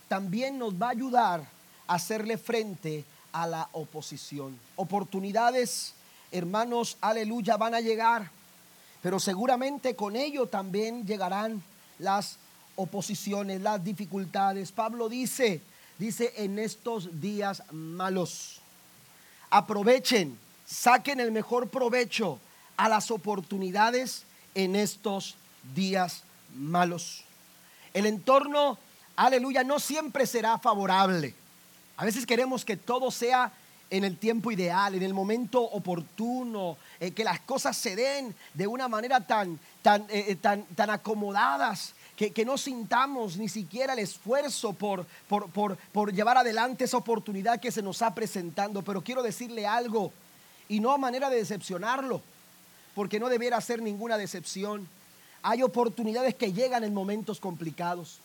también 0.08 0.58
nos 0.58 0.74
va 0.74 0.88
a 0.88 0.90
ayudar 0.90 1.46
a 1.86 1.94
hacerle 1.94 2.38
frente 2.38 3.04
a 3.30 3.46
la 3.46 3.68
oposición. 3.70 4.58
Oportunidades, 4.74 5.94
hermanos, 6.32 6.96
aleluya, 7.00 7.56
van 7.56 7.76
a 7.76 7.80
llegar 7.80 8.41
pero 9.02 9.18
seguramente 9.18 9.96
con 9.96 10.16
ello 10.16 10.46
también 10.46 11.04
llegarán 11.06 11.62
las 11.98 12.38
oposiciones, 12.76 13.60
las 13.60 13.82
dificultades. 13.82 14.72
Pablo 14.72 15.08
dice, 15.08 15.60
dice 15.98 16.32
en 16.36 16.58
estos 16.58 17.20
días 17.20 17.62
malos, 17.72 18.60
aprovechen, 19.50 20.38
saquen 20.64 21.20
el 21.20 21.32
mejor 21.32 21.68
provecho 21.68 22.38
a 22.76 22.88
las 22.88 23.10
oportunidades 23.10 24.24
en 24.54 24.76
estos 24.76 25.36
días 25.74 26.22
malos. 26.54 27.24
El 27.92 28.06
entorno, 28.06 28.78
aleluya, 29.16 29.64
no 29.64 29.80
siempre 29.80 30.26
será 30.26 30.58
favorable. 30.58 31.34
A 31.96 32.04
veces 32.04 32.24
queremos 32.24 32.64
que 32.64 32.76
todo 32.76 33.10
sea 33.10 33.52
en 33.92 34.04
el 34.04 34.16
tiempo 34.16 34.50
ideal, 34.50 34.94
en 34.94 35.02
el 35.02 35.12
momento 35.12 35.60
oportuno, 35.60 36.78
eh, 36.98 37.10
que 37.10 37.24
las 37.24 37.40
cosas 37.40 37.76
se 37.76 37.94
den 37.94 38.34
de 38.54 38.66
una 38.66 38.88
manera 38.88 39.20
tan, 39.20 39.60
tan, 39.82 40.02
eh, 40.08 40.24
eh, 40.28 40.36
tan, 40.36 40.64
tan 40.74 40.88
acomodadas. 40.90 41.94
Que, 42.16 42.44
no 42.44 42.56
sintamos 42.56 43.36
ni 43.36 43.48
siquiera 43.48 43.94
el 43.94 43.98
esfuerzo 43.98 44.72
por, 44.72 45.04
por, 45.28 45.50
por, 45.50 45.76
por 45.76 46.12
llevar 46.12 46.38
adelante 46.38 46.84
esa 46.84 46.96
oportunidad 46.96 47.60
que 47.60 47.72
se 47.72 47.82
nos 47.82 47.96
está 47.96 48.14
presentando. 48.14 48.82
Pero 48.82 49.02
quiero 49.02 49.22
decirle 49.22 49.66
algo, 49.66 50.12
y 50.68 50.78
no 50.80 50.92
a 50.92 50.98
manera 50.98 51.28
de 51.28 51.36
decepcionarlo, 51.36 52.22
porque 52.94 53.18
no 53.18 53.28
debiera 53.28 53.60
ser 53.60 53.82
ninguna 53.82 54.16
decepción. 54.16 54.88
Hay 55.42 55.62
oportunidades 55.62 56.34
que 56.36 56.52
llegan 56.52 56.84
en 56.84 56.94
momentos 56.94 57.40
complicados. 57.40 58.20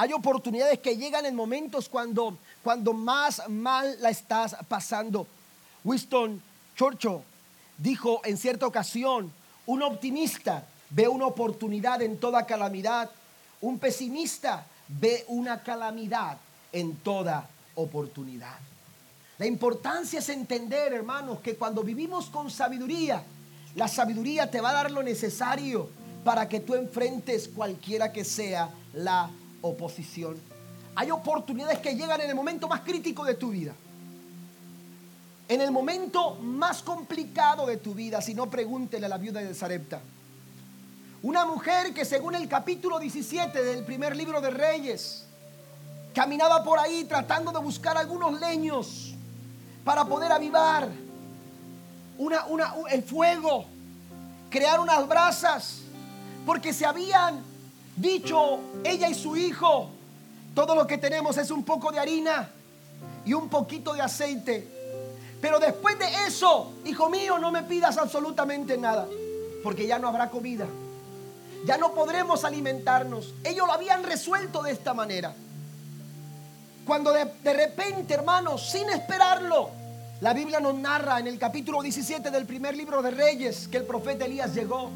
Hay 0.00 0.14
oportunidades 0.14 0.78
que 0.78 0.96
llegan 0.96 1.26
en 1.26 1.36
momentos 1.36 1.86
cuando, 1.86 2.38
cuando 2.64 2.94
más 2.94 3.46
mal 3.50 3.98
la 4.00 4.08
estás 4.08 4.56
pasando. 4.66 5.26
Winston 5.84 6.40
Churchill 6.74 7.18
dijo 7.76 8.22
en 8.24 8.38
cierta 8.38 8.66
ocasión, 8.66 9.30
un 9.66 9.82
optimista 9.82 10.64
ve 10.88 11.06
una 11.06 11.26
oportunidad 11.26 12.00
en 12.00 12.16
toda 12.16 12.46
calamidad, 12.46 13.10
un 13.60 13.78
pesimista 13.78 14.64
ve 14.88 15.26
una 15.28 15.62
calamidad 15.62 16.38
en 16.72 16.96
toda 16.96 17.46
oportunidad. 17.74 18.56
La 19.36 19.44
importancia 19.44 20.20
es 20.20 20.30
entender, 20.30 20.94
hermanos, 20.94 21.40
que 21.40 21.56
cuando 21.56 21.82
vivimos 21.82 22.30
con 22.30 22.50
sabiduría, 22.50 23.22
la 23.74 23.86
sabiduría 23.86 24.50
te 24.50 24.62
va 24.62 24.70
a 24.70 24.74
dar 24.74 24.90
lo 24.90 25.02
necesario 25.02 25.90
para 26.24 26.48
que 26.48 26.60
tú 26.60 26.74
enfrentes 26.74 27.48
cualquiera 27.54 28.10
que 28.10 28.24
sea 28.24 28.70
la 28.94 29.28
oposición. 29.62 30.36
Hay 30.94 31.10
oportunidades 31.10 31.78
que 31.78 31.94
llegan 31.94 32.20
en 32.20 32.30
el 32.30 32.34
momento 32.34 32.68
más 32.68 32.80
crítico 32.80 33.24
de 33.24 33.34
tu 33.34 33.50
vida. 33.50 33.72
En 35.48 35.60
el 35.60 35.70
momento 35.70 36.36
más 36.36 36.82
complicado 36.82 37.66
de 37.66 37.76
tu 37.76 37.94
vida, 37.94 38.20
si 38.20 38.34
no 38.34 38.48
pregúntele 38.48 39.06
a 39.06 39.08
la 39.08 39.18
viuda 39.18 39.40
de 39.40 39.54
Zarepta. 39.54 40.00
Una 41.22 41.44
mujer 41.44 41.92
que 41.92 42.04
según 42.04 42.34
el 42.34 42.48
capítulo 42.48 42.98
17 42.98 43.62
del 43.62 43.84
primer 43.84 44.16
libro 44.16 44.40
de 44.40 44.50
Reyes, 44.50 45.26
caminaba 46.14 46.64
por 46.64 46.78
ahí 46.78 47.04
tratando 47.04 47.52
de 47.52 47.58
buscar 47.58 47.96
algunos 47.96 48.40
leños 48.40 49.14
para 49.84 50.04
poder 50.04 50.32
avivar 50.32 50.88
una, 52.18 52.44
una, 52.46 52.74
el 52.90 53.02
fuego, 53.02 53.64
crear 54.50 54.80
unas 54.80 55.06
brasas, 55.06 55.82
porque 56.46 56.72
se 56.72 56.86
habían 56.86 57.49
dicho 57.96 58.60
ella 58.84 59.08
y 59.08 59.14
su 59.14 59.36
hijo, 59.36 59.90
todo 60.54 60.74
lo 60.74 60.86
que 60.86 60.98
tenemos 60.98 61.36
es 61.38 61.50
un 61.50 61.64
poco 61.64 61.92
de 61.92 62.00
harina 62.00 62.50
y 63.24 63.32
un 63.32 63.48
poquito 63.48 63.94
de 63.94 64.02
aceite. 64.02 64.66
Pero 65.40 65.58
después 65.58 65.98
de 65.98 66.06
eso, 66.26 66.72
hijo 66.84 67.08
mío, 67.08 67.38
no 67.38 67.50
me 67.50 67.62
pidas 67.62 67.96
absolutamente 67.96 68.76
nada, 68.76 69.06
porque 69.62 69.86
ya 69.86 69.98
no 69.98 70.08
habrá 70.08 70.28
comida. 70.28 70.66
Ya 71.66 71.76
no 71.76 71.92
podremos 71.92 72.44
alimentarnos. 72.44 73.34
Ellos 73.44 73.66
lo 73.66 73.72
habían 73.72 74.02
resuelto 74.02 74.62
de 74.62 74.72
esta 74.72 74.94
manera. 74.94 75.34
Cuando 76.86 77.12
de, 77.12 77.52
repente, 77.52 78.14
hermanos, 78.14 78.70
sin 78.70 78.88
esperarlo, 78.90 79.70
la 80.20 80.32
Biblia 80.32 80.60
nos 80.60 80.74
narra 80.74 81.20
en 81.20 81.26
el 81.26 81.38
capítulo 81.38 81.82
17 81.82 82.30
del 82.30 82.46
primer 82.46 82.76
libro 82.76 83.02
de 83.02 83.10
Reyes 83.10 83.68
que 83.68 83.76
el 83.78 83.84
profeta 83.84 84.24
Elías 84.24 84.54
llegó 84.54 84.90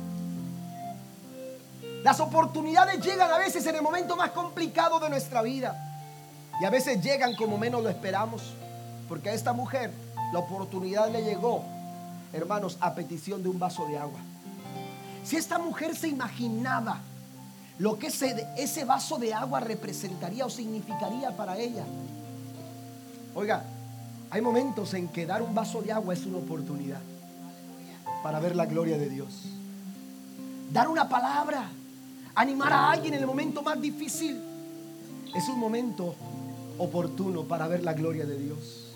las 2.04 2.20
oportunidades 2.20 3.00
llegan 3.00 3.30
a 3.30 3.38
veces 3.38 3.66
en 3.66 3.76
el 3.76 3.82
momento 3.82 4.14
más 4.14 4.30
complicado 4.32 5.00
de 5.00 5.08
nuestra 5.08 5.40
vida. 5.40 5.74
Y 6.60 6.66
a 6.66 6.70
veces 6.70 7.02
llegan 7.02 7.34
como 7.34 7.56
menos 7.56 7.82
lo 7.82 7.88
esperamos. 7.88 8.42
Porque 9.08 9.30
a 9.30 9.32
esta 9.32 9.54
mujer 9.54 9.90
la 10.30 10.40
oportunidad 10.40 11.10
le 11.10 11.22
llegó, 11.22 11.64
hermanos, 12.34 12.76
a 12.80 12.94
petición 12.94 13.42
de 13.42 13.48
un 13.48 13.58
vaso 13.58 13.86
de 13.86 13.96
agua. 13.96 14.20
Si 15.24 15.36
esta 15.36 15.58
mujer 15.58 15.96
se 15.96 16.08
imaginaba 16.08 17.00
lo 17.78 17.98
que 17.98 18.08
ese, 18.08 18.48
ese 18.58 18.84
vaso 18.84 19.16
de 19.16 19.32
agua 19.32 19.60
representaría 19.60 20.44
o 20.44 20.50
significaría 20.50 21.34
para 21.34 21.56
ella. 21.56 21.86
Oiga, 23.34 23.64
hay 24.30 24.42
momentos 24.42 24.92
en 24.92 25.08
que 25.08 25.24
dar 25.24 25.40
un 25.40 25.54
vaso 25.54 25.80
de 25.80 25.90
agua 25.90 26.12
es 26.12 26.26
una 26.26 26.36
oportunidad 26.36 27.00
para 28.22 28.40
ver 28.40 28.54
la 28.54 28.66
gloria 28.66 28.98
de 28.98 29.08
Dios. 29.08 29.46
Dar 30.70 30.88
una 30.88 31.08
palabra 31.08 31.70
animar 32.34 32.72
a 32.72 32.90
alguien 32.90 33.14
en 33.14 33.20
el 33.20 33.26
momento 33.26 33.62
más 33.62 33.80
difícil, 33.80 34.40
es 35.34 35.48
un 35.48 35.58
momento 35.58 36.14
oportuno 36.78 37.42
para 37.42 37.68
ver 37.68 37.82
la 37.82 37.92
gloria 37.92 38.24
de 38.24 38.38
Dios. 38.38 38.94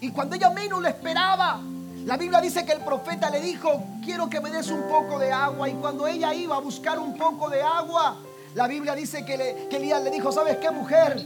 Y 0.00 0.10
cuando 0.10 0.36
ella 0.36 0.50
menos 0.50 0.80
lo 0.80 0.88
esperaba, 0.88 1.60
la 2.04 2.16
Biblia 2.16 2.40
dice 2.40 2.64
que 2.64 2.72
el 2.72 2.80
profeta 2.80 3.30
le 3.30 3.40
dijo, 3.40 3.82
quiero 4.02 4.28
que 4.28 4.40
me 4.40 4.50
des 4.50 4.70
un 4.70 4.82
poco 4.82 5.18
de 5.18 5.32
agua. 5.32 5.68
Y 5.68 5.74
cuando 5.74 6.06
ella 6.06 6.32
iba 6.34 6.56
a 6.56 6.60
buscar 6.60 6.98
un 6.98 7.16
poco 7.16 7.48
de 7.50 7.62
agua, 7.62 8.16
la 8.54 8.66
Biblia 8.66 8.94
dice 8.94 9.24
que, 9.24 9.66
que 9.68 9.76
Elías 9.76 10.02
le 10.02 10.10
dijo, 10.10 10.32
¿sabes 10.32 10.56
qué 10.56 10.70
mujer? 10.70 11.22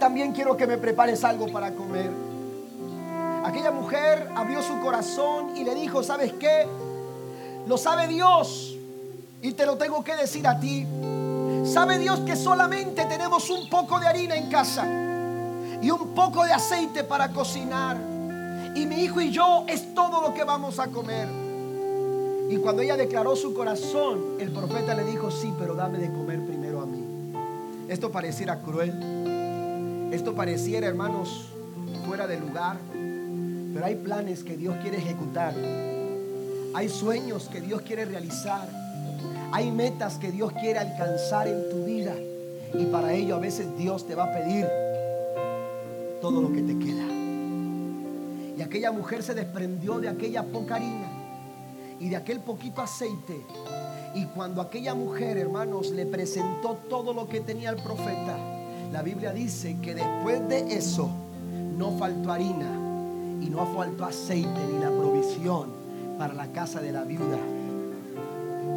También 0.00 0.32
quiero 0.32 0.56
que 0.56 0.66
me 0.66 0.78
prepares 0.78 1.24
algo 1.24 1.50
para 1.52 1.72
comer. 1.72 2.10
Aquella 3.44 3.70
mujer 3.70 4.28
abrió 4.34 4.62
su 4.62 4.80
corazón 4.80 5.56
y 5.56 5.62
le 5.62 5.74
dijo, 5.74 6.02
¿sabes 6.02 6.32
qué? 6.34 6.66
Lo 7.68 7.78
sabe 7.78 8.08
Dios 8.08 8.75
y 9.42 9.52
te 9.52 9.66
lo 9.66 9.76
tengo 9.76 10.02
que 10.02 10.16
decir 10.16 10.46
a 10.46 10.58
ti. 10.58 10.86
¿Sabe 11.64 11.98
Dios 11.98 12.20
que 12.20 12.36
solamente 12.36 13.04
tenemos 13.06 13.50
un 13.50 13.68
poco 13.68 13.98
de 13.98 14.06
harina 14.06 14.36
en 14.36 14.48
casa 14.48 14.86
y 15.82 15.90
un 15.90 16.14
poco 16.14 16.44
de 16.44 16.52
aceite 16.52 17.04
para 17.04 17.30
cocinar? 17.32 17.96
Y 18.74 18.86
mi 18.86 18.96
hijo 19.02 19.20
y 19.20 19.30
yo 19.30 19.64
es 19.68 19.94
todo 19.94 20.20
lo 20.20 20.34
que 20.34 20.44
vamos 20.44 20.78
a 20.78 20.88
comer. 20.88 21.28
Y 22.48 22.56
cuando 22.58 22.82
ella 22.82 22.96
declaró 22.96 23.34
su 23.34 23.54
corazón, 23.54 24.36
el 24.38 24.52
profeta 24.52 24.94
le 24.94 25.04
dijo, 25.04 25.30
sí, 25.30 25.52
pero 25.58 25.74
dame 25.74 25.98
de 25.98 26.12
comer 26.12 26.44
primero 26.44 26.80
a 26.80 26.86
mí. 26.86 27.02
Esto 27.88 28.12
pareciera 28.12 28.60
cruel. 28.60 30.12
Esto 30.12 30.34
pareciera, 30.34 30.86
hermanos, 30.86 31.48
fuera 32.06 32.26
de 32.26 32.38
lugar. 32.38 32.76
Pero 32.92 33.84
hay 33.84 33.96
planes 33.96 34.44
que 34.44 34.56
Dios 34.56 34.76
quiere 34.80 34.98
ejecutar. 34.98 35.54
Hay 36.74 36.88
sueños 36.88 37.48
que 37.48 37.60
Dios 37.60 37.82
quiere 37.82 38.04
realizar. 38.04 38.85
Hay 39.52 39.70
metas 39.70 40.18
que 40.18 40.30
Dios 40.30 40.52
quiere 40.52 40.78
alcanzar 40.78 41.48
en 41.48 41.70
tu 41.70 41.84
vida. 41.84 42.14
Y 42.74 42.84
para 42.86 43.12
ello 43.12 43.36
a 43.36 43.38
veces 43.38 43.66
Dios 43.78 44.06
te 44.06 44.14
va 44.14 44.24
a 44.24 44.32
pedir 44.32 44.66
todo 46.20 46.42
lo 46.42 46.52
que 46.52 46.62
te 46.62 46.78
queda. 46.78 47.06
Y 48.56 48.62
aquella 48.62 48.90
mujer 48.90 49.22
se 49.22 49.34
desprendió 49.34 49.98
de 49.98 50.08
aquella 50.08 50.42
poca 50.42 50.76
harina 50.76 51.08
y 52.00 52.08
de 52.08 52.16
aquel 52.16 52.40
poquito 52.40 52.82
aceite. 52.82 53.40
Y 54.14 54.24
cuando 54.26 54.60
aquella 54.60 54.94
mujer, 54.94 55.36
hermanos, 55.36 55.90
le 55.90 56.06
presentó 56.06 56.78
todo 56.88 57.12
lo 57.12 57.28
que 57.28 57.40
tenía 57.40 57.70
el 57.70 57.76
profeta, 57.76 58.36
la 58.92 59.02
Biblia 59.02 59.32
dice 59.32 59.76
que 59.82 59.94
después 59.94 60.48
de 60.48 60.74
eso 60.74 61.10
no 61.76 61.92
faltó 61.98 62.32
harina 62.32 62.72
y 63.42 63.50
no 63.50 63.66
faltó 63.74 64.04
aceite 64.04 64.60
ni 64.72 64.78
la 64.78 64.88
provisión 64.88 65.70
para 66.18 66.34
la 66.34 66.46
casa 66.48 66.80
de 66.80 66.92
la 66.92 67.04
viuda 67.04 67.38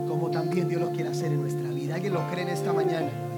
como 0.09 0.31
también 0.31 0.67
Dios 0.67 0.81
lo 0.81 0.89
quiere 0.89 1.11
hacer 1.11 1.31
en 1.31 1.41
nuestra 1.41 1.69
vida. 1.69 1.95
¿Alguien 1.95 2.13
lo 2.15 2.27
cree 2.31 2.41
en 2.41 2.49
esta 2.49 2.73
mañana? 2.73 3.28